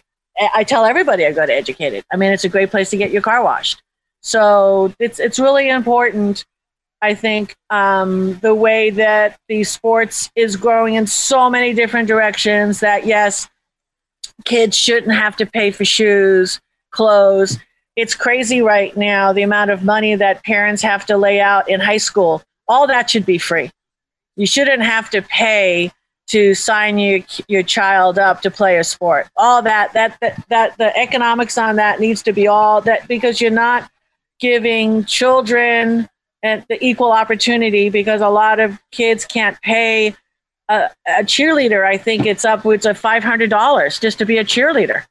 I 0.53 0.63
tell 0.63 0.85
everybody 0.85 1.25
I 1.25 1.31
go 1.31 1.43
to 1.45 1.53
educated. 1.53 2.03
I 2.13 2.17
mean, 2.17 2.31
it's 2.31 2.43
a 2.43 2.49
great 2.49 2.69
place 2.69 2.91
to 2.91 2.97
get 2.97 3.09
your 3.09 3.23
car 3.23 3.43
washed. 3.43 3.81
So 4.25 4.91
it's 4.97 5.19
it's 5.19 5.37
really 5.37 5.69
important. 5.69 6.45
I 6.99 7.13
think 7.13 7.55
um, 7.69 8.39
the 8.39 8.55
way 8.55 8.89
that 8.89 9.39
the 9.47 9.63
sports 9.63 10.31
is 10.35 10.55
growing 10.55 10.95
in 10.95 11.05
so 11.05 11.47
many 11.47 11.73
different 11.73 12.07
directions. 12.07 12.79
That 12.79 13.05
yes, 13.05 13.47
kids 14.43 14.75
shouldn't 14.75 15.13
have 15.13 15.35
to 15.35 15.45
pay 15.45 15.69
for 15.69 15.85
shoes, 15.85 16.59
clothes. 16.89 17.59
It's 17.95 18.15
crazy 18.15 18.63
right 18.63 18.97
now 18.97 19.31
the 19.31 19.43
amount 19.43 19.69
of 19.69 19.83
money 19.83 20.15
that 20.15 20.43
parents 20.43 20.81
have 20.81 21.05
to 21.05 21.17
lay 21.17 21.39
out 21.39 21.69
in 21.69 21.79
high 21.79 21.97
school. 21.97 22.41
All 22.67 22.87
that 22.87 23.11
should 23.11 23.27
be 23.27 23.37
free. 23.37 23.69
You 24.37 24.47
shouldn't 24.47 24.81
have 24.81 25.11
to 25.11 25.21
pay 25.21 25.91
to 26.29 26.55
sign 26.55 26.97
your 26.97 27.19
your 27.47 27.61
child 27.61 28.17
up 28.17 28.41
to 28.41 28.49
play 28.49 28.79
a 28.79 28.83
sport. 28.83 29.27
All 29.37 29.61
that 29.61 29.93
that 29.93 30.17
that, 30.19 30.43
that 30.49 30.77
the 30.79 30.97
economics 30.97 31.59
on 31.59 31.75
that 31.75 31.99
needs 31.99 32.23
to 32.23 32.33
be 32.33 32.47
all 32.47 32.81
that 32.81 33.07
because 33.07 33.39
you're 33.39 33.51
not 33.51 33.87
giving 34.39 35.05
children 35.05 36.09
the 36.43 36.77
equal 36.79 37.11
opportunity 37.11 37.89
because 37.89 38.21
a 38.21 38.29
lot 38.29 38.59
of 38.59 38.77
kids 38.91 39.25
can't 39.25 39.59
pay 39.61 40.15
a, 40.69 40.89
a 41.07 41.23
cheerleader, 41.23 41.85
I 41.85 41.97
think 41.97 42.25
it's 42.25 42.45
upwards 42.45 42.85
of 42.85 42.97
five 42.97 43.23
hundred 43.23 43.49
dollars 43.49 43.99
just 43.99 44.17
to 44.19 44.25
be 44.25 44.37
a 44.37 44.43
cheerleader, 44.43 45.03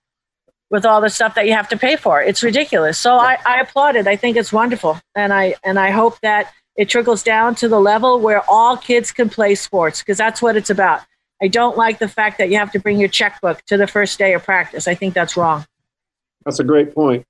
with 0.70 0.84
all 0.84 1.00
the 1.00 1.10
stuff 1.10 1.34
that 1.36 1.46
you 1.46 1.52
have 1.52 1.68
to 1.68 1.76
pay 1.76 1.96
for. 1.96 2.20
It's 2.22 2.42
ridiculous. 2.42 2.98
So 2.98 3.14
I, 3.16 3.38
I 3.46 3.60
applaud 3.60 3.96
it. 3.96 4.06
I 4.06 4.16
think 4.16 4.36
it's 4.36 4.52
wonderful, 4.52 5.00
and 5.14 5.32
I 5.32 5.54
and 5.64 5.78
I 5.78 5.90
hope 5.90 6.20
that 6.20 6.52
it 6.76 6.88
trickles 6.88 7.22
down 7.22 7.54
to 7.56 7.68
the 7.68 7.80
level 7.80 8.18
where 8.18 8.42
all 8.48 8.76
kids 8.76 9.12
can 9.12 9.28
play 9.28 9.54
sports 9.54 10.00
because 10.00 10.18
that's 10.18 10.42
what 10.42 10.56
it's 10.56 10.70
about. 10.70 11.02
I 11.40 11.48
don't 11.48 11.76
like 11.76 11.98
the 11.98 12.08
fact 12.08 12.38
that 12.38 12.50
you 12.50 12.58
have 12.58 12.72
to 12.72 12.80
bring 12.80 12.98
your 12.98 13.08
checkbook 13.08 13.62
to 13.66 13.76
the 13.76 13.86
first 13.86 14.18
day 14.18 14.34
of 14.34 14.44
practice. 14.44 14.88
I 14.88 14.94
think 14.94 15.14
that's 15.14 15.36
wrong. 15.36 15.66
That's 16.44 16.58
a 16.58 16.64
great 16.64 16.94
point. 16.94 17.24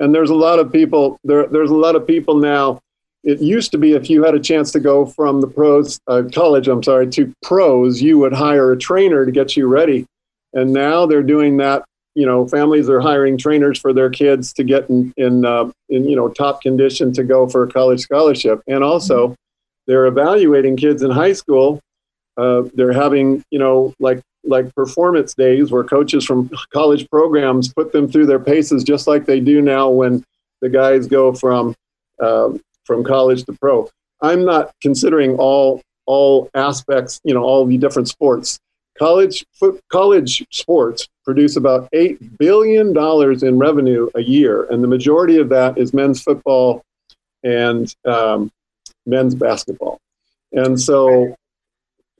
And 0.00 0.14
there's 0.14 0.30
a 0.30 0.34
lot 0.34 0.58
of 0.58 0.72
people 0.72 1.18
there. 1.22 1.46
There's 1.46 1.70
a 1.70 1.76
lot 1.76 1.94
of 1.94 2.06
people 2.06 2.36
now 2.36 2.80
it 3.22 3.40
used 3.40 3.70
to 3.72 3.78
be 3.78 3.92
if 3.92 4.08
you 4.08 4.24
had 4.24 4.34
a 4.34 4.40
chance 4.40 4.72
to 4.72 4.80
go 4.80 5.04
from 5.04 5.40
the 5.40 5.46
pros 5.46 6.00
uh, 6.06 6.22
college 6.32 6.68
i'm 6.68 6.82
sorry 6.82 7.06
to 7.06 7.32
pros 7.42 8.00
you 8.00 8.18
would 8.18 8.32
hire 8.32 8.72
a 8.72 8.78
trainer 8.78 9.26
to 9.26 9.32
get 9.32 9.56
you 9.56 9.66
ready 9.66 10.06
and 10.54 10.72
now 10.72 11.06
they're 11.06 11.22
doing 11.22 11.56
that 11.56 11.84
you 12.14 12.26
know 12.26 12.46
families 12.48 12.88
are 12.88 13.00
hiring 13.00 13.36
trainers 13.36 13.78
for 13.78 13.92
their 13.92 14.10
kids 14.10 14.52
to 14.52 14.64
get 14.64 14.88
in 14.88 15.12
in, 15.16 15.44
uh, 15.44 15.70
in 15.88 16.08
you 16.08 16.16
know 16.16 16.28
top 16.28 16.62
condition 16.62 17.12
to 17.12 17.22
go 17.22 17.48
for 17.48 17.64
a 17.64 17.70
college 17.70 18.00
scholarship 18.00 18.62
and 18.66 18.82
also 18.82 19.26
mm-hmm. 19.28 19.34
they're 19.86 20.06
evaluating 20.06 20.76
kids 20.76 21.02
in 21.02 21.10
high 21.10 21.32
school 21.32 21.80
uh, 22.36 22.62
they're 22.74 22.92
having 22.92 23.42
you 23.50 23.58
know 23.58 23.92
like 24.00 24.20
like 24.44 24.74
performance 24.74 25.34
days 25.34 25.70
where 25.70 25.84
coaches 25.84 26.24
from 26.24 26.50
college 26.72 27.08
programs 27.10 27.72
put 27.72 27.92
them 27.92 28.10
through 28.10 28.26
their 28.26 28.38
paces 28.38 28.82
just 28.84 29.06
like 29.06 29.26
they 29.26 29.40
do 29.40 29.60
now 29.60 29.88
when 29.88 30.24
the 30.60 30.68
guys 30.68 31.06
go 31.06 31.32
from 31.32 31.74
um, 32.20 32.60
from 32.84 33.04
college 33.04 33.44
to 33.44 33.52
pro. 33.54 33.88
I'm 34.22 34.44
not 34.44 34.72
considering 34.82 35.36
all 35.36 35.82
all 36.06 36.50
aspects, 36.54 37.20
you 37.24 37.32
know, 37.32 37.42
all 37.42 37.64
the 37.64 37.78
different 37.78 38.08
sports. 38.08 38.58
College 38.98 39.46
foot, 39.54 39.80
college 39.90 40.44
sports 40.50 41.08
produce 41.24 41.56
about 41.56 41.88
eight 41.92 42.36
billion 42.38 42.92
dollars 42.92 43.42
in 43.42 43.58
revenue 43.58 44.10
a 44.14 44.20
year, 44.20 44.64
and 44.64 44.82
the 44.82 44.88
majority 44.88 45.38
of 45.38 45.48
that 45.48 45.78
is 45.78 45.94
men's 45.94 46.20
football 46.22 46.82
and 47.42 47.94
um, 48.04 48.50
men's 49.06 49.34
basketball. 49.34 49.98
And 50.52 50.78
so, 50.78 51.34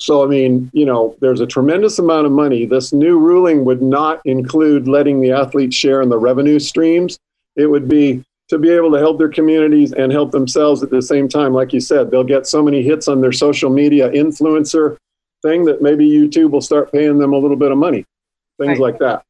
so 0.00 0.24
I 0.24 0.26
mean, 0.26 0.70
you 0.72 0.86
know, 0.86 1.14
there's 1.20 1.40
a 1.40 1.46
tremendous 1.46 1.98
amount 1.98 2.26
of 2.26 2.32
money. 2.32 2.64
This 2.64 2.92
new 2.92 3.18
ruling 3.18 3.64
would 3.66 3.82
not 3.82 4.20
include 4.24 4.88
letting 4.88 5.20
the 5.20 5.30
athletes 5.32 5.76
share 5.76 6.00
in 6.00 6.08
the 6.08 6.18
revenue 6.18 6.58
streams. 6.58 7.18
It 7.56 7.66
would 7.66 7.88
be 7.88 8.24
to 8.48 8.58
be 8.58 8.70
able 8.70 8.90
to 8.92 8.98
help 8.98 9.18
their 9.18 9.28
communities 9.28 9.92
and 9.92 10.10
help 10.10 10.32
themselves 10.32 10.82
at 10.82 10.90
the 10.90 11.02
same 11.02 11.28
time. 11.28 11.52
Like 11.52 11.72
you 11.72 11.80
said, 11.80 12.10
they'll 12.10 12.24
get 12.24 12.46
so 12.46 12.62
many 12.62 12.82
hits 12.82 13.08
on 13.08 13.20
their 13.20 13.30
social 13.30 13.70
media 13.70 14.10
influencer 14.10 14.96
thing 15.42 15.64
that 15.66 15.82
maybe 15.82 16.08
YouTube 16.08 16.50
will 16.50 16.60
start 16.60 16.90
paying 16.90 17.18
them 17.18 17.32
a 17.32 17.38
little 17.38 17.56
bit 17.56 17.70
of 17.70 17.78
money, 17.78 18.04
things 18.58 18.78
Right. 18.78 18.92
like 18.92 18.98
that. 19.00 19.22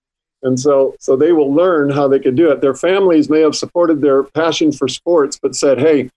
And 0.43 0.59
so, 0.59 0.95
so 1.01 1.17
they 1.17 1.33
will 1.33 1.53
learn 1.53 1.91
how 1.91 2.09
they 2.09 2.19
could 2.19 2.35
do 2.37 2.51
it. 2.51 2.61
Their 2.63 2.75
families 2.75 3.29
may 3.29 3.41
have 3.41 3.55
supported 3.55 4.01
their 4.01 4.23
passion 4.23 4.73
for 4.73 4.89
sports, 4.89 5.39
but 5.41 5.55
said, 5.55 5.79
"Hey, 5.79 6.09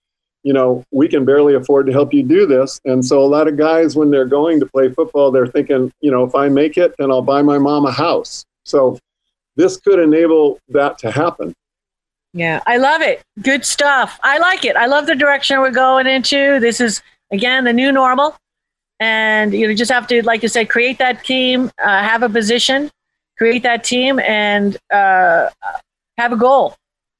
you 0.44 0.52
know, 0.52 0.84
we 0.92 1.08
can 1.08 1.24
barely 1.24 1.54
afford 1.54 1.86
to 1.86 1.92
help 1.92 2.14
you 2.14 2.22
do 2.22 2.46
this." 2.46 2.80
And 2.84 3.04
so, 3.04 3.20
a 3.20 3.26
lot 3.26 3.48
of 3.48 3.56
guys, 3.56 3.96
when 3.96 4.10
they're 4.10 4.24
going 4.24 4.60
to 4.60 4.66
play 4.66 4.90
football, 4.90 5.32
they're 5.32 5.48
thinking, 5.48 5.92
you 6.00 6.10
know, 6.10 6.22
if 6.22 6.34
I 6.34 6.48
make 6.48 6.78
it, 6.78 6.94
then 6.98 7.10
I'll 7.10 7.22
buy 7.22 7.42
my 7.42 7.58
mom 7.58 7.86
a 7.86 7.92
house. 7.92 8.44
So, 8.64 8.98
this 9.56 9.76
could 9.78 9.98
enable 9.98 10.60
that 10.68 10.98
to 10.98 11.10
happen. 11.10 11.52
Yeah, 12.32 12.60
I 12.66 12.78
love 12.78 13.00
it. 13.00 13.22
Good 13.42 13.64
stuff. 13.64 14.18
I 14.22 14.38
like 14.38 14.64
it. 14.64 14.76
I 14.76 14.86
love 14.86 15.06
the 15.06 15.14
direction 15.14 15.60
we're 15.60 15.70
going 15.70 16.06
into. 16.06 16.58
This 16.60 16.80
is 16.80 17.00
again 17.32 17.64
the 17.64 17.72
new 17.72 17.92
normal, 17.92 18.36
and 19.00 19.54
you 19.54 19.68
know, 19.68 19.74
just 19.74 19.90
have 19.90 20.06
to, 20.08 20.22
like 20.24 20.42
you 20.42 20.48
said, 20.48 20.68
create 20.68 20.98
that 20.98 21.24
team, 21.24 21.70
uh, 21.82 22.02
have 22.02 22.22
a 22.22 22.28
position, 22.28 22.90
create 23.38 23.62
that 23.62 23.84
team, 23.84 24.18
and 24.18 24.76
uh, 24.92 25.48
have 26.18 26.32
a 26.32 26.36
goal, 26.36 26.74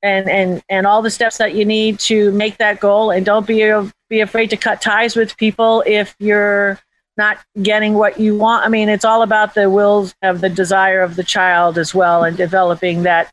and 0.05 0.29
and 0.29 0.63
and 0.69 0.87
all 0.87 1.03
the 1.03 1.11
steps 1.11 1.39
that 1.39 1.55
you 1.55 1.65
need 1.65 1.99
to 1.99 2.31
make 2.33 2.59
that 2.59 2.79
goal. 2.79 3.11
And 3.11 3.25
don't 3.27 3.47
be 3.47 3.73
be 4.09 4.21
afraid 4.21 4.51
to 4.51 4.57
cut 4.57 4.81
ties 4.81 5.17
with 5.17 5.37
people 5.37 5.83
if 5.87 6.15
you're 6.21 6.79
not 7.17 7.39
getting 7.63 7.95
what 7.95 8.21
you 8.21 8.37
want. 8.37 8.65
I 8.67 8.69
mean, 8.69 8.89
it's 8.89 9.05
all 9.05 9.23
about 9.23 9.55
the 9.55 9.71
wills 9.71 10.15
of 10.23 10.41
the 10.41 10.51
desire 10.51 11.01
of 11.01 11.17
the 11.17 11.25
child 11.25 11.79
as 11.79 11.95
well, 11.95 12.23
and 12.23 12.37
developing 12.37 13.03
that 13.05 13.33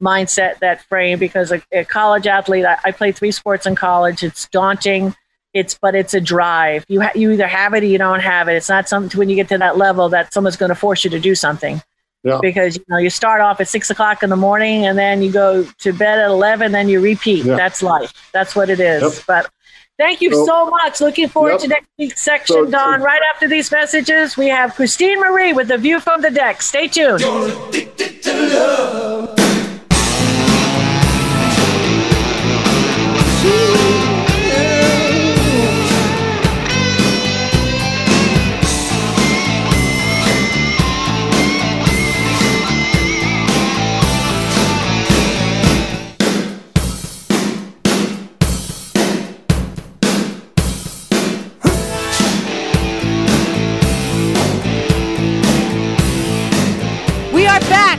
mindset, 0.00 0.60
that 0.60 0.82
frame. 0.84 1.18
Because 1.18 1.50
a, 1.50 1.60
a 1.72 1.84
college 1.84 2.26
athlete, 2.26 2.64
I, 2.64 2.78
I 2.84 2.92
played 2.92 3.16
three 3.16 3.32
sports 3.32 3.66
in 3.66 3.74
college. 3.74 4.22
It's 4.22 4.48
daunting. 4.48 5.14
It's 5.52 5.76
but 5.82 5.94
it's 5.94 6.14
a 6.14 6.20
drive. 6.20 6.84
You 6.88 7.02
ha- 7.02 7.12
you 7.16 7.32
either 7.32 7.48
have 7.48 7.74
it 7.74 7.82
or 7.82 7.86
you 7.86 7.98
don't 7.98 8.20
have 8.20 8.48
it. 8.48 8.54
It's 8.54 8.68
not 8.68 8.88
something 8.88 9.18
when 9.18 9.28
you 9.28 9.36
get 9.36 9.48
to 9.48 9.58
that 9.58 9.76
level 9.76 10.08
that 10.10 10.32
someone's 10.32 10.56
going 10.56 10.70
to 10.70 10.76
force 10.76 11.02
you 11.04 11.10
to 11.10 11.20
do 11.20 11.34
something. 11.34 11.82
Yeah. 12.24 12.38
Because 12.40 12.76
you 12.76 12.84
know 12.88 12.98
you 12.98 13.10
start 13.10 13.40
off 13.40 13.60
at 13.60 13.66
six 13.68 13.90
o'clock 13.90 14.22
in 14.22 14.30
the 14.30 14.36
morning 14.36 14.86
and 14.86 14.96
then 14.98 15.22
you 15.22 15.32
go 15.32 15.64
to 15.78 15.92
bed 15.92 16.18
at 16.20 16.30
eleven, 16.30 16.70
then 16.72 16.88
you 16.88 17.00
repeat. 17.00 17.44
Yeah. 17.44 17.56
That's 17.56 17.82
life. 17.82 18.12
That's 18.32 18.54
what 18.54 18.70
it 18.70 18.78
is. 18.78 19.02
Yep. 19.02 19.12
But 19.26 19.50
thank 19.98 20.20
you 20.20 20.32
So- 20.32 20.46
so 20.46 20.70
much. 20.70 21.00
Looking 21.00 21.28
forward 21.28 21.52
Yep. 21.52 21.60
to 21.62 21.68
next 21.68 21.86
week's 21.98 22.22
section, 22.22 22.56
So- 22.56 22.70
Don. 22.70 23.02
Right 23.02 23.22
after 23.34 23.48
these 23.48 23.70
messages, 23.72 24.36
we 24.36 24.48
have 24.48 24.74
Christine 24.76 25.18
Marie 25.20 25.52
with 25.52 25.66
the 25.68 25.78
view 25.78 25.98
from 25.98 26.20
the 26.22 26.30
deck. 26.30 26.62
Stay 26.62 26.86
tuned. 26.86 27.22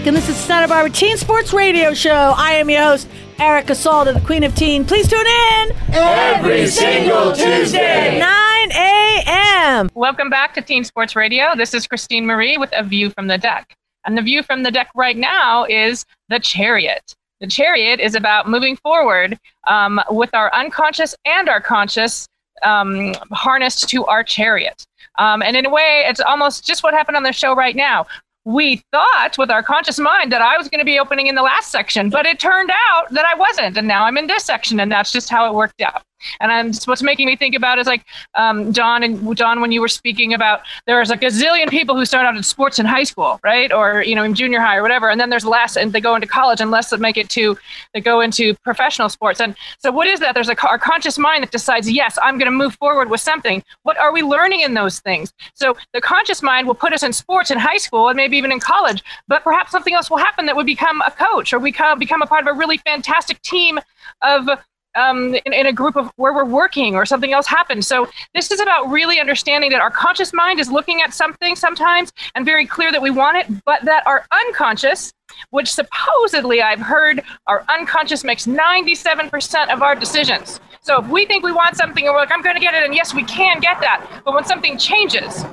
Back, 0.04 0.08
and 0.08 0.18
this 0.18 0.28
is 0.28 0.36
Santa 0.36 0.68
Barbara 0.68 0.90
Teen 0.90 1.16
Sports 1.16 1.54
Radio 1.54 1.94
Show. 1.94 2.34
I 2.36 2.56
am 2.56 2.70
your 2.70 2.84
host, 2.84 3.08
Erica 3.40 3.72
Salda, 3.72 4.14
the 4.14 4.20
Queen 4.20 4.44
of 4.44 4.54
Teen. 4.54 4.84
Please 4.84 5.08
tune 5.08 5.26
in 5.26 5.72
every 5.94 6.68
single 6.68 7.32
Tuesday, 7.32 8.20
9 8.20 8.72
a.m. 8.74 9.90
Welcome 9.94 10.30
back 10.30 10.54
to 10.56 10.62
Teen 10.62 10.84
Sports 10.84 11.16
Radio. 11.16 11.56
This 11.56 11.74
is 11.74 11.88
Christine 11.88 12.26
Marie 12.26 12.58
with 12.58 12.70
A 12.74 12.84
View 12.84 13.12
from 13.12 13.28
the 13.28 13.38
Deck. 13.38 13.78
And 14.06 14.18
the 14.18 14.22
view 14.22 14.44
from 14.44 14.64
the 14.64 14.72
deck 14.72 14.90
right 14.94 15.16
now 15.16 15.64
is 15.64 16.06
the 16.28 16.40
chariot. 16.40 17.16
The 17.40 17.48
chariot 17.48 18.02
is 18.02 18.14
about 18.14 18.50
moving 18.50 18.76
forward 18.76 19.40
um, 19.70 20.02
with 20.10 20.32
our 20.34 20.54
unconscious 20.54 21.16
and 21.24 21.48
our 21.48 21.62
conscious 21.62 22.28
um, 22.64 23.14
harnessed 23.32 23.88
to 23.90 24.06
our 24.06 24.24
chariot. 24.24 24.86
Um, 25.18 25.42
and 25.42 25.56
in 25.56 25.66
a 25.66 25.70
way, 25.70 26.04
it's 26.08 26.20
almost 26.20 26.66
just 26.66 26.84
what 26.84 26.94
happened 26.94 27.16
on 27.16 27.24
the 27.24 27.32
show 27.32 27.56
right 27.56 27.76
now. 27.76 28.06
We 28.46 28.84
thought 28.92 29.38
with 29.38 29.50
our 29.50 29.64
conscious 29.64 30.00
mind 30.00 30.32
that 30.32 30.42
I 30.42 30.58
was 30.58 30.68
going 30.68 30.80
to 30.80 30.86
be 30.86 31.00
opening 31.00 31.28
in 31.28 31.36
the 31.36 31.42
last 31.42 31.72
section, 31.72 32.10
but 32.10 32.26
it 32.26 32.40
turned 32.40 32.72
out 32.90 33.10
that 33.12 33.26
I 33.26 33.36
wasn't. 33.36 33.78
And 33.78 33.88
now 33.88 34.04
I'm 34.04 34.18
in 34.18 34.28
this 34.28 34.44
section, 34.44 34.80
and 34.80 34.92
that's 34.92 35.12
just 35.12 35.30
how 35.30 35.48
it 35.48 35.54
worked 35.54 35.82
out. 35.82 36.04
And 36.40 36.52
I'm, 36.52 36.74
what's 36.86 37.04
making 37.04 37.28
me 37.28 37.36
think 37.36 37.56
about 37.56 37.80
is 37.80 37.88
like 37.88 38.06
um, 38.36 38.74
and 38.76 39.38
John, 39.38 39.62
when 39.62 39.72
you 39.72 39.82
were 39.82 39.88
speaking 39.88 40.34
about 40.34 40.62
there's 40.86 41.10
like 41.10 41.24
a 41.24 41.26
gazillion 41.26 41.70
people 41.70 41.96
who 41.96 42.06
start 42.06 42.26
out 42.26 42.36
in 42.36 42.44
sports 42.44 42.80
in 42.80 42.86
high 42.86 43.04
school, 43.04 43.40
right? 43.44 43.72
Or, 43.72 44.04
you 44.04 44.16
know, 44.16 44.24
in 44.24 44.34
junior 44.34 44.60
high 44.60 44.78
or 44.78 44.82
whatever. 44.82 45.10
And 45.10 45.20
then 45.20 45.30
there's 45.30 45.46
less 45.46 45.76
and 45.76 45.94
they 45.94 46.02
go 46.02 46.16
into 46.16 46.28
college 46.28 46.62
and 46.62 46.72
less 46.72 46.90
that 46.90 47.00
make 47.00 47.18
it 47.18 47.30
to, 47.30 47.58
they 47.94 48.02
go 48.02 48.22
into 48.22 48.54
professional 48.64 49.10
sports. 49.10 49.40
And 49.40 49.56
so 49.80 49.92
what 49.92 50.08
is 50.08 50.20
that? 50.20 50.34
There's 50.34 50.50
a 50.50 50.56
our 50.68 50.80
conscious 50.80 51.18
mind 51.18 51.44
that 51.44 51.52
decides, 51.52 51.92
yes, 51.92 52.18
I'm 52.22 52.38
going 52.38 52.52
to 52.52 52.52
move 52.52 52.76
forward 52.76 53.10
with 53.10 53.22
something. 53.22 53.64
What 53.84 53.98
are 53.98 54.14
we 54.14 54.24
learning 54.24 54.62
in 54.62 54.74
those 54.74 55.00
things? 55.00 55.34
So 55.54 55.76
the 55.94 56.02
conscious 56.02 56.42
mind 56.42 56.68
will 56.68 56.76
put 56.76 56.94
us 56.94 57.04
in 57.04 57.14
sports 57.14 57.52
in 57.52 57.58
high 57.58 57.78
school 57.78 58.08
and 58.08 58.18
maybe 58.18 58.38
even 58.38 58.52
in 58.52 58.60
college, 58.60 59.04
but 59.28 59.44
perhaps 59.44 59.72
something 59.72 59.94
else 59.94 60.10
will 60.10 60.18
happen 60.18 60.46
that 60.46 60.56
would 60.56 60.66
become 60.66 61.02
a 61.02 61.12
coach 61.12 61.54
or 61.54 61.60
we 61.60 61.72
become, 61.72 62.00
become 62.00 62.22
a 62.22 62.28
part 62.28 62.42
of 62.42 62.48
a 62.48 62.58
really 62.58 62.78
fantastic 62.78 63.42
team 63.42 63.80
of 64.22 64.48
um, 64.96 65.36
in, 65.46 65.54
in 65.54 65.66
a 65.66 65.74
group 65.74 65.96
of 65.96 66.12
where 66.16 66.34
we're 66.34 66.46
working 66.46 66.96
or 66.96 67.06
something 67.06 67.34
else 67.34 67.48
happens. 67.48 67.88
So 67.88 68.08
this 68.34 68.52
is 68.52 68.60
about 68.60 68.90
really 68.90 69.20
understanding 69.20 69.72
that 69.72 69.82
our 69.82 69.92
conscious 69.92 70.34
mind 70.34 70.60
is 70.60 70.72
looking 70.72 71.02
at 71.02 71.14
something 71.14 71.56
sometimes 71.56 72.12
and 72.36 72.46
very 72.46 72.66
clear 72.66 72.92
that 72.92 73.02
we 73.02 73.10
want 73.10 73.38
it, 73.38 73.64
but 73.66 73.84
that 73.86 74.06
our 74.06 74.26
unconscious, 74.32 75.14
which 75.50 75.72
supposedly 75.72 76.62
I've 76.62 76.80
heard 76.80 77.22
our 77.48 77.66
unconscious 77.70 78.24
makes 78.24 78.46
97% 78.46 79.74
of 79.74 79.82
our 79.82 79.96
decisions. 79.96 80.60
So 80.82 81.02
if 81.02 81.08
we 81.08 81.26
think 81.26 81.44
we 81.44 81.52
want 81.52 81.78
something 81.78 82.06
and 82.06 82.14
we're 82.14 82.20
like, 82.20 82.32
I'm 82.32 82.42
going 82.42 82.56
to 82.56 82.62
get 82.62 82.74
it, 82.74 82.84
and 82.84 82.94
yes, 82.94 83.14
we 83.14 83.24
can 83.24 83.60
get 83.60 83.80
that, 83.80 84.22
but 84.26 84.34
when 84.34 84.44
something 84.44 84.78
changes, 84.78 85.46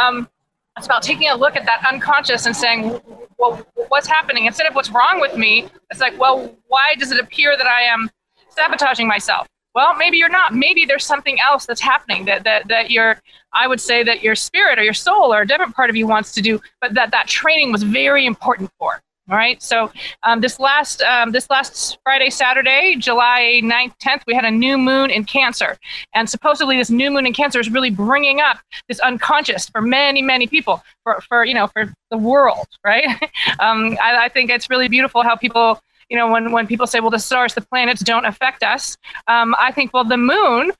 um, 0.00 0.28
it's 0.76 0.86
about 0.86 1.02
taking 1.02 1.28
a 1.28 1.36
look 1.36 1.54
at 1.54 1.66
that 1.66 1.84
unconscious 1.86 2.46
and 2.46 2.56
saying, 2.56 3.00
well, 3.38 3.64
what's 3.88 4.06
happening? 4.06 4.46
Instead 4.46 4.66
of 4.66 4.74
what's 4.74 4.90
wrong 4.90 5.20
with 5.20 5.36
me, 5.36 5.68
it's 5.90 6.00
like, 6.00 6.18
well, 6.18 6.56
why 6.68 6.94
does 6.98 7.12
it 7.12 7.20
appear 7.20 7.56
that 7.56 7.66
I 7.66 7.82
am 7.82 8.10
sabotaging 8.54 9.06
myself? 9.06 9.46
Well, 9.74 9.94
maybe 9.94 10.18
you're 10.18 10.28
not. 10.28 10.54
Maybe 10.54 10.84
there's 10.84 11.06
something 11.06 11.40
else 11.40 11.64
that's 11.64 11.80
happening 11.80 12.26
that, 12.26 12.44
that, 12.44 12.68
that 12.68 12.90
your, 12.90 13.20
I 13.54 13.66
would 13.66 13.80
say 13.80 14.02
that 14.02 14.22
your 14.22 14.34
spirit 14.34 14.78
or 14.78 14.82
your 14.82 14.92
soul 14.92 15.32
or 15.32 15.42
a 15.42 15.46
different 15.46 15.74
part 15.74 15.88
of 15.88 15.96
you 15.96 16.06
wants 16.06 16.32
to 16.32 16.42
do, 16.42 16.60
but 16.80 16.94
that 16.94 17.10
that 17.12 17.26
training 17.26 17.72
was 17.72 17.82
very 17.82 18.26
important 18.26 18.70
for. 18.78 19.00
All 19.30 19.36
right. 19.36 19.62
So 19.62 19.90
um, 20.24 20.40
this 20.40 20.58
last 20.58 21.00
um, 21.02 21.30
this 21.30 21.48
last 21.48 21.98
Friday, 22.02 22.28
Saturday, 22.28 22.96
July 22.98 23.60
9th, 23.62 23.94
10th, 24.02 24.22
we 24.26 24.34
had 24.34 24.44
a 24.44 24.50
new 24.50 24.76
moon 24.76 25.10
in 25.10 25.24
Cancer, 25.24 25.78
and 26.12 26.28
supposedly 26.28 26.76
this 26.76 26.90
new 26.90 27.08
moon 27.08 27.24
in 27.24 27.32
Cancer 27.32 27.60
is 27.60 27.70
really 27.70 27.90
bringing 27.90 28.40
up 28.40 28.58
this 28.88 28.98
unconscious 28.98 29.68
for 29.68 29.80
many, 29.80 30.22
many 30.22 30.48
people, 30.48 30.82
for, 31.04 31.20
for 31.28 31.44
you 31.44 31.54
know, 31.54 31.68
for 31.68 31.92
the 32.10 32.18
world, 32.18 32.66
right? 32.84 33.06
um, 33.60 33.96
I, 34.02 34.24
I 34.24 34.28
think 34.28 34.50
it's 34.50 34.68
really 34.68 34.88
beautiful 34.88 35.22
how 35.22 35.36
people, 35.36 35.80
you 36.12 36.18
know, 36.18 36.30
when 36.30 36.52
when 36.52 36.66
people 36.66 36.86
say, 36.86 37.00
well, 37.00 37.10
the 37.10 37.18
stars, 37.18 37.54
the 37.54 37.62
planets 37.62 38.02
don't 38.02 38.26
affect 38.26 38.62
us. 38.62 38.98
Um, 39.28 39.56
I 39.58 39.72
think, 39.72 39.94
well, 39.94 40.04
the 40.04 40.18
moon 40.18 40.70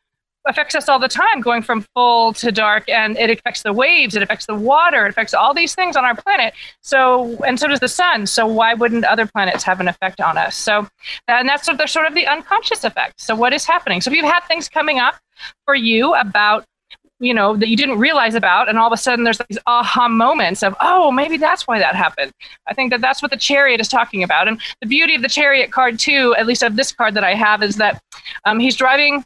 affects 0.46 0.74
us 0.74 0.90
all 0.90 0.98
the 0.98 1.08
time, 1.08 1.40
going 1.40 1.62
from 1.62 1.86
full 1.94 2.34
to 2.34 2.52
dark, 2.52 2.86
and 2.90 3.16
it 3.16 3.30
affects 3.30 3.62
the 3.62 3.72
waves, 3.72 4.14
it 4.14 4.22
affects 4.22 4.44
the 4.44 4.54
water, 4.54 5.06
it 5.06 5.08
affects 5.08 5.32
all 5.32 5.54
these 5.54 5.74
things 5.74 5.96
on 5.96 6.04
our 6.04 6.14
planet. 6.14 6.52
So, 6.82 7.38
and 7.46 7.58
so 7.58 7.66
does 7.66 7.80
the 7.80 7.88
sun. 7.88 8.26
So, 8.26 8.46
why 8.46 8.74
wouldn't 8.74 9.06
other 9.06 9.24
planets 9.26 9.64
have 9.64 9.80
an 9.80 9.88
effect 9.88 10.20
on 10.20 10.36
us? 10.36 10.54
So, 10.54 10.86
and 11.28 11.48
that's 11.48 11.64
sort 11.64 11.80
of, 11.80 11.88
sort 11.88 12.06
of 12.06 12.14
the 12.14 12.26
unconscious 12.26 12.84
effect. 12.84 13.18
So, 13.18 13.34
what 13.34 13.54
is 13.54 13.64
happening? 13.64 14.02
So, 14.02 14.10
if 14.10 14.16
you've 14.16 14.26
had 14.26 14.40
things 14.40 14.68
coming 14.68 14.98
up 14.98 15.14
for 15.64 15.74
you 15.74 16.14
about 16.14 16.66
you 17.22 17.32
know 17.32 17.56
that 17.56 17.68
you 17.68 17.76
didn't 17.76 17.98
realize 17.98 18.34
about 18.34 18.68
and 18.68 18.78
all 18.78 18.88
of 18.88 18.92
a 18.92 18.96
sudden 18.96 19.24
there's 19.24 19.40
these 19.48 19.58
aha 19.66 20.08
moments 20.08 20.62
of 20.62 20.74
oh 20.80 21.10
maybe 21.10 21.36
that's 21.36 21.66
why 21.68 21.78
that 21.78 21.94
happened 21.94 22.32
i 22.66 22.74
think 22.74 22.90
that 22.90 23.00
that's 23.00 23.22
what 23.22 23.30
the 23.30 23.36
chariot 23.36 23.80
is 23.80 23.88
talking 23.88 24.22
about 24.22 24.48
and 24.48 24.60
the 24.80 24.86
beauty 24.86 25.14
of 25.14 25.22
the 25.22 25.28
chariot 25.28 25.70
card 25.70 25.98
too 25.98 26.34
at 26.36 26.46
least 26.46 26.62
of 26.62 26.74
this 26.76 26.92
card 26.92 27.14
that 27.14 27.24
i 27.24 27.34
have 27.34 27.62
is 27.62 27.76
that 27.76 28.02
um, 28.44 28.58
he's 28.58 28.76
driving 28.76 29.24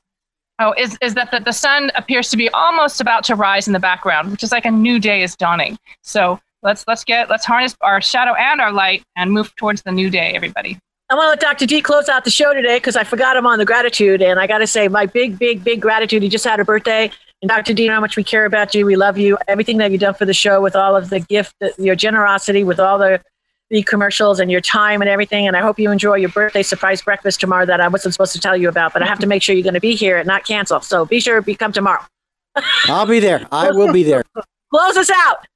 Oh, 0.59 0.75
is, 0.79 0.97
is 1.03 1.13
that 1.15 1.31
the, 1.31 1.41
the 1.41 1.53
sun 1.53 1.91
appears 1.97 2.31
to 2.31 2.37
be 2.39 2.49
almost 2.49 3.03
about 3.03 3.25
to 3.25 3.35
rise 3.35 3.67
in 3.67 3.75
the 3.75 3.79
background, 3.79 4.31
which 4.31 4.43
is 4.43 4.53
like 4.53 4.65
a 4.65 4.71
new 4.71 4.99
day 4.99 5.23
is 5.23 5.37
dawning. 5.37 5.77
So 6.03 6.41
let's 6.63 6.83
let's 6.89 7.05
get 7.05 7.29
let's 7.29 7.45
harness 7.45 7.77
our 7.83 8.01
shadow 8.01 8.33
and 8.33 8.59
our 8.59 8.73
light 8.73 9.03
and 9.17 9.31
move 9.31 9.55
towards 9.57 9.83
the 9.83 9.93
new 9.93 10.09
day, 10.09 10.33
everybody. 10.35 10.79
I 11.09 11.15
want 11.15 11.27
to 11.27 11.31
let 11.31 11.41
Dr. 11.41 11.67
D 11.67 11.81
close 11.83 12.09
out 12.09 12.25
the 12.25 12.31
show 12.31 12.53
today 12.53 12.79
because 12.79 12.97
I 12.97 13.05
forgot 13.05 13.37
him 13.37 13.47
on 13.47 13.59
the 13.59 13.65
gratitude. 13.65 14.23
And 14.23 14.41
I 14.41 14.49
got 14.49 14.59
to 14.59 14.67
say, 14.67 14.89
my 14.89 15.07
big, 15.07 15.39
big, 15.39 15.63
big 15.63 15.81
gratitude. 15.81 16.23
He 16.23 16.29
just 16.29 16.45
had 16.45 16.59
a 16.59 16.65
birthday. 16.65 17.13
And 17.43 17.49
Dr. 17.49 17.75
Dean, 17.75 17.91
how 17.91 18.01
much 18.01 18.17
we 18.17 18.25
care 18.25 18.47
about 18.47 18.75
you. 18.75 18.87
We 18.87 18.97
love 18.97 19.19
you. 19.19 19.37
Everything 19.47 19.77
that 19.79 19.91
you've 19.91 20.01
done 20.01 20.15
for 20.15 20.25
the 20.25 20.35
show 20.35 20.61
with 20.61 20.75
all 20.75 20.97
of 20.97 21.11
the 21.11 21.21
gift, 21.21 21.55
your 21.79 21.95
generosity, 21.95 22.65
with 22.65 22.81
all 22.81 22.99
the, 22.99 23.21
the 23.69 23.83
commercials 23.83 24.41
and 24.41 24.51
your 24.51 24.63
time 24.63 25.03
and 25.03 25.11
everything. 25.11 25.47
And 25.47 25.57
I 25.57 25.61
hope 25.61 25.79
you 25.79 25.91
enjoy 25.91 26.15
your 26.15 26.31
birthday 26.31 26.63
surprise 26.63 27.03
breakfast 27.03 27.41
tomorrow 27.41 27.67
that 27.67 27.81
I 27.81 27.89
wasn't 27.89 28.15
supposed 28.15 28.33
to 28.33 28.41
tell 28.41 28.57
you 28.57 28.69
about. 28.69 28.95
But 28.95 29.03
I 29.03 29.07
have 29.07 29.19
to 29.19 29.27
make 29.27 29.43
sure 29.43 29.55
you're 29.55 29.63
going 29.63 29.75
to 29.75 29.81
be 29.81 29.95
here 29.95 30.17
and 30.17 30.27
not 30.27 30.47
cancel. 30.47 30.81
So 30.81 31.05
be 31.05 31.21
sure 31.21 31.43
to 31.43 31.55
come 31.55 31.73
tomorrow. 31.73 32.03
I'll 32.87 33.07
be 33.07 33.21
there. 33.21 33.47
I 33.53 33.71
will 33.71 33.93
be 33.93 34.03
there. 34.03 34.25
Close 34.71 34.97
us 34.97 35.11
out. 35.11 35.47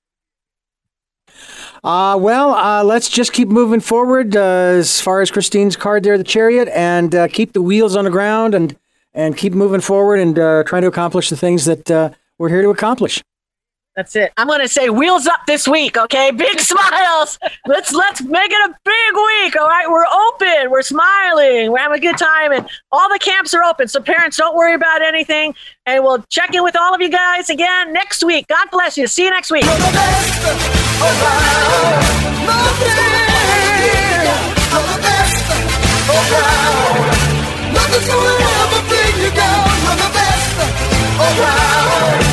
Uh, 1.83 2.17
well, 2.21 2.55
uh, 2.55 2.85
let's 2.85 3.09
just 3.09 3.33
keep 3.33 3.49
moving 3.49 3.81
forward 3.81 4.37
uh, 4.37 4.41
as 4.41 5.01
far 5.01 5.23
as 5.23 5.31
Christine's 5.31 5.77
card 5.77 6.03
there, 6.03 6.19
the 6.19 6.25
chariot, 6.25 6.69
and 6.69 7.15
uh, 7.15 7.29
keep 7.29 7.55
the 7.55 7.63
wheels 7.63 7.97
on 7.97 8.05
the 8.05 8.11
ground 8.11 8.55
and, 8.55 8.77
and 9.13 9.37
keep 9.37 9.53
moving 9.53 9.81
forward 9.81 10.19
and 10.19 10.39
uh, 10.39 10.63
trying 10.65 10.83
to 10.83 10.89
accomplish 10.89 11.31
the 11.31 11.37
things 11.37 11.65
that 11.65 11.91
uh, 11.91 12.11
we're 12.39 12.49
here 12.49 12.63
to 12.63 12.71
accomplish. 12.71 13.23
That's 13.97 14.15
it. 14.15 14.33
I'm 14.37 14.47
going 14.47 14.61
to 14.61 14.69
say 14.69 14.89
wheels 14.89 15.27
up 15.27 15.41
this 15.47 15.67
week, 15.67 15.99
okay? 15.99 16.31
Big 16.31 16.61
smiles. 16.61 17.39
Let's 17.67 17.93
let's 17.93 18.23
make 18.23 18.51
it 18.51 18.71
a 18.71 18.75
big 18.85 19.15
week, 19.15 19.61
all 19.61 19.69
right? 19.69 19.87
We're 19.91 20.07
open. 20.07 20.71
We're 20.71 20.83
smiling. 20.83 21.73
We're 21.73 21.79
having 21.79 21.99
a 21.99 22.01
good 22.01 22.17
time 22.17 22.53
and 22.53 22.69
all 22.93 23.09
the 23.09 23.19
camps 23.19 23.53
are 23.53 23.65
open. 23.65 23.89
So 23.89 24.01
parents, 24.01 24.37
don't 24.37 24.57
worry 24.57 24.75
about 24.75 25.03
anything. 25.03 25.55
And 25.87 26.05
we'll 26.05 26.23
check 26.31 26.55
in 26.55 26.63
with 26.63 26.77
all 26.77 26.95
of 26.95 27.01
you 27.01 27.11
guys 27.11 27.51
again 27.51 27.93
next 27.93 28.23
week. 28.25 28.47
God 28.47 28.69
bless 28.71 28.97
you. 28.97 29.07
See 29.07 29.25
you 29.25 29.31
next 29.31 29.51
week. 29.51 29.65
Nothing's 37.73 38.07
gonna 38.07 38.21
ever 38.23 38.39
bring 38.39 38.41
you 38.41 38.60
down. 39.35 39.67
You're 39.83 39.97
the 39.97 40.11
best 40.13 40.55
oh, 40.59 41.41
around. 41.41 42.21
Nothing 42.21 42.30